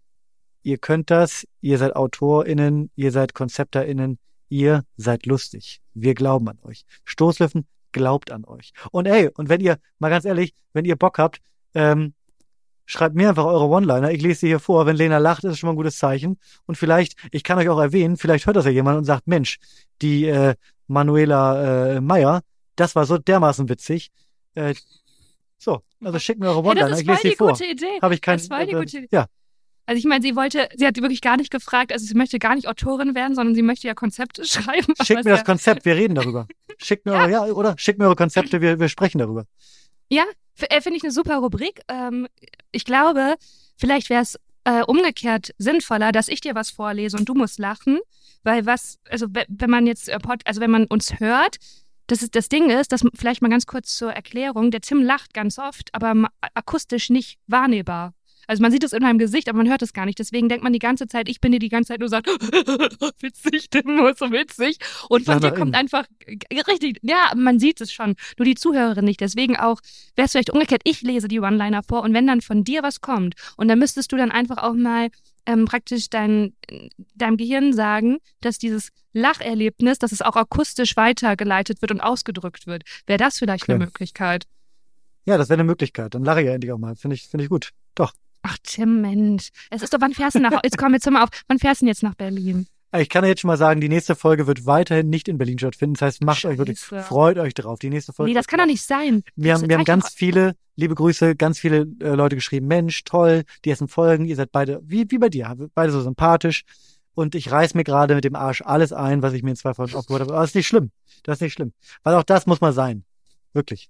Ihr 0.63 0.77
könnt 0.77 1.11
das, 1.11 1.47
ihr 1.61 1.77
seid 1.77 1.95
AutorInnen, 1.95 2.89
ihr 2.95 3.11
seid 3.11 3.33
KonzepterInnen, 3.33 4.19
ihr 4.49 4.83
seid 4.97 5.25
lustig. 5.25 5.79
Wir 5.93 6.13
glauben 6.13 6.49
an 6.49 6.59
euch. 6.63 6.83
Stoßlöffen 7.05 7.65
glaubt 7.91 8.31
an 8.31 8.45
euch. 8.45 8.73
Und 8.91 9.07
ey, 9.07 9.29
und 9.29 9.49
wenn 9.49 9.61
ihr, 9.61 9.77
mal 9.99 10.09
ganz 10.09 10.25
ehrlich, 10.25 10.53
wenn 10.73 10.85
ihr 10.85 10.95
Bock 10.95 11.19
habt, 11.19 11.39
ähm, 11.73 12.13
schreibt 12.85 13.15
mir 13.15 13.29
einfach 13.29 13.45
eure 13.45 13.67
One-Liner. 13.67 14.11
Ich 14.11 14.21
lese 14.21 14.41
sie 14.41 14.47
hier 14.47 14.59
vor. 14.59 14.85
Wenn 14.85 14.95
Lena 14.95 15.17
lacht, 15.19 15.43
ist 15.43 15.53
es 15.53 15.59
schon 15.59 15.67
mal 15.67 15.73
ein 15.73 15.77
gutes 15.77 15.97
Zeichen. 15.97 16.39
Und 16.65 16.77
vielleicht, 16.77 17.15
ich 17.31 17.43
kann 17.43 17.57
euch 17.59 17.69
auch 17.69 17.79
erwähnen, 17.79 18.17
vielleicht 18.17 18.45
hört 18.45 18.55
das 18.55 18.65
ja 18.65 18.71
jemand 18.71 18.97
und 18.97 19.05
sagt, 19.05 19.27
Mensch, 19.27 19.59
die 20.01 20.25
äh, 20.25 20.55
Manuela 20.87 21.95
äh, 21.95 22.01
Meyer, 22.01 22.41
das 22.77 22.95
war 22.95 23.05
so 23.05 23.17
dermaßen 23.17 23.67
witzig. 23.69 24.09
Äh, 24.55 24.73
so, 25.57 25.81
also 26.03 26.19
schickt 26.19 26.39
mir 26.39 26.47
eure 26.47 26.59
One-Liner. 26.63 26.89
Ja, 26.91 26.97
ich 26.99 27.05
lese 27.05 27.21
sie 27.23 27.35
vor. 27.35 27.49
Gute 27.51 27.65
Idee. 27.65 27.99
Habe 28.01 28.13
ich 28.13 28.21
kein, 28.21 28.37
das 28.37 28.49
war 28.49 28.65
die 28.65 28.71
äh, 28.73 28.79
gute 28.79 28.97
Idee. 28.99 29.07
Ja. 29.11 29.27
Also 29.85 29.99
ich 29.99 30.05
meine, 30.05 30.21
sie 30.21 30.35
wollte, 30.35 30.67
sie 30.75 30.85
hat 30.85 30.97
wirklich 30.97 31.21
gar 31.21 31.37
nicht 31.37 31.49
gefragt, 31.49 31.93
also 31.93 32.05
sie 32.05 32.13
möchte 32.13 32.39
gar 32.39 32.55
nicht 32.55 32.67
Autorin 32.67 33.15
werden, 33.15 33.35
sondern 33.35 33.55
sie 33.55 33.61
möchte 33.61 33.87
ja 33.87 33.93
Konzepte 33.93 34.43
schreiben. 34.45 34.93
Schickt 35.01 35.23
mir 35.25 35.31
das 35.31 35.45
Konzept, 35.45 35.85
wir 35.85 35.95
reden 35.95 36.15
darüber. 36.15 36.47
Schickt 36.77 37.05
mir 37.05 37.13
Ja. 37.13 37.21
eure, 37.21 37.31
ja, 37.31 37.43
oder? 37.45 37.75
Schickt 37.77 37.97
mir 37.99 38.05
eure 38.05 38.15
Konzepte, 38.15 38.61
wir, 38.61 38.79
wir 38.79 38.89
sprechen 38.89 39.19
darüber. 39.19 39.45
Ja, 40.09 40.23
äh, 40.59 40.81
finde 40.81 40.97
ich 40.97 41.03
eine 41.03 41.11
super 41.11 41.37
Rubrik. 41.37 41.81
Ähm, 41.87 42.27
ich 42.71 42.83
glaube, 42.85 43.35
vielleicht 43.77 44.09
wäre 44.09 44.21
es 44.23 44.37
äh, 44.65 44.83
umgekehrt 44.83 45.51
sinnvoller, 45.57 46.11
dass 46.11 46.27
ich 46.27 46.41
dir 46.41 46.53
was 46.53 46.69
vorlese 46.69 47.15
und 47.17 47.27
du 47.29 47.33
musst 47.33 47.57
lachen, 47.57 47.99
weil 48.43 48.65
was, 48.65 48.97
also 49.09 49.27
we- 49.33 49.45
wenn 49.47 49.69
man 49.69 49.87
jetzt, 49.87 50.09
äh, 50.09 50.19
Pod, 50.19 50.41
also 50.45 50.59
wenn 50.59 50.71
man 50.71 50.85
uns 50.87 51.19
hört, 51.21 51.55
das 52.07 52.23
ist 52.23 52.35
das 52.35 52.49
Ding 52.49 52.69
ist, 52.69 52.91
dass 52.91 53.03
vielleicht 53.13 53.41
mal 53.41 53.49
ganz 53.49 53.65
kurz 53.65 53.95
zur 53.95 54.11
Erklärung, 54.11 54.71
der 54.71 54.81
Tim 54.81 55.01
lacht 55.01 55.33
ganz 55.33 55.59
oft, 55.59 55.89
aber 55.93 56.29
akustisch 56.53 57.09
nicht 57.09 57.39
wahrnehmbar. 57.47 58.13
Also 58.47 58.61
man 58.61 58.71
sieht 58.71 58.85
es 58.85 58.93
in 58.93 59.03
meinem 59.03 59.19
Gesicht, 59.19 59.49
aber 59.49 59.57
man 59.57 59.69
hört 59.69 59.81
es 59.81 59.91
gar 59.91 60.05
nicht. 60.05 60.17
Deswegen 60.19 60.47
denkt 60.47 60.63
man 60.63 60.71
die 60.71 60.79
ganze 60.79 61.07
Zeit, 61.07 61.27
ich 61.27 61.41
bin 61.41 61.51
dir 61.51 61.59
die 61.59 61.67
ganze 61.67 61.89
Zeit 61.89 61.99
nur 61.99 62.07
sagt, 62.07 62.27
witzig, 63.21 63.69
Tim, 63.69 63.97
nur 63.97 64.15
so 64.15 64.31
witzig. 64.31 64.77
Und 65.09 65.25
von 65.25 65.41
dir 65.41 65.51
kommt 65.51 65.75
einfach 65.75 66.05
richtig, 66.65 66.99
ja, 67.01 67.33
man 67.35 67.59
sieht 67.59 67.81
es 67.81 67.91
schon, 67.91 68.15
nur 68.37 68.45
die 68.45 68.55
Zuhörerin 68.55 69.03
nicht. 69.03 69.19
Deswegen 69.19 69.57
auch, 69.57 69.81
wäre 70.15 70.27
es 70.27 70.31
vielleicht 70.31 70.51
umgekehrt, 70.51 70.81
ich 70.85 71.01
lese 71.01 71.27
die 71.27 71.41
One-Liner 71.41 71.83
vor 71.83 72.03
und 72.03 72.13
wenn 72.13 72.25
dann 72.25 72.39
von 72.39 72.63
dir 72.63 72.83
was 72.83 73.01
kommt 73.01 73.35
und 73.57 73.67
dann 73.67 73.79
müsstest 73.79 74.13
du 74.13 74.15
dann 74.15 74.31
einfach 74.31 74.63
auch 74.63 74.73
mal 74.73 75.09
ähm, 75.47 75.65
praktisch 75.65 76.09
dein, 76.11 76.53
deinem 77.15 77.37
Gehirn 77.37 77.73
sagen, 77.73 78.17
dass 78.41 78.59
dieses 78.59 78.89
Lacherlebnis, 79.13 79.97
dass 79.97 80.11
es 80.11 80.21
auch 80.21 80.35
akustisch 80.35 80.95
weitergeleitet 80.95 81.81
wird 81.81 81.91
und 81.91 82.01
ausgedrückt 82.01 82.67
wird. 82.67 82.83
Wäre 83.07 83.17
das 83.17 83.39
vielleicht 83.39 83.63
Okay. 83.63 83.73
eine 83.73 83.85
Möglichkeit? 83.85 84.45
Ja, 85.25 85.37
das 85.37 85.49
wäre 85.49 85.55
eine 85.59 85.63
Möglichkeit. 85.63 86.13
Dann 86.13 86.23
lache 86.23 86.41
ich 86.41 86.47
ja 86.47 86.53
endlich 86.53 86.71
auch 86.71 86.77
mal. 86.77 86.95
Finde 86.95 87.15
ich, 87.15 87.23
finde 87.27 87.45
ich 87.45 87.49
gut. 87.49 87.71
Doch. 87.95 88.13
Ach, 88.43 88.57
Tim, 88.63 89.01
Mensch. 89.01 89.49
Es 89.71 89.81
ist 89.81 89.93
doch, 89.93 89.99
wann 89.99 90.13
fährst 90.13 90.35
du 90.35 90.39
nach, 90.39 90.61
jetzt 90.63 90.77
komm, 90.77 90.93
jetzt 90.93 91.05
hör 91.05 91.11
mal 91.13 91.23
auf, 91.23 91.29
wann 91.47 91.59
fährst 91.59 91.81
du 91.81 91.85
denn 91.85 91.89
jetzt 91.89 92.03
nach 92.03 92.15
Berlin? 92.15 92.67
Ich 92.95 93.09
kann 93.09 93.25
jetzt 93.25 93.41
schon 93.41 93.49
mal 93.49 93.57
sagen, 93.57 93.81
die 93.81 93.89
nächste 93.89 94.15
Folge 94.15 94.47
wird 94.47 94.65
weiterhin 94.65 95.09
nicht 95.09 95.27
in 95.27 95.37
Berlin 95.37 95.59
stattfinden. 95.59 95.95
Das 95.95 96.01
heißt, 96.03 96.23
macht 96.23 96.45
euch 96.45 96.57
wirklich, 96.57 96.79
Scheiße. 96.79 97.05
freut 97.05 97.37
euch 97.37 97.53
drauf. 97.53 97.79
Die 97.79 97.89
nächste 97.89 98.13
Folge. 98.13 98.31
Nee, 98.31 98.35
das 98.35 98.47
kann 98.47 98.59
doch 98.59 98.65
nicht 98.65 98.81
sein. 98.81 99.23
Wir 99.35 99.53
haben, 99.53 99.67
wir 99.67 99.77
haben 99.77 99.83
ganz 99.83 100.13
viele, 100.13 100.55
liebe 100.77 100.95
Grüße, 100.95 101.35
ganz 101.35 101.59
viele 101.59 101.87
äh, 101.99 102.15
Leute 102.15 102.35
geschrieben, 102.35 102.67
Mensch, 102.67 103.03
toll, 103.03 103.43
die 103.65 103.71
ersten 103.71 103.89
Folgen, 103.89 104.25
ihr 104.25 104.37
seid 104.37 104.51
beide, 104.51 104.79
wie, 104.83 105.05
wie 105.09 105.17
bei 105.17 105.27
dir, 105.27 105.53
beide 105.75 105.91
so 105.91 106.01
sympathisch. 106.01 106.63
Und 107.13 107.35
ich 107.35 107.51
reiß 107.51 107.73
mir 107.73 107.83
gerade 107.83 108.15
mit 108.15 108.23
dem 108.23 108.35
Arsch 108.35 108.61
alles 108.61 108.93
ein, 108.93 109.21
was 109.21 109.33
ich 109.33 109.43
mir 109.43 109.49
in 109.49 109.55
zwei 109.55 109.73
Folgen 109.73 109.95
aufgebaut 109.95 110.21
habe. 110.21 110.33
Aber 110.33 110.41
das 110.41 110.51
ist 110.51 110.55
nicht 110.55 110.67
schlimm. 110.67 110.91
Das 111.23 111.37
ist 111.37 111.41
nicht 111.41 111.53
schlimm. 111.53 111.73
Weil 112.03 112.15
auch 112.15 112.23
das 112.23 112.45
muss 112.45 112.61
mal 112.61 112.73
sein. 112.73 113.03
Wirklich. 113.53 113.89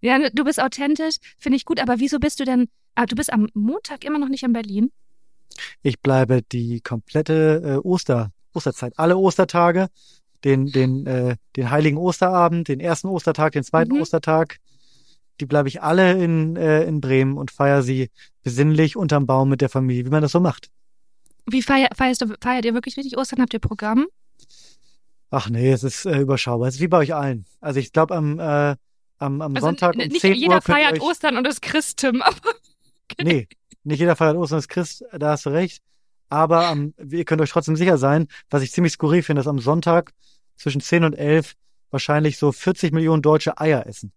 Ja, 0.00 0.18
du 0.28 0.44
bist 0.44 0.60
authentisch, 0.60 1.16
finde 1.38 1.56
ich 1.56 1.64
gut, 1.64 1.80
aber 1.80 1.98
wieso 1.98 2.18
bist 2.18 2.40
du 2.40 2.44
denn, 2.44 2.68
ah, 2.94 3.06
du 3.06 3.16
bist 3.16 3.32
am 3.32 3.48
Montag 3.54 4.04
immer 4.04 4.18
noch 4.18 4.28
nicht 4.28 4.42
in 4.42 4.52
Berlin? 4.52 4.90
Ich 5.82 6.00
bleibe 6.00 6.42
die 6.42 6.80
komplette 6.80 7.62
äh, 7.64 7.88
Oster, 7.88 8.32
Osterzeit, 8.54 8.94
alle 8.96 9.16
Ostertage, 9.16 9.88
den, 10.44 10.66
den, 10.72 11.06
äh, 11.06 11.36
den 11.56 11.70
heiligen 11.70 11.96
Osterabend, 11.98 12.68
den 12.68 12.80
ersten 12.80 13.08
Ostertag, 13.08 13.52
den 13.52 13.64
zweiten 13.64 13.94
Mhm. 13.94 14.02
Ostertag, 14.02 14.58
die 15.40 15.46
bleibe 15.46 15.68
ich 15.68 15.82
alle 15.82 16.22
in, 16.22 16.56
äh, 16.56 16.84
in 16.84 17.00
Bremen 17.00 17.36
und 17.38 17.50
feiere 17.50 17.82
sie 17.82 18.10
besinnlich 18.42 18.96
unterm 18.96 19.26
Baum 19.26 19.48
mit 19.48 19.60
der 19.60 19.68
Familie, 19.68 20.04
wie 20.06 20.10
man 20.10 20.22
das 20.22 20.32
so 20.32 20.40
macht. 20.40 20.70
Wie 21.46 21.62
feier, 21.62 21.88
feierst 21.94 22.22
du, 22.22 22.26
feiert 22.40 22.64
ihr 22.64 22.74
wirklich 22.74 22.96
richtig 22.96 23.18
Ostern? 23.18 23.40
Habt 23.40 23.52
ihr 23.52 23.60
Programm? 23.60 24.06
Ach 25.30 25.48
nee, 25.50 25.72
es 25.72 25.82
ist 25.82 26.06
äh, 26.06 26.18
überschaubar. 26.20 26.68
Es 26.68 26.76
ist 26.76 26.80
wie 26.80 26.88
bei 26.88 26.98
euch 26.98 27.14
allen. 27.14 27.44
Also 27.60 27.80
ich 27.80 27.92
glaube 27.92 28.14
am, 28.14 28.38
äh, 28.38 28.76
am, 29.18 29.40
am 29.42 29.56
Sonntag 29.56 29.94
n- 29.94 30.02
um 30.02 30.08
nicht 30.08 30.20
10 30.20 30.34
jeder 30.34 30.56
Uhr 30.56 30.62
feiert 30.62 30.92
euch, 30.94 31.00
Ostern 31.02 31.36
und 31.36 31.46
ist 31.46 31.60
Christum, 31.62 32.22
aber 32.22 32.36
Nee, 33.22 33.48
nicht 33.82 33.98
jeder 33.98 34.14
feiert 34.16 34.36
Ostern 34.36 34.58
ist 34.60 34.68
Christ, 34.68 35.04
da 35.12 35.30
hast 35.30 35.46
du 35.46 35.50
recht. 35.50 35.82
Aber 36.28 36.66
am, 36.66 36.94
ihr 37.10 37.24
könnt 37.24 37.40
euch 37.40 37.50
trotzdem 37.50 37.76
sicher 37.76 37.98
sein, 37.98 38.26
was 38.50 38.62
ich 38.62 38.72
ziemlich 38.72 38.94
skurril 38.94 39.22
finde, 39.22 39.40
dass 39.40 39.46
am 39.48 39.58
Sonntag 39.58 40.12
zwischen 40.56 40.80
10 40.80 41.04
und 41.04 41.12
11 41.14 41.54
wahrscheinlich 41.90 42.38
so 42.38 42.50
40 42.52 42.92
Millionen 42.92 43.22
Deutsche 43.22 43.58
Eier 43.60 43.86
essen. 43.86 44.12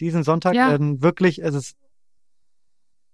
Diesen 0.00 0.22
Sonntag 0.24 0.54
Ja. 0.54 0.68
werden 0.68 1.02
wirklich, 1.02 1.38
es 1.40 1.54
ist, 1.54 1.76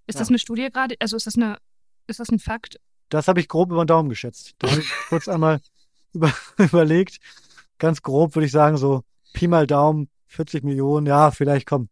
ist 0.07 0.15
Ja. 0.17 0.21
das 0.21 0.29
eine 0.29 0.39
Studie 0.39 0.69
gerade? 0.73 0.97
Also 1.01 1.17
ist 1.17 1.27
das 1.27 1.37
eine, 1.37 1.59
ist 2.07 2.21
das 2.21 2.31
ein 2.31 2.39
Fakt? 2.39 2.79
das 3.11 3.27
habe 3.27 3.41
ich 3.41 3.49
grob 3.49 3.71
über 3.71 3.85
den 3.85 3.87
Daumen 3.87 4.11
geschätzt. 4.11 4.53
Da 4.59 4.71
habe 4.71 4.81
ich 4.83 4.91
kurz 5.09 5.29
einmal 5.29 5.61
über, 6.13 6.31
überlegt. 6.59 7.19
Ganz 7.79 8.03
grob 8.03 8.35
würde 8.35 8.45
ich 8.47 8.53
sagen, 8.53 8.77
so 8.77 9.03
Pi 9.33 9.49
mal 9.49 9.67
Daumen, 9.67 10.11
40 10.27 10.63
Millionen, 10.65 11.07
ja, 11.07 11.31
vielleicht 11.31 11.67
komm. 11.67 11.89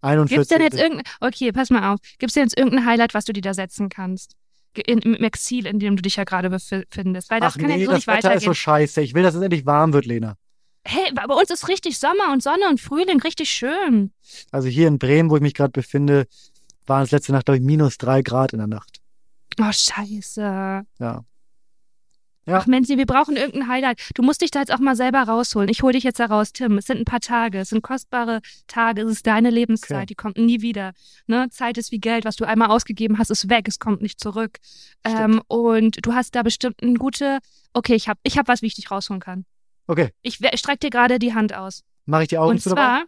41. 0.00 0.36
Gibt's 0.36 0.48
denn 0.48 0.62
jetzt 0.62 0.76
irgendein, 0.80 1.12
okay, 1.20 1.52
pass 1.52 1.70
mal 1.70 1.92
auf. 1.92 2.00
Gibt's 2.18 2.34
denn 2.34 2.44
jetzt 2.44 2.56
irgendein 2.56 2.84
Highlight, 2.86 3.14
was 3.14 3.24
du 3.26 3.32
dir 3.32 3.42
da 3.42 3.54
setzen 3.54 3.88
kannst? 3.88 4.34
In, 4.86 4.98
Im 4.98 5.14
Exil, 5.24 5.66
in 5.66 5.78
dem 5.78 5.96
du 5.96 6.02
dich 6.02 6.16
ja 6.16 6.24
gerade 6.24 6.50
befindest. 6.50 7.30
Weil 7.30 7.40
das 7.40 7.54
Ach 7.54 7.58
kann 7.58 7.68
nee, 7.68 7.78
ja 7.78 7.86
so 7.86 7.90
das 7.92 7.98
nicht 7.98 8.06
Wetter 8.06 8.18
ist 8.18 8.22
so 8.22 8.50
weitergehen. 8.50 8.54
scheiße. 8.54 9.00
Ich 9.02 9.14
will, 9.14 9.22
dass 9.22 9.34
es 9.34 9.42
endlich 9.42 9.66
warm 9.66 9.92
wird, 9.92 10.06
Lena. 10.06 10.36
Hey, 10.84 11.12
bei 11.12 11.24
uns 11.34 11.50
ist 11.50 11.68
richtig 11.68 11.98
Sommer 11.98 12.32
und 12.32 12.42
Sonne 12.42 12.68
und 12.68 12.80
Frühling, 12.80 13.20
richtig 13.20 13.50
schön. 13.50 14.12
Also 14.50 14.68
hier 14.68 14.88
in 14.88 14.98
Bremen, 14.98 15.30
wo 15.30 15.36
ich 15.36 15.42
mich 15.42 15.54
gerade 15.54 15.72
befinde, 15.72 16.26
waren 16.86 17.02
es 17.02 17.10
letzte 17.10 17.32
Nacht, 17.32 17.46
glaube 17.46 17.58
ich, 17.58 17.64
minus 17.64 17.98
drei 17.98 18.22
Grad 18.22 18.52
in 18.52 18.58
der 18.58 18.68
Nacht. 18.68 19.00
Oh, 19.60 19.72
scheiße. 19.72 20.84
Ja. 20.98 21.24
Ja. 22.48 22.58
Ach 22.58 22.66
Menzi, 22.66 22.96
wir 22.96 23.04
brauchen 23.06 23.36
irgendein 23.36 23.68
Highlight. 23.68 24.00
Du 24.14 24.22
musst 24.22 24.40
dich 24.40 24.50
da 24.50 24.60
jetzt 24.60 24.72
auch 24.72 24.78
mal 24.78 24.96
selber 24.96 25.22
rausholen. 25.22 25.68
Ich 25.68 25.82
hole 25.82 25.92
dich 25.92 26.02
jetzt 26.04 26.18
da 26.18 26.26
raus, 26.26 26.52
Tim. 26.52 26.78
Es 26.78 26.86
sind 26.86 26.98
ein 26.98 27.04
paar 27.04 27.20
Tage, 27.20 27.58
es 27.58 27.68
sind 27.68 27.82
kostbare 27.82 28.40
Tage, 28.66 29.02
es 29.02 29.10
ist 29.12 29.26
deine 29.26 29.50
Lebenszeit, 29.50 29.96
Okay. 29.98 30.06
die 30.06 30.14
kommt 30.14 30.38
nie 30.38 30.62
wieder. 30.62 30.92
Ne? 31.26 31.48
Zeit 31.50 31.76
ist 31.78 31.92
wie 31.92 31.98
Geld, 32.00 32.24
was 32.24 32.36
du 32.36 32.44
einmal 32.46 32.68
ausgegeben 32.70 33.18
hast, 33.18 33.30
ist 33.30 33.50
weg, 33.50 33.68
es 33.68 33.78
kommt 33.78 34.00
nicht 34.02 34.18
zurück. 34.18 34.58
Ähm, 35.04 35.42
und 35.48 35.98
du 36.06 36.14
hast 36.14 36.34
da 36.34 36.42
bestimmt 36.42 36.82
eine 36.82 36.94
gute, 36.94 37.38
okay, 37.74 37.94
ich 37.94 38.08
habe 38.08 38.18
ich 38.22 38.38
hab 38.38 38.48
was, 38.48 38.62
wie 38.62 38.66
ich 38.66 38.74
dich 38.74 38.90
rausholen 38.90 39.20
kann. 39.20 39.44
Okay, 39.86 40.10
Ich, 40.22 40.40
ich 40.42 40.58
streck 40.60 40.80
dir 40.80 40.90
gerade 40.90 41.18
die 41.18 41.34
Hand 41.34 41.54
aus. 41.54 41.82
mache 42.06 42.22
ich 42.22 42.28
die 42.28 42.38
Augen 42.38 42.52
und 42.52 42.62
zu 42.62 42.70
dabei? 42.70 42.80
zwar, 42.82 43.04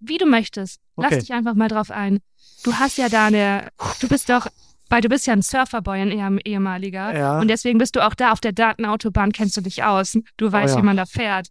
wie 0.00 0.18
du 0.18 0.26
möchtest. 0.26 0.80
Lass 0.96 1.06
Okay. 1.12 1.20
dich 1.20 1.32
einfach 1.32 1.54
mal 1.54 1.68
drauf 1.68 1.90
ein. 1.90 2.18
Du 2.64 2.74
hast 2.74 2.98
ja 2.98 3.08
da 3.08 3.26
eine, 3.26 3.68
du 4.00 4.08
bist 4.08 4.28
doch, 4.28 4.46
weil 4.88 5.00
du 5.00 5.08
bist 5.08 5.26
ja 5.26 5.32
ein 5.32 5.42
Surferboy, 5.42 6.00
ein 6.00 6.10
ehem- 6.10 6.40
ehemaliger. 6.44 7.16
Ja. 7.16 7.40
Und 7.40 7.48
deswegen 7.48 7.78
bist 7.78 7.96
du 7.96 8.06
auch 8.06 8.14
da 8.14 8.32
auf 8.32 8.40
der 8.40 8.52
Datenautobahn, 8.52 9.32
kennst 9.32 9.56
du 9.56 9.60
dich 9.60 9.82
aus. 9.84 10.18
Du 10.36 10.50
weißt, 10.52 10.74
Oh 10.74 10.76
ja. 10.78 10.82
wie 10.82 10.86
man 10.86 10.96
da 10.96 11.06
fährt. 11.06 11.48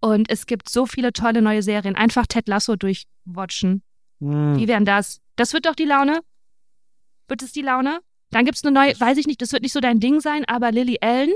Und 0.00 0.30
es 0.30 0.46
gibt 0.46 0.68
so 0.68 0.86
viele 0.86 1.12
tolle 1.12 1.40
neue 1.42 1.62
Serien. 1.62 1.96
Einfach 1.96 2.26
Ted 2.26 2.48
Lasso 2.48 2.76
durchwatchen. 2.76 3.82
Hm. 4.20 4.56
Wie 4.56 4.68
wären 4.68 4.84
das? 4.84 5.20
Das 5.36 5.52
wird 5.52 5.66
doch 5.66 5.74
die 5.74 5.84
Laune? 5.84 6.20
Wird 7.28 7.42
es 7.42 7.52
die 7.52 7.62
Laune? 7.62 8.00
Dann 8.30 8.44
gibt's 8.44 8.64
eine 8.64 8.72
neue, 8.72 8.98
weiß 8.98 9.18
ich 9.18 9.26
nicht, 9.26 9.40
das 9.40 9.52
wird 9.52 9.62
nicht 9.62 9.72
so 9.72 9.80
dein 9.80 10.00
Ding 10.00 10.20
sein, 10.20 10.44
aber 10.46 10.72
Lily 10.72 10.98
Allen, 11.00 11.32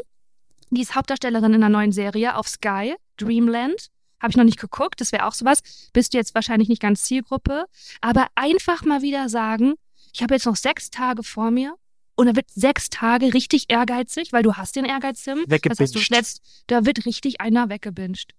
die 0.70 0.82
ist 0.82 0.94
Hauptdarstellerin 0.94 1.54
in 1.54 1.62
einer 1.62 1.68
neuen 1.68 1.92
Serie 1.92 2.36
auf 2.36 2.48
Sky, 2.48 2.94
Dreamland. 3.16 3.88
Habe 4.20 4.30
ich 4.32 4.36
noch 4.36 4.44
nicht 4.44 4.60
geguckt, 4.60 5.00
das 5.00 5.12
wäre 5.12 5.24
auch 5.26 5.32
sowas. 5.32 5.62
Bist 5.94 6.12
du 6.12 6.18
jetzt 6.18 6.34
wahrscheinlich 6.34 6.68
nicht 6.68 6.82
ganz 6.82 7.04
Zielgruppe. 7.04 7.64
Aber 8.02 8.26
einfach 8.34 8.84
mal 8.84 9.00
wieder 9.02 9.28
sagen, 9.30 9.74
ich 10.12 10.22
habe 10.22 10.34
jetzt 10.34 10.46
noch 10.46 10.56
sechs 10.56 10.90
Tage 10.90 11.22
vor 11.22 11.50
mir 11.50 11.74
und 12.16 12.26
da 12.26 12.36
wird 12.36 12.50
sechs 12.50 12.90
Tage 12.90 13.32
richtig 13.32 13.66
ehrgeizig, 13.68 14.32
weil 14.32 14.42
du 14.42 14.54
hast 14.54 14.76
den 14.76 14.84
Ehrgeiz, 14.84 15.22
Tim. 15.22 15.44
Das 15.48 15.60
hast 15.60 15.94
du 15.94 16.00
Weggebinged. 16.00 16.10
letzt, 16.10 16.64
da 16.66 16.84
wird 16.84 17.06
richtig 17.06 17.40
einer 17.40 17.68
weggebinged. 17.68 18.34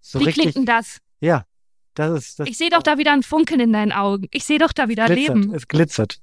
So 0.00 0.20
Wie 0.20 0.24
richtig. 0.24 0.42
klingt 0.42 0.56
denn 0.56 0.66
das? 0.66 0.98
Ja, 1.20 1.44
das 1.94 2.22
ist 2.22 2.40
das. 2.40 2.48
Ich 2.48 2.56
sehe 2.56 2.70
doch 2.70 2.82
da 2.82 2.98
wieder 2.98 3.12
ein 3.12 3.22
Funkeln 3.22 3.60
in 3.60 3.72
deinen 3.72 3.92
Augen. 3.92 4.28
Ich 4.30 4.44
sehe 4.44 4.58
doch 4.58 4.72
da 4.72 4.88
wieder 4.88 5.06
glitzert. 5.06 5.36
Leben. 5.36 5.54
Es 5.54 5.68
glitzert. 5.68 6.20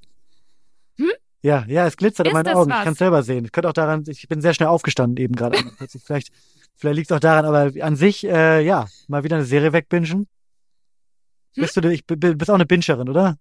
Hm? 0.97 1.11
Ja, 1.41 1.65
ja, 1.67 1.85
es 1.85 1.97
glitzert 1.97 2.25
in 2.25 2.31
Ist 2.31 2.33
meinen 2.33 2.45
das 2.45 2.55
Augen. 2.55 2.71
was? 2.71 2.79
Ich 2.79 2.83
kann 2.83 2.93
es 2.93 2.99
selber 2.99 3.23
sehen. 3.23 3.45
Es 3.45 3.51
könnte 3.51 3.69
auch 3.69 3.73
daran, 3.73 4.03
ich 4.07 4.27
bin 4.27 4.41
sehr 4.41 4.53
schnell 4.53 4.69
aufgestanden 4.69 5.23
eben 5.23 5.35
gerade. 5.35 5.57
Vielleicht 6.03 6.31
vielleicht 6.77 6.95
liegt 6.95 7.11
es 7.11 7.15
auch 7.15 7.19
daran, 7.19 7.45
aber 7.45 7.71
an 7.83 7.95
sich, 7.95 8.23
äh, 8.23 8.61
ja, 8.63 8.87
mal 9.07 9.23
wieder 9.23 9.35
eine 9.37 9.45
Serie 9.45 9.73
wegbingen. 9.73 10.09
Hm? 10.09 10.27
Bist 11.55 11.75
du, 11.77 11.91
ich, 11.91 12.05
bist 12.05 12.49
auch 12.49 12.55
eine 12.55 12.65
Bingerin, 12.65 13.09
oder? 13.09 13.37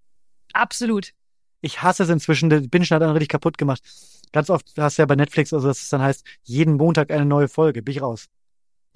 Absolut. 0.53 1.13
Ich 1.61 1.83
hasse 1.83 2.05
es 2.05 2.09
inzwischen. 2.09 2.51
Der 2.51 2.61
Bingen 2.61 2.87
hat 2.87 3.03
einen 3.03 3.13
richtig 3.13 3.31
kaputt 3.31 3.59
gemacht. 3.59 3.83
Ganz 4.33 4.51
oft 4.51 4.67
hast 4.77 4.99
du 4.99 5.03
ja 5.03 5.07
bei 5.07 5.17
Netflix, 5.17 5.53
also 5.53 5.69
dass 5.69 5.83
es 5.83 5.89
dann 5.89 6.03
heißt, 6.03 6.25
jeden 6.43 6.77
Montag 6.77 7.11
eine 7.11 7.25
neue 7.25 7.49
Folge. 7.49 7.83
Bin 7.83 7.95
ich 7.95 8.03
raus. 8.03 8.27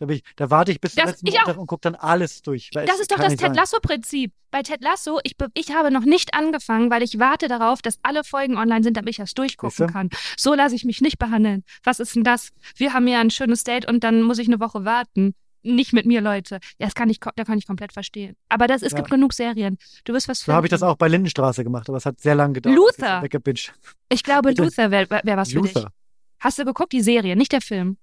Da, 0.00 0.08
ich, 0.08 0.22
da 0.36 0.48
warte 0.48 0.72
ich 0.72 0.80
bis 0.80 0.94
zum 0.94 1.04
letzten 1.04 1.30
Montag 1.30 1.58
und 1.58 1.66
gucke 1.66 1.82
dann 1.82 1.94
alles 1.94 2.40
durch. 2.40 2.70
Das 2.72 3.00
ist 3.00 3.10
doch 3.10 3.18
das 3.18 3.36
Ted. 3.36 3.54
Lasso-Prinzip. 3.54 4.32
Bei 4.50 4.62
Ted 4.62 4.80
Lasso, 4.82 5.20
ich, 5.24 5.36
ich 5.54 5.72
habe 5.72 5.90
noch 5.90 6.04
nicht 6.04 6.34
angefangen, 6.34 6.90
weil 6.90 7.02
ich 7.02 7.18
warte 7.18 7.48
darauf, 7.48 7.82
dass 7.82 7.98
alle 8.02 8.24
Folgen 8.24 8.56
online 8.56 8.82
sind, 8.82 8.96
damit 8.96 9.10
ich 9.10 9.16
das 9.18 9.34
durchgucken 9.34 9.76
Siehste? 9.76 9.92
kann. 9.92 10.08
So 10.36 10.54
lasse 10.54 10.74
ich 10.74 10.84
mich 10.84 11.00
nicht 11.02 11.18
behandeln. 11.18 11.64
Was 11.84 12.00
ist 12.00 12.16
denn 12.16 12.24
das? 12.24 12.50
Wir 12.76 12.94
haben 12.94 13.06
ja 13.06 13.20
ein 13.20 13.30
schönes 13.30 13.62
Date 13.62 13.86
und 13.86 14.02
dann 14.02 14.22
muss 14.22 14.38
ich 14.38 14.48
eine 14.48 14.58
Woche 14.58 14.84
warten. 14.84 15.34
Nicht 15.62 15.92
mit 15.92 16.06
mir, 16.06 16.20
Leute. 16.20 16.54
Ja, 16.78 16.86
das 16.86 16.94
kann 16.94 17.10
ich, 17.10 17.18
da 17.36 17.44
kann 17.44 17.58
ich 17.58 17.66
komplett 17.66 17.92
verstehen. 17.92 18.34
Aber 18.48 18.66
das, 18.66 18.82
es 18.82 18.92
Ja. 18.92 18.98
gibt 18.98 19.10
genug 19.10 19.32
Serien. 19.34 19.76
Du 20.04 20.12
wirst 20.14 20.26
was 20.28 20.40
So 20.40 20.52
habe 20.52 20.66
ich 20.66 20.70
das 20.70 20.82
auch 20.82 20.96
bei 20.96 21.08
Lindenstraße 21.08 21.64
gemacht, 21.64 21.88
aber 21.88 21.98
es 21.98 22.06
hat 22.06 22.18
sehr 22.20 22.34
lange 22.34 22.54
gedauert. 22.54 22.76
Luther. 22.76 23.22
Weggebinged. 23.22 23.72
Ich 24.08 24.22
glaube? 24.22 24.52
Luther 24.52 24.90
wäre 24.90 25.10
wär 25.10 25.36
was 25.36 25.52
für 25.52 25.60
dich. 25.60 25.74
Luther. 25.74 25.92
Hast 26.38 26.58
du 26.58 26.64
geguckt, 26.64 26.92
die 26.92 27.02
Serie, 27.02 27.36
nicht 27.36 27.52
der 27.52 27.60
Film? 27.60 27.98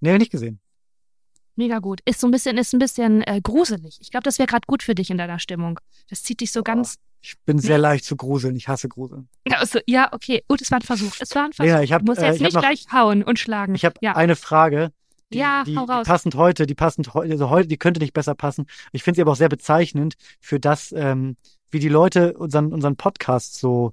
Nee, 0.00 0.12
ich 0.12 0.18
nicht 0.18 0.30
gesehen. 0.32 0.60
Mega 1.58 1.78
gut. 1.78 2.00
Ist 2.04 2.20
so 2.20 2.26
ein 2.28 2.30
bisschen, 2.30 2.58
ist 2.58 2.74
ein 2.74 2.78
bisschen 2.78 3.22
äh, 3.22 3.40
gruselig. 3.42 3.96
Ich 4.02 4.10
glaube, 4.10 4.24
das 4.24 4.38
wäre 4.38 4.46
gerade 4.46 4.66
gut 4.66 4.82
für 4.82 4.94
dich 4.94 5.08
in 5.08 5.16
deiner 5.16 5.38
Stimmung. 5.38 5.80
Das 6.10 6.22
zieht 6.22 6.40
dich 6.42 6.52
so 6.52 6.62
ganz. 6.62 6.96
Ich 7.22 7.34
bin 7.46 7.58
sehr 7.58 7.78
leicht 7.78 8.04
zu 8.04 8.14
gruseln. 8.14 8.54
Ich 8.56 8.68
hasse 8.68 8.88
Gruseln. 8.90 9.28
Also, 9.50 9.78
ja, 9.86 10.12
okay. 10.12 10.44
Gut, 10.48 10.60
es 10.60 10.70
war 10.70 10.78
ein 10.78 10.82
Versuch. 10.82 11.12
Es 11.18 11.34
war 11.34 11.46
ein 11.46 11.54
Versuch. 11.54 11.70
Lena, 11.72 11.82
ich 11.82 11.92
hab, 11.92 12.02
du 12.04 12.12
musst 12.12 12.20
äh, 12.20 12.26
jetzt 12.26 12.36
ich 12.36 12.42
nicht 12.42 12.52
noch- 12.54 12.60
gleich 12.60 12.84
hauen 12.92 13.22
und 13.22 13.38
schlagen. 13.38 13.74
Ich 13.74 13.86
habe 13.86 13.94
ja. 14.02 14.14
eine 14.14 14.36
Frage. 14.36 14.92
Die, 15.32 15.38
Ja, 15.38 15.64
die, 15.64 15.76
hau 15.76 15.86
die 15.86 16.02
passend 16.08 16.34
heute, 16.36 16.66
die 16.66 16.74
passend 16.74 17.12
heute, 17.14 17.32
also 17.32 17.50
heute, 17.50 17.68
die 17.68 17.78
könnte 17.78 18.00
nicht 18.00 18.12
besser 18.12 18.34
passen. 18.34 18.66
Ich 18.92 19.02
finde 19.02 19.16
sie 19.16 19.22
aber 19.22 19.32
auch 19.32 19.36
sehr 19.36 19.48
bezeichnend 19.48 20.14
für 20.40 20.60
das, 20.60 20.92
ähm, 20.96 21.36
wie 21.70 21.80
die 21.80 21.88
Leute 21.88 22.34
unseren, 22.34 22.72
unseren 22.72 22.96
Podcast 22.96 23.58
so, 23.58 23.92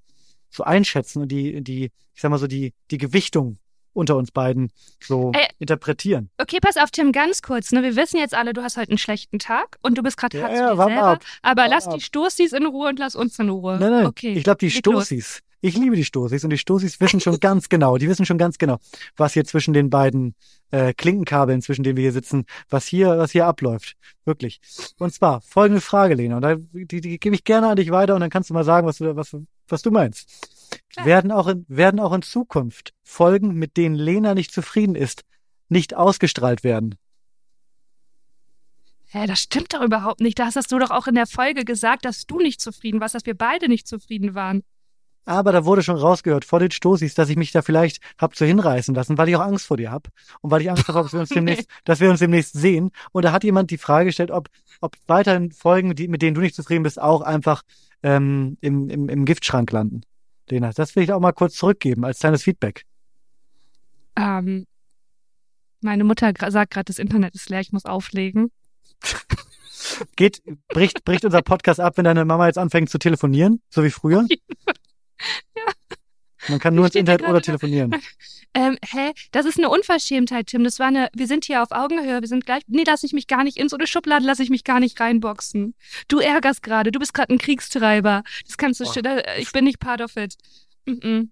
so 0.51 0.63
einschätzen 0.63 1.23
und 1.23 1.29
die, 1.29 1.63
die, 1.63 1.85
ich 2.13 2.21
sag 2.21 2.29
mal 2.29 2.37
so, 2.37 2.45
die, 2.47 2.73
die 2.91 2.99
Gewichtung 2.99 3.57
unter 3.93 4.15
uns 4.15 4.31
beiden 4.31 4.71
so 5.03 5.31
Ey. 5.35 5.47
interpretieren. 5.59 6.29
Okay, 6.39 6.59
pass 6.59 6.77
auf, 6.77 6.89
Tim, 6.91 7.11
ganz 7.11 7.41
kurz. 7.41 7.71
Ne? 7.71 7.83
Wir 7.83 7.95
wissen 7.95 8.17
jetzt 8.17 8.33
alle, 8.33 8.53
du 8.53 8.63
hast 8.63 8.77
heute 8.77 8.89
einen 8.89 8.97
schlechten 8.97 9.37
Tag 9.39 9.77
und 9.81 9.97
du 9.97 10.03
bist 10.03 10.17
gerade 10.17 10.37
Ja, 10.37 10.43
hart 10.45 10.53
ja, 10.55 10.67
zu 10.67 10.71
dir 10.73 10.77
warm 10.77 10.89
selber. 10.93 11.07
ab. 11.07 11.23
Aber 11.43 11.67
lass 11.67 11.87
ab. 11.87 11.95
die 11.95 12.01
Stoßis 12.01 12.53
in 12.53 12.65
Ruhe 12.65 12.89
und 12.89 12.99
lass 12.99 13.15
uns 13.15 13.37
in 13.39 13.49
Ruhe. 13.49 13.77
Nein, 13.79 13.91
nein. 13.91 14.05
Okay. 14.05 14.33
Ich 14.33 14.43
glaube, 14.43 14.57
die. 14.59 14.71
Stoßis. 14.71 15.41
Ich 15.65 15.77
liebe 15.77 15.95
die 15.95 16.03
Stoßis 16.03 16.43
und 16.43 16.49
die 16.49 16.57
Stoßis 16.57 16.99
wissen 16.99 17.21
schon 17.21 17.39
ganz 17.39 17.69
genau, 17.69 17.97
die 17.97 18.09
wissen 18.09 18.25
schon 18.25 18.37
ganz 18.37 18.57
genau, 18.57 18.79
was 19.15 19.31
hier 19.31 19.45
zwischen 19.45 19.73
den 19.73 19.89
beiden 19.89 20.35
äh, 20.71 20.93
Klinkenkabeln, 20.93 21.61
zwischen 21.61 21.83
denen 21.83 21.95
wir 21.95 22.01
hier 22.01 22.11
sitzen, 22.11 22.43
was 22.69 22.85
hier, 22.85 23.17
was 23.17 23.31
hier 23.31 23.45
abläuft. 23.45 23.95
Wirklich. 24.25 24.59
Und 24.99 25.13
zwar 25.13 25.39
folgende 25.39 25.79
Frage, 25.79 26.15
Lena, 26.15 26.35
und 26.35 26.41
da, 26.41 26.55
die, 26.57 26.99
die 26.99 27.17
gebe 27.17 27.33
ich 27.33 27.45
gerne 27.45 27.69
an 27.69 27.77
dich 27.77 27.91
weiter 27.91 28.13
und 28.13 28.19
dann 28.19 28.29
kannst 28.29 28.49
du 28.49 28.53
mal 28.53 28.65
sagen, 28.65 28.85
was 28.85 28.97
du, 28.97 29.15
was, 29.15 29.37
was 29.69 29.81
du 29.81 29.89
meinst. 29.89 30.27
Klar. 30.89 31.05
Werden 31.05 31.31
auch 31.31 31.47
in, 31.47 31.65
werden 31.69 32.01
auch 32.01 32.11
in 32.11 32.23
Zukunft 32.23 32.93
Folgen, 33.01 33.53
mit 33.53 33.77
denen 33.77 33.95
Lena 33.95 34.35
nicht 34.35 34.51
zufrieden 34.51 34.95
ist, 34.95 35.23
nicht 35.69 35.95
ausgestrahlt 35.95 36.65
werden? 36.65 36.95
Hä, 39.05 39.27
das 39.27 39.39
stimmt 39.39 39.73
doch 39.73 39.81
überhaupt 39.81 40.19
nicht. 40.19 40.39
Das 40.39 40.57
hast 40.57 40.73
du 40.73 40.79
doch 40.79 40.91
auch 40.91 41.07
in 41.07 41.15
der 41.15 41.27
Folge 41.27 41.63
gesagt, 41.63 42.03
dass 42.03 42.25
du 42.25 42.39
nicht 42.39 42.59
zufrieden 42.59 42.99
warst, 42.99 43.15
dass 43.15 43.25
wir 43.25 43.37
beide 43.37 43.69
nicht 43.69 43.87
zufrieden 43.87 44.35
waren. 44.35 44.61
Aber 45.25 45.51
da 45.51 45.65
wurde 45.65 45.83
schon 45.83 45.95
rausgehört 45.95 46.45
vor 46.45 46.59
den 46.59 46.71
Stoßis, 46.71 47.13
dass 47.13 47.29
ich 47.29 47.37
mich 47.37 47.51
da 47.51 47.61
vielleicht 47.61 48.01
hab 48.17 48.35
so 48.35 48.45
hinreißen 48.45 48.93
lassen, 48.93 49.17
weil 49.17 49.29
ich 49.29 49.35
auch 49.35 49.41
Angst 49.41 49.67
vor 49.67 49.77
dir 49.77 49.91
hab 49.91 50.09
und 50.41 50.51
weil 50.51 50.61
ich 50.61 50.69
Angst 50.69 50.87
habe, 50.87 51.03
dass 51.03 51.13
wir 51.13 51.19
uns 51.21 51.29
demnächst, 51.29 51.69
dass 51.85 51.99
wir 51.99 52.09
uns 52.09 52.19
demnächst 52.19 52.53
sehen. 52.53 52.91
Und 53.11 53.23
da 53.23 53.31
hat 53.31 53.43
jemand 53.43 53.71
die 53.71 53.77
Frage 53.77 54.05
gestellt, 54.05 54.31
ob, 54.31 54.49
ob 54.81 54.97
weiterhin 55.07 55.51
Folgen, 55.51 55.95
die, 55.95 56.07
mit 56.07 56.21
denen 56.21 56.35
du 56.35 56.41
nicht 56.41 56.55
zufrieden 56.55 56.83
bist, 56.83 57.01
auch 57.01 57.21
einfach 57.21 57.63
ähm, 58.01 58.57
im, 58.61 58.89
im, 58.89 59.09
im 59.09 59.25
Giftschrank 59.25 59.71
landen. 59.71 60.01
Lena, 60.49 60.71
das 60.71 60.95
will 60.95 61.03
ich 61.03 61.13
auch 61.13 61.21
mal 61.21 61.31
kurz 61.31 61.55
zurückgeben 61.55 62.03
als 62.03 62.19
kleines 62.19 62.43
Feedback. 62.43 62.83
Ähm, 64.15 64.65
meine 65.81 66.03
Mutter 66.03 66.31
sagt 66.49 66.73
gerade, 66.73 66.85
das 66.85 66.99
Internet 66.99 67.35
ist 67.35 67.49
leer, 67.49 67.61
ich 67.61 67.71
muss 67.71 67.85
auflegen. 67.85 68.51
Geht, 70.15 70.41
bricht, 70.69 71.03
bricht 71.03 71.25
unser 71.25 71.41
Podcast 71.41 71.79
ab, 71.79 71.97
wenn 71.97 72.05
deine 72.05 72.25
Mama 72.25 72.47
jetzt 72.47 72.57
anfängt 72.57 72.89
zu 72.89 72.97
telefonieren, 72.97 73.61
so 73.69 73.83
wie 73.83 73.89
früher? 73.89 74.25
Ja. 75.55 75.63
Man 76.49 76.59
kann 76.59 76.75
nur 76.75 76.85
ins 76.85 76.95
Internet 76.95 77.27
oder 77.27 77.41
telefonieren. 77.41 77.95
Ähm, 78.55 78.77
hä? 78.87 79.13
Das 79.31 79.47
ist 79.47 79.57
eine 79.57 79.67
Unverschämtheit, 79.67 80.45
Tim. 80.45 80.63
Das 80.63 80.77
war 80.77 80.85
eine, 80.85 81.09
wir 81.15 81.25
sind 81.25 81.43
hier 81.45 81.63
auf 81.63 81.71
Augenhöhe, 81.71 82.21
wir 82.21 82.27
sind 82.27 82.45
gleich. 82.45 82.61
Nee, 82.67 82.83
lass 82.85 83.01
ich 83.01 83.11
mich 83.11 83.25
gar 83.25 83.43
nicht 83.43 83.57
in 83.57 83.67
so 83.67 83.75
eine 83.77 83.87
Schublade, 83.87 84.23
lass 84.27 84.37
ich 84.39 84.51
mich 84.51 84.63
gar 84.63 84.79
nicht 84.79 84.99
reinboxen. 84.99 85.73
Du 86.07 86.19
ärgerst 86.19 86.61
gerade, 86.61 86.91
du 86.91 86.99
bist 86.99 87.15
gerade 87.15 87.33
ein 87.33 87.39
Kriegstreiber. 87.39 88.21
Das 88.45 88.57
kannst 88.57 88.79
du, 88.79 89.01
da- 89.01 89.23
ich 89.39 89.51
bin 89.53 89.63
nicht 89.63 89.79
part 89.79 90.01
of 90.01 90.15
it. 90.17 90.35
Mm 90.85 90.91
-mm. 90.91 91.27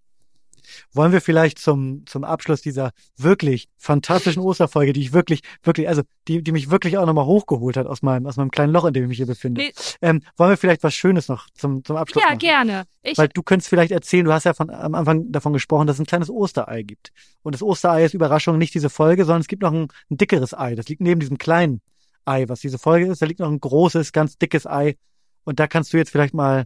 Wollen 0.94 1.12
wir 1.12 1.22
vielleicht 1.22 1.60
zum, 1.60 2.06
zum 2.06 2.24
Abschluss 2.24 2.62
dieser 2.62 2.92
wirklich 3.18 3.70
fantastischen 3.78 4.42
Osterfolge, 4.42 4.94
die 4.94 5.02
ich 5.02 5.14
wirklich, 5.14 5.42
wirklich, 5.64 5.88
also 5.88 6.02
die, 6.28 6.44
die 6.44 6.52
mich 6.52 6.70
wirklich 6.70 6.98
auch 6.98 7.06
nochmal 7.06 7.26
hochgeholt 7.26 7.78
hat 7.78 7.88
aus 7.88 8.02
meinem, 8.02 8.26
aus 8.28 8.38
meinem 8.38 8.52
kleinen 8.52 8.74
Loch, 8.74 8.86
in 8.86 8.94
dem 8.94 9.04
ich 9.04 9.10
mich 9.10 9.18
hier 9.18 9.26
befinde. 9.28 9.62
Nee. 9.62 9.74
Ähm, 10.02 10.22
wollen 10.38 10.52
wir 10.52 10.58
vielleicht 10.58 10.84
was 10.84 10.94
Schönes 10.94 11.28
noch 11.28 11.48
zum, 11.54 11.84
zum 11.84 11.96
Abschluss 11.96 12.24
Ja, 12.24 12.30
machen? 12.30 12.40
gerne. 12.40 12.84
Ich, 13.04 13.18
Weil 13.18 13.30
du 13.30 13.42
könntest 13.42 13.70
vielleicht 13.70 13.92
erzählen, 13.92 14.26
du 14.26 14.34
hast 14.34 14.44
ja 14.44 14.54
von, 14.54 14.70
am 14.70 14.94
Anfang 14.94 15.32
davon 15.32 15.54
gesprochen, 15.54 15.88
dass 15.88 15.96
es 15.96 16.02
ein 16.02 16.06
kleines 16.06 16.30
Osterei 16.30 16.84
gibt. 16.84 17.12
Und 17.42 17.56
das 17.56 17.64
Osterei 17.64 18.06
ist 18.06 18.14
Überraschung 18.14 18.58
nicht 18.58 18.74
diese 18.74 18.90
Folge, 18.90 19.26
sondern 19.26 19.42
es 19.42 19.48
gibt 19.48 19.64
noch 19.64 19.74
ein, 19.74 19.88
ein 20.10 20.18
dickeres 20.18 20.54
Ei. 20.54 20.76
Das 20.76 20.88
liegt 20.88 21.02
neben 21.02 21.20
diesem 21.20 21.38
kleinen 21.38 21.82
Ei, 22.26 22.48
was 22.48 22.60
diese 22.62 22.78
Folge 22.78 23.08
ist. 23.08 23.22
Da 23.22 23.26
liegt 23.26 23.40
noch 23.40 23.50
ein 23.50 23.60
großes, 23.60 24.12
ganz 24.12 24.38
dickes 24.38 24.68
Ei. 24.68 24.96
Und 25.44 25.60
da 25.60 25.68
kannst 25.68 25.92
du 25.94 25.98
jetzt 25.98 26.12
vielleicht 26.12 26.36
mal 26.36 26.66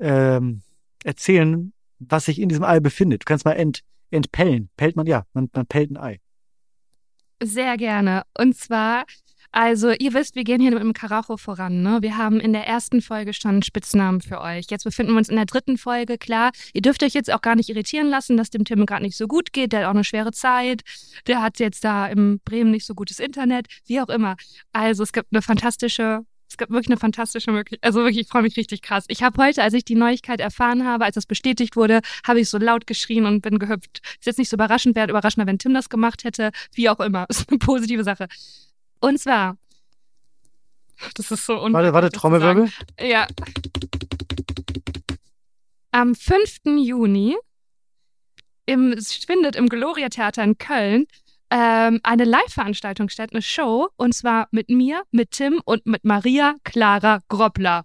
ähm, 0.00 0.62
erzählen, 1.04 1.72
was 2.08 2.26
sich 2.26 2.40
in 2.40 2.48
diesem 2.48 2.64
Ei 2.64 2.80
befindet. 2.80 3.22
Du 3.22 3.24
kannst 3.24 3.44
mal 3.44 3.52
ent, 3.52 3.80
entpellen. 4.10 4.70
Pellt 4.76 4.96
man, 4.96 5.06
ja, 5.06 5.24
man, 5.32 5.48
man 5.52 5.66
pellt 5.66 5.90
ein 5.90 5.96
Ei. 5.96 6.20
Sehr 7.42 7.76
gerne. 7.76 8.22
Und 8.38 8.56
zwar, 8.56 9.04
also 9.50 9.92
ihr 9.92 10.14
wisst, 10.14 10.34
wir 10.34 10.44
gehen 10.44 10.60
hier 10.60 10.70
mit 10.72 10.80
dem 10.80 10.92
Karacho 10.94 11.36
voran. 11.36 11.82
Ne? 11.82 11.98
Wir 12.00 12.16
haben 12.16 12.40
in 12.40 12.52
der 12.52 12.66
ersten 12.66 13.00
Folge 13.00 13.32
schon 13.32 13.62
Spitznamen 13.62 14.20
für 14.20 14.40
euch. 14.40 14.66
Jetzt 14.70 14.84
befinden 14.84 15.12
wir 15.12 15.18
uns 15.18 15.28
in 15.28 15.36
der 15.36 15.44
dritten 15.46 15.78
Folge. 15.78 16.18
Klar, 16.18 16.50
ihr 16.72 16.82
dürft 16.82 17.02
euch 17.02 17.14
jetzt 17.14 17.32
auch 17.32 17.42
gar 17.42 17.54
nicht 17.54 17.68
irritieren 17.68 18.08
lassen, 18.08 18.36
dass 18.36 18.50
dem 18.50 18.64
Tim 18.64 18.86
gerade 18.86 19.02
nicht 19.02 19.16
so 19.16 19.28
gut 19.28 19.52
geht. 19.52 19.72
Der 19.72 19.80
hat 19.80 19.86
auch 19.86 19.94
eine 19.94 20.04
schwere 20.04 20.32
Zeit. 20.32 20.82
Der 21.26 21.42
hat 21.42 21.60
jetzt 21.60 21.84
da 21.84 22.06
im 22.06 22.40
Bremen 22.44 22.70
nicht 22.70 22.86
so 22.86 22.94
gutes 22.94 23.18
Internet. 23.20 23.66
Wie 23.86 24.00
auch 24.00 24.08
immer. 24.08 24.36
Also 24.72 25.02
es 25.02 25.12
gibt 25.12 25.28
eine 25.32 25.42
fantastische 25.42 26.22
Es 26.54 26.58
gibt 26.58 26.70
wirklich 26.70 26.86
eine 26.86 26.98
fantastische 26.98 27.50
Möglichkeit. 27.50 27.84
Also 27.84 27.98
wirklich, 28.04 28.20
ich 28.20 28.28
freue 28.28 28.42
mich 28.42 28.56
richtig 28.56 28.80
krass. 28.80 29.06
Ich 29.08 29.24
habe 29.24 29.42
heute, 29.42 29.60
als 29.60 29.74
ich 29.74 29.84
die 29.84 29.96
Neuigkeit 29.96 30.38
erfahren 30.38 30.86
habe, 30.86 31.04
als 31.04 31.16
das 31.16 31.26
bestätigt 31.26 31.74
wurde, 31.74 32.00
habe 32.24 32.38
ich 32.38 32.48
so 32.48 32.58
laut 32.58 32.86
geschrien 32.86 33.26
und 33.26 33.40
bin 33.40 33.58
gehüpft. 33.58 34.02
Ist 34.20 34.26
jetzt 34.26 34.38
nicht 34.38 34.48
so 34.48 34.54
überraschend, 34.54 34.94
wäre 34.94 35.10
überraschender, 35.10 35.48
wenn 35.48 35.58
Tim 35.58 35.74
das 35.74 35.88
gemacht 35.88 36.22
hätte. 36.22 36.52
Wie 36.72 36.88
auch 36.88 37.00
immer. 37.00 37.26
Ist 37.28 37.50
eine 37.50 37.58
positive 37.58 38.04
Sache. 38.04 38.28
Und 39.00 39.18
zwar, 39.18 39.56
das 41.16 41.32
ist 41.32 41.44
so 41.44 41.54
Warte, 41.54 41.92
warte, 41.92 42.10
Trommelwirbel. 42.10 42.70
Ja. 43.00 43.26
Am 45.90 46.14
5. 46.14 46.58
Juni 46.66 47.34
im, 48.66 48.92
es 48.92 49.12
findet 49.12 49.56
im 49.56 49.68
Gloria 49.68 50.08
Theater 50.08 50.44
in 50.44 50.56
Köln 50.56 51.06
ähm, 51.54 52.00
eine 52.02 52.24
Live-Veranstaltung 52.24 53.08
statt, 53.08 53.30
eine 53.32 53.40
Show, 53.40 53.88
und 53.96 54.12
zwar 54.12 54.48
mit 54.50 54.70
mir, 54.70 55.02
mit 55.12 55.30
Tim 55.30 55.60
und 55.64 55.86
mit 55.86 56.04
Maria 56.04 56.56
Clara 56.64 57.20
Groppler. 57.28 57.84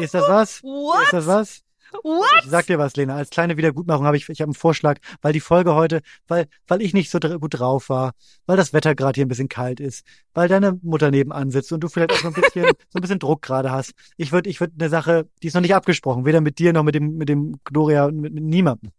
Ist 0.00 0.14
das 0.14 0.26
was? 0.28 0.62
What? 0.62 1.02
Ist 1.04 1.12
das 1.12 1.26
was? 1.26 1.60
What? 2.02 2.24
Ich 2.42 2.48
sag 2.48 2.66
dir 2.68 2.78
was, 2.78 2.96
Lena. 2.96 3.16
Als 3.16 3.28
kleine 3.28 3.58
Wiedergutmachung 3.58 4.06
habe 4.06 4.16
ich, 4.16 4.26
ich 4.30 4.40
habe 4.40 4.48
einen 4.48 4.54
Vorschlag, 4.54 4.96
weil 5.20 5.34
die 5.34 5.40
Folge 5.40 5.74
heute, 5.74 6.00
weil, 6.26 6.46
weil 6.66 6.80
ich 6.80 6.94
nicht 6.94 7.10
so 7.10 7.18
dr 7.18 7.38
gut 7.38 7.58
drauf 7.58 7.90
war, 7.90 8.12
weil 8.46 8.56
das 8.56 8.72
Wetter 8.72 8.94
gerade 8.94 9.16
hier 9.16 9.26
ein 9.26 9.28
bisschen 9.28 9.50
kalt 9.50 9.78
ist, 9.78 10.06
weil 10.32 10.48
deine 10.48 10.78
Mutter 10.80 11.10
nebenan 11.10 11.50
sitzt 11.50 11.70
und 11.70 11.80
du 11.80 11.88
vielleicht 11.88 12.12
auch 12.12 12.16
so 12.16 12.28
ein 12.28 12.32
bisschen, 12.32 12.64
so 12.88 12.98
ein 12.98 13.02
bisschen 13.02 13.18
Druck 13.18 13.42
gerade 13.42 13.70
hast. 13.70 13.92
Ich 14.16 14.32
würde, 14.32 14.48
ich 14.48 14.58
würde 14.58 14.72
eine 14.80 14.88
Sache, 14.88 15.28
die 15.42 15.48
ist 15.48 15.54
noch 15.54 15.60
nicht 15.60 15.74
abgesprochen, 15.74 16.24
weder 16.24 16.40
mit 16.40 16.58
dir 16.58 16.72
noch 16.72 16.82
mit 16.82 16.94
dem, 16.94 17.18
mit 17.18 17.28
dem 17.28 17.60
Gloria, 17.64 18.10
mit, 18.10 18.32
mit 18.32 18.44
niemandem. 18.44 18.90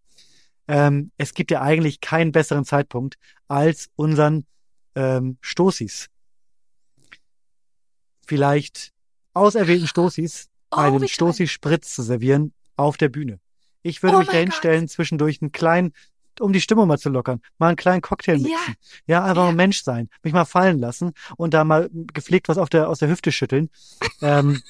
Ähm, 0.68 1.12
es 1.18 1.34
gibt 1.34 1.52
ja 1.52 1.62
eigentlich 1.62 2.00
keinen 2.02 2.32
besseren 2.32 2.66
Zeitpunkt 2.66 3.16
als 3.48 3.90
unseren 3.96 4.46
ähm, 4.96 5.38
Stoßis. 5.42 6.08
Vielleicht 8.26 8.92
auserwählten 9.34 9.88
Stoßis 9.88 10.50
Oh, 10.72 10.78
einen. 10.78 11.08
Stoßi-Spritz 11.08 11.94
zu 11.94 12.02
servieren 12.02 12.52
auf 12.78 12.98
der 12.98 13.10
Bühne. 13.10 13.40
Ich 13.84 14.02
würde 14.02 14.16
Oh 14.16 14.20
mich 14.22 14.30
dahin 14.30 14.50
Gott. 14.50 14.58
stellen, 14.58 14.88
zwischendurch 14.88 15.40
einen 15.42 15.52
kleinen, 15.52 15.94
um 16.40 16.52
die 16.52 16.62
Stimmung 16.62 16.88
mal 16.88 16.98
zu 16.98 17.10
lockern, 17.10 17.42
mal 17.60 17.68
einen 17.68 17.76
kleinen 17.76 18.02
Cocktail 18.02 18.38
Ja. 18.38 18.48
mixen. 18.58 18.76
Ja, 19.06 19.24
einfach 19.24 19.44
Ja. 19.44 19.50
ein 19.50 19.56
Mensch 19.56 19.84
sein, 19.84 20.10
mich 20.24 20.34
mal 20.34 20.46
fallen 20.46 20.80
lassen 20.80 21.12
und 21.38 21.54
da 21.54 21.64
mal 21.64 21.90
gepflegt 21.92 22.48
was 22.48 22.58
auf 22.58 22.70
der, 22.70 22.90
aus 22.90 22.98
der 23.00 23.10
Hüfte 23.10 23.32
schütteln. 23.32 23.70
ähm, 24.22 24.64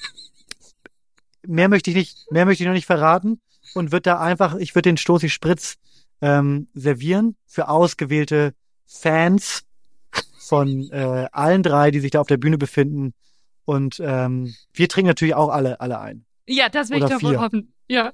mehr 1.46 1.68
möchte 1.70 1.88
ich 1.90 1.96
nicht, 1.96 2.30
mehr 2.30 2.44
möchte 2.44 2.62
ich 2.64 2.66
noch 2.66 2.74
nicht 2.74 2.86
verraten 2.86 3.40
und 3.74 3.92
wird 3.92 4.06
da 4.06 4.20
einfach, 4.20 4.56
ich 4.56 4.74
würde 4.74 4.90
den 4.90 4.96
Stoßi 4.96 5.28
Spritz 5.28 5.76
ähm, 6.20 6.68
servieren 6.74 7.36
für 7.46 7.68
ausgewählte 7.68 8.54
Fans 8.86 9.64
von 10.38 10.88
äh, 10.90 11.26
allen 11.32 11.62
drei, 11.62 11.90
die 11.90 12.00
sich 12.00 12.10
da 12.12 12.20
auf 12.20 12.26
der 12.26 12.36
Bühne 12.36 12.58
befinden. 12.58 13.14
Und 13.64 14.00
ähm, 14.04 14.54
wir 14.72 14.88
trinken 14.88 15.08
natürlich 15.08 15.34
auch 15.34 15.48
alle, 15.48 15.80
alle 15.80 15.98
ein. 15.98 16.24
Ja, 16.46 16.68
das 16.68 16.90
will 16.90 16.98
ich 16.98 17.04
Oder 17.04 17.14
doch 17.14 17.22
wohl 17.22 17.30
vier. 17.30 17.40
hoffen. 17.40 17.72
Ja. 17.88 18.12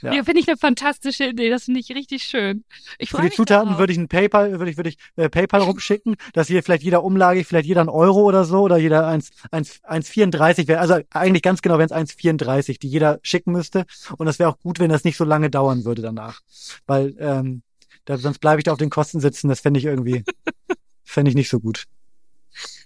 Ja. 0.00 0.12
Ja, 0.12 0.24
finde 0.24 0.40
ich 0.40 0.48
eine 0.48 0.56
fantastische 0.56 1.24
Idee. 1.24 1.50
Das 1.50 1.64
finde 1.64 1.80
ich 1.80 1.90
richtig 1.90 2.22
schön. 2.22 2.64
Ich 2.98 3.10
Für 3.10 3.22
die 3.22 3.30
Zutaten 3.30 3.66
darauf. 3.66 3.80
würde 3.80 3.92
ich 3.92 3.98
ein 3.98 4.08
PayPal, 4.08 4.58
würde 4.58 4.70
ich, 4.70 4.76
würde 4.76 4.90
ich 4.90 4.98
äh, 5.16 5.28
PayPal 5.28 5.60
rumschicken, 5.62 6.16
dass 6.32 6.46
hier 6.46 6.62
vielleicht 6.62 6.82
jeder 6.82 7.02
Umlage, 7.02 7.44
vielleicht 7.44 7.66
jeder 7.66 7.80
ein 7.80 7.88
Euro 7.88 8.22
oder 8.22 8.44
so 8.44 8.60
oder 8.62 8.76
jeder 8.76 9.06
1, 9.06 9.30
1, 9.50 9.82
1,34 9.82 10.68
wäre, 10.68 10.80
also 10.80 11.00
eigentlich 11.10 11.42
ganz 11.42 11.62
genau 11.62 11.78
wären 11.78 11.90
es 11.90 12.16
1,34, 12.16 12.78
die 12.78 12.88
jeder 12.88 13.18
schicken 13.22 13.52
müsste. 13.52 13.86
Und 14.16 14.26
das 14.26 14.38
wäre 14.38 14.50
auch 14.50 14.58
gut, 14.60 14.78
wenn 14.78 14.90
das 14.90 15.04
nicht 15.04 15.16
so 15.16 15.24
lange 15.24 15.50
dauern 15.50 15.84
würde 15.84 16.02
danach. 16.02 16.40
Weil 16.86 17.14
ähm, 17.18 17.62
da, 18.04 18.16
sonst 18.18 18.38
bleibe 18.38 18.60
ich 18.60 18.64
da 18.64 18.72
auf 18.72 18.78
den 18.78 18.90
Kosten 18.90 19.20
sitzen, 19.20 19.48
das 19.48 19.60
fände 19.60 19.78
ich 19.78 19.84
irgendwie, 19.86 20.24
fände 21.04 21.30
ich 21.30 21.34
nicht 21.34 21.50
so 21.50 21.60
gut. 21.60 21.84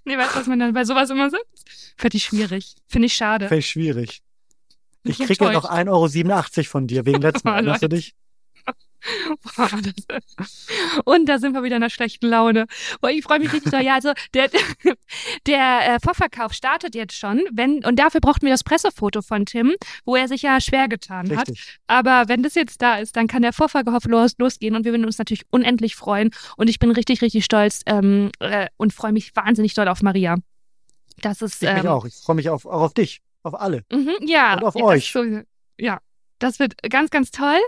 Nee, 0.05 0.19
weißt 0.19 0.35
du, 0.35 0.41
was 0.41 0.47
man 0.47 0.59
dann 0.59 0.73
bei 0.73 0.85
sowas 0.85 1.11
immer 1.11 1.31
sagt? 1.31 1.47
Finde 1.97 2.17
ich 2.17 2.25
schwierig. 2.25 2.75
Finde 2.89 3.07
ich 3.07 3.15
schade. 3.15 3.49
Fände 3.49 3.61
ich 3.61 3.69
schwierig. 3.69 4.23
Ich 5.05 5.19
kriege 5.19 5.45
ja 5.45 5.53
noch 5.53 5.71
enttäuscht. 5.71 6.17
1,87 6.17 6.59
Euro 6.59 6.65
von 6.65 6.87
dir, 6.87 7.07
wegen 7.07 7.21
letzten 7.23 7.49
Mal. 7.49 7.55
Erinnerst 7.57 7.83
du 7.83 7.89
dich? 7.89 8.15
Und 11.05 11.29
da 11.29 11.39
sind 11.39 11.55
wir 11.55 11.63
wieder 11.63 11.77
in 11.77 11.83
einer 11.83 11.91
schlechten 11.91 12.27
Laune. 12.29 12.67
Boah, 13.01 13.11
ich 13.11 13.25
freue 13.25 13.41
mich 13.41 13.53
richtig 13.53 13.73
doll. 13.73 13.83
Ja, 13.83 13.95
also 13.95 14.13
der, 14.33 14.49
der 15.47 15.95
äh, 15.95 15.99
Vorverkauf 16.01 16.53
startet 16.53 16.95
jetzt 16.95 17.17
schon, 17.17 17.43
wenn 17.51 17.85
und 17.85 17.99
dafür 17.99 18.21
brauchten 18.21 18.47
wir 18.47 18.53
das 18.53 18.63
Pressefoto 18.63 19.23
von 19.23 19.45
Tim, 19.45 19.75
wo 20.05 20.15
er 20.15 20.29
sich 20.29 20.43
ja 20.43 20.61
schwer 20.61 20.89
getan 20.89 21.37
hat. 21.37 21.49
Richtig. 21.49 21.79
Aber 21.89 22.29
wenn 22.29 22.43
das 22.43 22.55
jetzt 22.55 22.81
da 22.81 22.99
ist, 22.99 23.17
dann 23.17 23.27
kann 23.27 23.43
der 23.43 23.53
Vorverkauf 23.53 24.05
los, 24.05 24.35
losgehen 24.39 24.77
und 24.77 24.85
wir 24.85 24.93
würden 24.93 25.07
uns 25.07 25.19
natürlich 25.19 25.45
unendlich 25.51 25.97
freuen. 25.97 26.31
Und 26.57 26.71
ich 26.71 26.79
bin 26.79 26.93
richtig, 26.93 27.23
richtig 27.23 27.45
stolz 27.45 27.81
ähm, 27.87 28.31
äh, 28.39 28.69
und 28.77 28.93
freue 28.93 29.13
mich 29.13 29.35
wahnsinnig 29.35 29.75
doll 29.75 29.89
auf 29.89 30.03
Maria. 30.03 30.37
Das 31.21 31.43
ist 31.43 31.63
Ich 31.63 31.69
mich 31.69 31.85
ähm, 31.85 31.87
auch. 31.89 32.05
Ich 32.05 32.15
freue 32.15 32.37
mich 32.37 32.49
auf, 32.49 32.67
auch 32.67 32.83
auf 32.83 32.95
dich, 32.95 33.21
auf 33.43 33.61
alle. 33.61 33.85
Mhm, 33.91 34.15
ja. 34.23 34.55
Und 34.55 34.65
auf 34.65 34.75
ja, 34.75 34.85
euch. 34.85 35.13
So, 35.13 35.25
ja, 35.79 35.99
das 36.43 36.59
wird 36.59 36.75
ganz, 36.91 37.11
ganz 37.11 37.31
toll. 37.31 37.59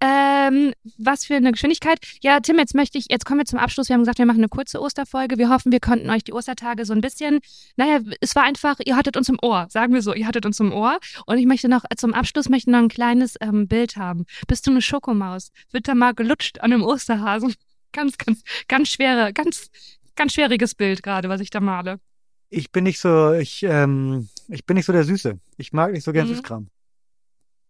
Ähm, 0.00 0.72
was 0.98 1.26
für 1.26 1.34
eine 1.34 1.52
Geschwindigkeit. 1.52 1.98
Ja, 2.22 2.40
Tim, 2.40 2.58
jetzt 2.58 2.74
möchte 2.74 2.98
ich, 2.98 3.06
jetzt 3.10 3.24
kommen 3.24 3.40
wir 3.40 3.44
zum 3.44 3.58
Abschluss. 3.58 3.88
Wir 3.88 3.94
haben 3.94 4.00
gesagt, 4.00 4.18
wir 4.18 4.26
machen 4.26 4.38
eine 4.38 4.48
kurze 4.48 4.80
Osterfolge. 4.80 5.38
Wir 5.38 5.48
hoffen, 5.48 5.70
wir 5.70 5.80
konnten 5.80 6.10
euch 6.10 6.24
die 6.24 6.32
Ostertage 6.32 6.84
so 6.84 6.92
ein 6.92 7.00
bisschen, 7.00 7.40
naja, 7.76 8.00
es 8.20 8.34
war 8.34 8.42
einfach, 8.44 8.76
ihr 8.84 8.96
hattet 8.96 9.16
uns 9.16 9.28
im 9.28 9.38
Ohr, 9.42 9.66
sagen 9.68 9.94
wir 9.94 10.02
so, 10.02 10.14
ihr 10.14 10.26
hattet 10.26 10.46
uns 10.46 10.58
im 10.60 10.72
Ohr. 10.72 10.98
Und 11.26 11.38
ich 11.38 11.46
möchte 11.46 11.68
noch, 11.68 11.84
zum 11.96 12.14
Abschluss 12.14 12.48
möchte 12.48 12.70
ich 12.70 12.72
noch 12.72 12.80
ein 12.80 12.88
kleines 12.88 13.36
ähm, 13.40 13.68
Bild 13.68 13.96
haben. 13.96 14.24
Bist 14.48 14.66
du 14.66 14.70
eine 14.70 14.82
Schokomaus? 14.82 15.52
Wird 15.70 15.86
da 15.86 15.94
mal 15.94 16.14
gelutscht 16.14 16.60
an 16.60 16.72
einem 16.72 16.82
Osterhasen? 16.82 17.54
Ganz, 17.94 18.16
ganz, 18.16 18.42
ganz 18.68 18.88
schwere, 18.88 19.34
ganz, 19.34 19.68
ganz 20.16 20.32
schwieriges 20.32 20.74
Bild 20.74 21.02
gerade, 21.02 21.28
was 21.28 21.42
ich 21.42 21.50
da 21.50 21.60
male. 21.60 22.00
Ich 22.48 22.72
bin 22.72 22.84
nicht 22.84 22.98
so, 22.98 23.34
ich, 23.34 23.64
ähm, 23.64 24.30
ich 24.52 24.64
bin 24.66 24.76
nicht 24.76 24.86
so 24.86 24.92
der 24.92 25.04
Süße. 25.04 25.38
Ich 25.56 25.72
mag 25.72 25.92
nicht 25.92 26.04
so 26.04 26.12
gern 26.12 26.26
Mhm. 26.28 26.34
Süßkram. 26.34 26.68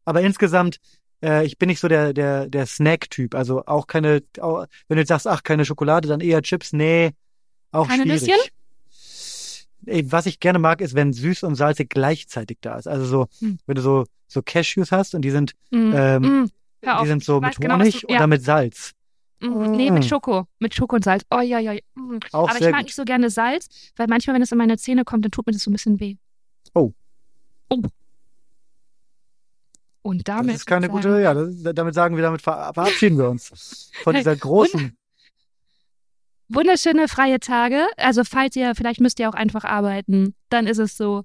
Aber 0.04 0.20
insgesamt, 0.20 0.78
äh, 1.22 1.44
ich 1.46 1.58
bin 1.58 1.68
nicht 1.68 1.80
so 1.80 1.88
der, 1.88 2.12
der, 2.12 2.48
der 2.48 2.66
Snack-Typ. 2.66 3.34
Also 3.34 3.64
auch 3.66 3.86
keine, 3.86 4.22
auch, 4.40 4.66
wenn 4.88 4.96
du 4.96 5.00
jetzt 5.02 5.08
sagst, 5.08 5.26
ach, 5.28 5.42
keine 5.42 5.64
Schokolade, 5.64 6.08
dann 6.08 6.20
eher 6.20 6.42
Chips. 6.42 6.72
Nee, 6.72 7.12
auch 7.70 7.88
Keine 7.88 8.02
schwierig. 8.02 8.22
Nüsschen? 8.22 10.10
Was 10.10 10.26
ich 10.26 10.38
gerne 10.38 10.58
mag, 10.60 10.80
ist, 10.80 10.94
wenn 10.94 11.12
süß 11.12 11.42
und 11.42 11.56
salzig 11.56 11.90
gleichzeitig 11.90 12.58
da 12.60 12.76
ist. 12.76 12.86
Also 12.86 13.04
so, 13.04 13.26
Hm. 13.40 13.58
wenn 13.66 13.74
du 13.74 13.82
so, 13.82 14.04
so 14.28 14.40
Cashews 14.42 14.92
hast 14.92 15.14
und 15.14 15.22
die 15.22 15.30
sind, 15.30 15.52
Mm, 15.70 15.92
Ähm, 15.94 16.22
mm. 16.22 16.50
Auf. 16.88 17.02
die 17.02 17.08
sind 17.08 17.24
so 17.24 17.36
ich 17.38 17.42
mit 17.46 17.56
genau, 17.60 17.74
Honig 17.78 18.00
du- 18.02 18.06
und 18.06 18.12
ja. 18.14 18.18
dann 18.20 18.30
mit 18.30 18.42
Salz. 18.44 18.92
Mm, 19.40 19.72
Nee, 19.72 19.90
mit 19.90 20.04
Mm. 20.04 20.06
Schoko. 20.06 20.46
Mit 20.60 20.74
Schoko 20.74 20.96
und 20.96 21.04
Salz. 21.04 21.24
Oh 21.30 21.40
ja, 21.40 21.58
ja. 21.58 21.72
ja. 21.72 21.80
Aber 22.32 22.54
ich 22.54 22.60
mag 22.60 22.74
gut. 22.76 22.82
nicht 22.84 22.94
so 22.94 23.04
gerne 23.04 23.28
Salz, 23.30 23.66
weil 23.96 24.06
manchmal, 24.08 24.34
wenn 24.34 24.42
es 24.42 24.52
in 24.52 24.58
meine 24.58 24.76
Zähne 24.78 25.04
kommt, 25.04 25.24
dann 25.24 25.32
tut 25.32 25.46
mir 25.46 25.52
das 25.52 25.62
so 25.62 25.70
ein 25.70 25.72
bisschen 25.72 25.98
weh. 25.98 26.16
Oh. 26.74 26.92
Oh. 27.68 27.82
Und 30.02 30.26
damit. 30.26 30.54
Das 30.54 30.60
ist 30.62 30.66
keine 30.66 30.88
gute, 30.88 31.20
ja, 31.20 31.32
das, 31.32 31.54
damit 31.74 31.94
sagen 31.94 32.16
wir, 32.16 32.22
damit 32.22 32.42
ver 32.42 32.72
verabschieden 32.74 33.18
wir 33.18 33.28
uns 33.28 33.90
von 34.02 34.14
dieser 34.14 34.34
großen, 34.36 34.96
Wunderschöne 36.54 37.08
freie 37.08 37.40
Tage. 37.40 37.86
Also, 37.96 38.24
falls 38.24 38.56
ihr, 38.56 38.74
vielleicht 38.74 39.00
müsst 39.00 39.18
ihr 39.18 39.28
auch 39.28 39.34
einfach 39.34 39.64
arbeiten, 39.64 40.34
dann 40.50 40.66
ist 40.66 40.78
es 40.78 40.96
so. 40.96 41.24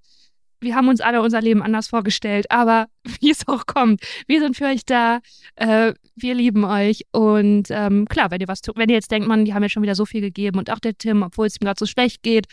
Wir 0.60 0.76
haben 0.76 0.88
uns 0.88 1.02
alle 1.02 1.22
unser 1.22 1.42
Leben 1.42 1.62
anders 1.62 1.88
vorgestellt, 1.88 2.50
aber 2.50 2.88
wie 3.20 3.32
es 3.32 3.48
auch 3.48 3.66
kommt, 3.66 4.02
wir 4.28 4.42
sind 4.42 4.56
für 4.56 4.66
euch 4.66 4.86
da. 4.86 5.20
Äh, 5.56 5.94
wir 6.16 6.34
lieben 6.34 6.66
euch. 6.66 7.04
Und 7.12 7.68
ähm, 7.70 8.06
klar, 8.08 8.32
wenn 8.32 8.42
ihr 8.42 8.48
was 8.48 8.62
tut, 8.62 8.78
wenn 8.78 8.90
ihr 8.90 8.96
jetzt 8.96 9.12
denkt, 9.12 9.28
man, 9.28 9.46
die 9.46 9.54
haben 9.54 9.64
jetzt 9.64 9.74
schon 9.74 9.84
wieder 9.84 9.96
so 9.96 10.06
viel 10.06 10.22
gegeben 10.22 10.58
und 10.58 10.72
auch 10.72 10.80
der 10.80 10.98
Tim, 10.98 11.22
obwohl 11.22 11.48
es 11.48 11.56
ihm 11.56 11.66
gerade 11.66 11.80
so 11.80 11.86
schlecht 11.86 12.24
geht, 12.24 12.48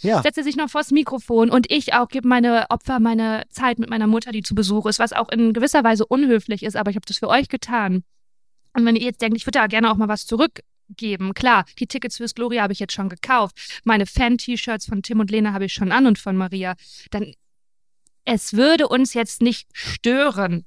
ja, 0.00 0.22
setzt 0.22 0.38
er 0.38 0.44
sich 0.44 0.56
noch 0.56 0.70
vors 0.70 0.90
Mikrofon 0.90 1.50
und 1.50 1.70
ich 1.70 1.92
auch 1.92 2.08
gebe 2.08 2.26
meine 2.26 2.66
Opfer 2.70 3.00
meine 3.00 3.44
Zeit 3.50 3.78
mit 3.78 3.90
meiner 3.90 4.06
Mutter, 4.06 4.32
die 4.32 4.42
zu 4.42 4.54
Besuch 4.54 4.86
ist, 4.86 4.98
was 4.98 5.12
auch 5.12 5.28
in 5.28 5.52
gewisser 5.52 5.84
Weise 5.84 6.06
unhöflich 6.06 6.62
ist, 6.62 6.76
aber 6.76 6.90
ich 6.90 6.96
habe 6.96 7.06
das 7.06 7.18
für 7.18 7.28
euch 7.28 7.48
getan. 7.48 8.02
Und 8.72 8.86
wenn 8.86 8.96
ihr 8.96 9.02
jetzt 9.02 9.20
denkt, 9.20 9.36
ich 9.36 9.46
würde 9.46 9.58
da 9.58 9.66
gerne 9.66 9.90
auch 9.90 9.96
mal 9.96 10.08
was 10.08 10.26
zurückgeben, 10.26 11.34
klar, 11.34 11.64
die 11.78 11.86
Tickets 11.86 12.16
fürs 12.16 12.34
Gloria 12.34 12.62
habe 12.62 12.72
ich 12.72 12.78
jetzt 12.78 12.92
schon 12.94 13.08
gekauft, 13.08 13.80
meine 13.84 14.06
Fan-T-Shirts 14.06 14.86
von 14.86 15.02
Tim 15.02 15.20
und 15.20 15.30
Lena 15.30 15.52
habe 15.52 15.66
ich 15.66 15.74
schon 15.74 15.92
an 15.92 16.06
und 16.06 16.18
von 16.18 16.36
Maria, 16.36 16.74
dann 17.10 17.34
es 18.24 18.52
würde 18.54 18.88
uns 18.88 19.14
jetzt 19.14 19.42
nicht 19.42 19.68
stören, 19.72 20.64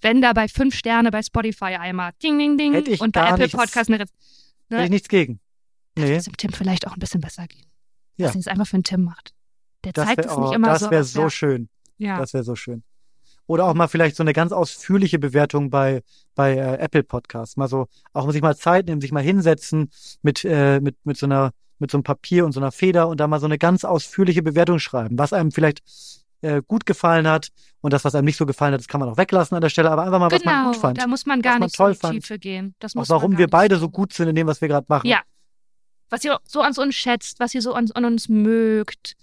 wenn 0.00 0.20
da 0.20 0.32
bei 0.32 0.48
fünf 0.48 0.74
Sterne 0.74 1.10
bei 1.10 1.22
Spotify 1.22 1.76
einmal 1.76 2.12
ding, 2.22 2.38
ding, 2.38 2.58
ding 2.58 2.72
Hätte 2.74 2.90
ich 2.90 3.00
und 3.00 3.12
bei 3.12 3.28
Apple 3.28 3.44
nichts- 3.44 3.56
Podcast 3.56 3.88
eine 3.88 4.00
Re 4.00 4.04
ne? 4.68 4.76
hätte 4.76 4.84
ich 4.84 4.90
nichts 4.90 5.08
gegen. 5.08 5.40
Nee, 5.96 6.08
wird 6.08 6.18
es 6.20 6.24
dem 6.24 6.36
Tim 6.36 6.52
vielleicht 6.52 6.86
auch 6.86 6.94
ein 6.94 6.98
bisschen 7.00 7.20
besser 7.20 7.46
gehen. 7.46 7.66
Ja. 8.16 8.26
Dass 8.26 8.36
er 8.36 8.40
es 8.40 8.48
einfach 8.48 8.66
für 8.66 8.74
einen 8.74 8.84
Tim 8.84 9.04
macht. 9.04 9.32
Der 9.84 9.92
das 9.92 10.06
zeigt 10.06 10.18
wäre 10.18 10.28
es 10.30 10.36
nicht 10.36 10.48
oh, 10.48 10.52
immer 10.52 10.68
das 10.68 10.80
so. 10.80 10.90
wär 10.90 10.98
als 10.98 11.12
so 11.12 11.22
wär- 11.22 11.30
schön. 11.30 11.68
Ja. 11.98 12.18
Das 12.18 12.32
wäre 12.32 12.44
so 12.44 12.56
schön. 12.56 12.82
Oder 13.46 13.66
auch 13.66 13.74
mal 13.74 13.88
vielleicht 13.88 14.16
so 14.16 14.22
eine 14.22 14.32
ganz 14.32 14.52
ausführliche 14.52 15.18
Bewertung 15.18 15.68
bei, 15.70 16.02
bei 16.34 16.54
äh, 16.56 16.78
Apple 16.78 17.02
Podcasts. 17.02 17.56
Mal 17.56 17.68
so, 17.68 17.86
auch 18.12 18.30
sich 18.30 18.40
mal 18.40 18.56
Zeit 18.56 18.86
nehmen, 18.86 19.00
sich 19.00 19.12
mal 19.12 19.22
hinsetzen 19.22 19.90
mit, 20.22 20.44
äh, 20.44 20.80
mit, 20.80 20.96
mit 21.04 21.16
so 21.16 21.26
einer, 21.26 21.52
mit 21.78 21.90
so 21.90 21.98
einem 21.98 22.04
Papier 22.04 22.44
und 22.46 22.52
so 22.52 22.60
einer 22.60 22.72
Feder 22.72 23.08
und 23.08 23.18
da 23.18 23.26
mal 23.26 23.40
so 23.40 23.46
eine 23.46 23.58
ganz 23.58 23.84
ausführliche 23.84 24.42
Bewertung 24.42 24.78
schreiben, 24.78 25.18
was 25.18 25.32
einem 25.32 25.50
vielleicht 25.50 25.82
äh, 26.42 26.62
gut 26.66 26.86
gefallen 26.86 27.26
hat 27.26 27.48
und 27.80 27.92
das, 27.92 28.04
was 28.04 28.14
einem 28.14 28.26
nicht 28.26 28.36
so 28.36 28.46
gefallen 28.46 28.74
hat, 28.74 28.80
das 28.80 28.88
kann 28.88 29.00
man 29.00 29.08
auch 29.08 29.16
weglassen 29.16 29.54
an 29.54 29.60
der 29.62 29.68
Stelle, 29.70 29.90
aber 29.90 30.02
einfach 30.04 30.18
mal, 30.18 30.30
was 30.30 30.44
man 30.44 30.54
genau, 30.54 30.72
gut 30.72 30.80
fand. 30.80 30.98
da 31.00 31.06
muss 31.06 31.24
man 31.26 31.40
gar 31.40 31.54
was 31.54 31.58
man 31.60 31.66
nicht 31.66 31.76
so 31.76 31.82
toll 31.82 31.90
in 31.90 31.94
die 31.94 32.00
fand. 32.00 32.14
Tiefe 32.14 32.38
gehen. 32.38 32.74
Das 32.78 32.92
Auch 32.92 32.96
muss 32.96 33.08
man 33.08 33.16
warum 33.16 33.38
wir 33.38 33.48
beide 33.48 33.78
so 33.78 33.88
gut 33.88 34.12
sind 34.12 34.28
in 34.28 34.34
dem, 34.34 34.46
was 34.46 34.60
wir 34.60 34.68
gerade 34.68 34.86
machen. 34.88 35.06
Ja. 35.06 35.22
Was 36.10 36.24
ihr 36.24 36.38
so 36.44 36.60
an 36.60 36.74
uns 36.76 36.94
schätzt, 36.94 37.40
was 37.40 37.54
ihr 37.54 37.62
so 37.62 37.72
an, 37.72 37.90
an 37.94 38.04
uns 38.04 38.28
mögt. 38.28 39.16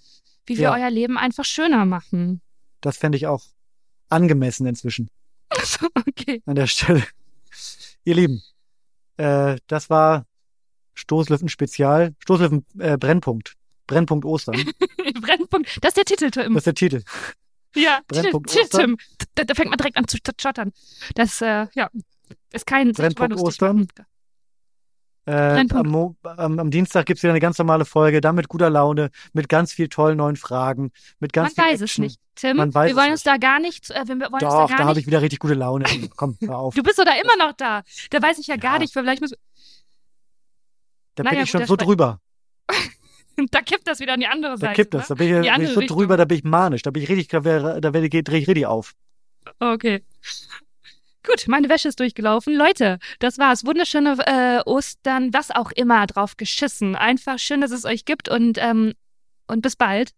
wie 0.46 0.56
wir 0.56 0.64
Ja. 0.64 0.74
euer 0.74 0.90
Leben 0.90 1.16
einfach 1.16 1.44
schöner 1.44 1.84
machen. 1.84 2.40
Das 2.80 2.96
fände 2.96 3.16
ich 3.16 3.26
auch 3.28 3.44
angemessen 4.08 4.66
inzwischen 4.66 5.08
okay. 5.94 6.42
an 6.46 6.56
der 6.56 6.66
Stelle. 6.66 7.04
Ihr 8.04 8.14
Lieben, 8.14 8.42
äh, 9.18 9.56
das 9.68 9.90
war 9.90 10.26
Stoßlüften 10.94 11.48
Spezial, 11.48 12.14
Stoßlüften 12.18 12.64
äh, 12.80 12.96
Brennpunkt. 12.98 13.54
Brennpunkt 13.86 14.24
Ostern. 14.24 14.56
Brennpunkt. 15.50 15.78
Das 15.84 15.90
ist 15.90 15.96
der 15.96 16.04
Titel, 16.04 16.30
Tim. 16.30 16.54
Das 16.54 16.60
ist 16.60 16.66
der 16.66 16.74
Titel. 16.74 17.02
ja, 17.74 18.00
Brennpunkt 18.08 18.50
Titel, 18.50 18.62
Ostern. 18.64 18.80
Tim. 18.80 19.26
Da, 19.34 19.44
da 19.44 19.54
fängt 19.54 19.70
man 19.70 19.78
direkt 19.78 19.96
an 19.96 20.08
zu 20.08 20.18
schottern. 20.40 20.72
Das, 21.14 21.40
äh, 21.40 21.66
ja, 21.74 21.90
ist 22.52 22.66
kein 22.66 22.92
Brennpunkt 22.92 23.36
Ostern. 23.36 23.88
Äh, 25.26 25.64
am, 25.74 26.16
am, 26.24 26.58
am 26.58 26.70
Dienstag 26.70 27.06
gibt's 27.06 27.22
wieder 27.22 27.32
eine 27.32 27.40
ganz 27.40 27.58
normale 27.58 27.84
Folge, 27.84 28.20
dann 28.20 28.34
mit 28.34 28.48
guter 28.48 28.70
Laune, 28.70 29.10
mit 29.32 29.48
ganz 29.48 29.72
viel 29.72 29.88
tollen 29.88 30.16
neuen 30.16 30.36
Fragen, 30.36 30.92
mit 31.20 31.32
ganz 31.32 31.54
Man 31.54 31.64
viel 31.66 31.72
weiß 31.74 31.80
es 31.82 31.90
Action. 31.90 32.04
nicht. 32.04 32.20
Tim, 32.34 32.56
Man 32.56 32.74
weiß 32.74 32.88
wir 32.90 32.96
wollen 32.96 33.08
es 33.08 33.20
uns 33.20 33.22
da 33.24 33.36
gar 33.36 33.60
nicht, 33.60 33.90
äh, 33.90 34.02
wir 34.08 34.18
wollen 34.18 34.32
uns 34.32 34.40
da 34.40 34.48
Doch, 34.62 34.68
gar 34.70 34.78
da 34.78 34.84
habe 34.86 34.98
ich 34.98 35.06
wieder 35.06 35.20
richtig 35.20 35.38
gute 35.38 35.54
Laune. 35.54 35.84
Komm, 36.16 36.36
hör 36.40 36.58
auf. 36.58 36.74
Du 36.74 36.82
bist 36.82 36.98
doch 36.98 37.04
da 37.04 37.12
immer 37.22 37.36
noch 37.36 37.52
da. 37.52 37.82
Da 38.08 38.22
weiß 38.22 38.38
ich 38.38 38.46
ja, 38.46 38.56
gar 38.56 38.74
Ja. 38.74 38.78
nicht, 38.80 38.92
vielleicht 38.94 39.20
müssen 39.20 39.36
Da 41.16 41.22
naja, 41.22 41.36
bin 41.36 41.44
ich 41.44 41.50
schon 41.50 41.66
so 41.66 41.76
drüber. 41.76 42.18
da 43.50 43.60
kippt 43.62 43.86
das 43.86 44.00
wieder 44.00 44.14
an 44.14 44.20
die 44.20 44.26
andere 44.26 44.52
Da 44.52 44.58
Seite. 44.58 44.74
kippt 44.74 44.94
das. 44.94 45.08
Da 45.08 45.14
bin 45.14 45.42
ich, 45.42 45.52
bin 45.52 45.62
ich 45.62 45.72
so 45.72 45.80
Richtung. 45.80 45.96
drüber, 45.98 46.16
da 46.16 46.24
bin 46.24 46.38
ich 46.38 46.44
manisch. 46.44 46.82
Da 46.82 46.90
bin 46.90 47.02
ich 47.02 47.08
richtig, 47.08 47.28
da 47.28 47.40
da 47.40 47.92
werde 47.92 48.06
ich, 48.06 48.24
drehe 48.24 48.38
ich 48.40 48.48
richtig 48.48 48.66
auf. 48.66 48.94
Ne? 49.44 49.52
Okay. 49.72 50.04
Gut, 51.26 51.46
meine 51.48 51.68
Wäsche 51.68 51.88
ist 51.88 52.00
durchgelaufen. 52.00 52.54
Leute, 52.54 52.98
das 53.18 53.36
war's. 53.38 53.64
Wunderschöne 53.66 54.16
äh, 54.26 54.62
Ostern, 54.68 55.34
was 55.34 55.50
auch 55.50 55.70
immer, 55.72 56.06
drauf 56.06 56.36
geschissen. 56.36 56.96
Einfach 56.96 57.38
schön, 57.38 57.60
dass 57.60 57.70
es 57.72 57.84
euch 57.84 58.06
gibt 58.06 58.28
und, 58.28 58.56
ähm, 58.58 58.94
und 59.46 59.60
bis 59.62 59.76
bald. 59.76 60.12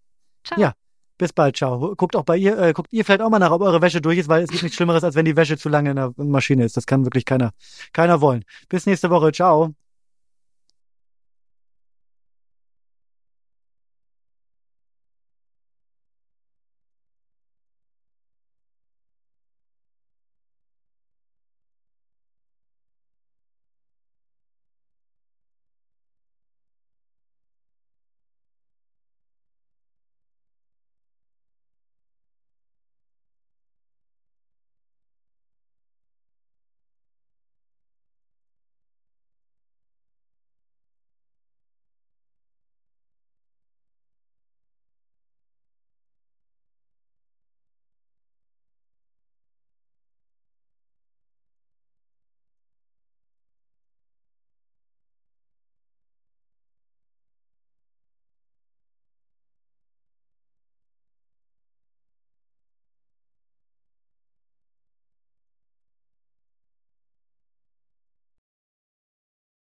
Ciao. 0.44 0.60
Ja. 0.60 0.74
Bis 1.18 1.32
bald, 1.32 1.56
ciao. 1.56 1.94
Guckt 1.94 2.16
auch 2.16 2.24
bei 2.24 2.36
ihr, 2.36 2.58
äh, 2.58 2.72
guckt 2.72 2.92
ihr 2.92 3.04
vielleicht 3.04 3.20
auch 3.20 3.30
mal 3.30 3.38
nach, 3.38 3.52
ob 3.52 3.62
eure 3.62 3.80
Wäsche 3.80 4.00
durch 4.00 4.18
ist, 4.18 4.28
weil 4.28 4.42
es 4.42 4.50
gibt 4.50 4.62
nichts 4.64 4.76
Schlimmeres, 4.76 5.04
als 5.04 5.14
wenn 5.14 5.24
die 5.24 5.36
Wäsche 5.36 5.56
zu 5.56 5.68
lange 5.68 5.90
in 5.90 5.96
der 5.96 6.12
Maschine 6.16 6.64
ist. 6.64 6.76
Das 6.76 6.86
kann 6.86 7.04
wirklich 7.04 7.24
keiner, 7.24 7.52
keiner 7.92 8.20
wollen. 8.20 8.44
Bis 8.68 8.86
nächste 8.86 9.08
Woche. 9.10 9.30
Ciao. 9.30 9.74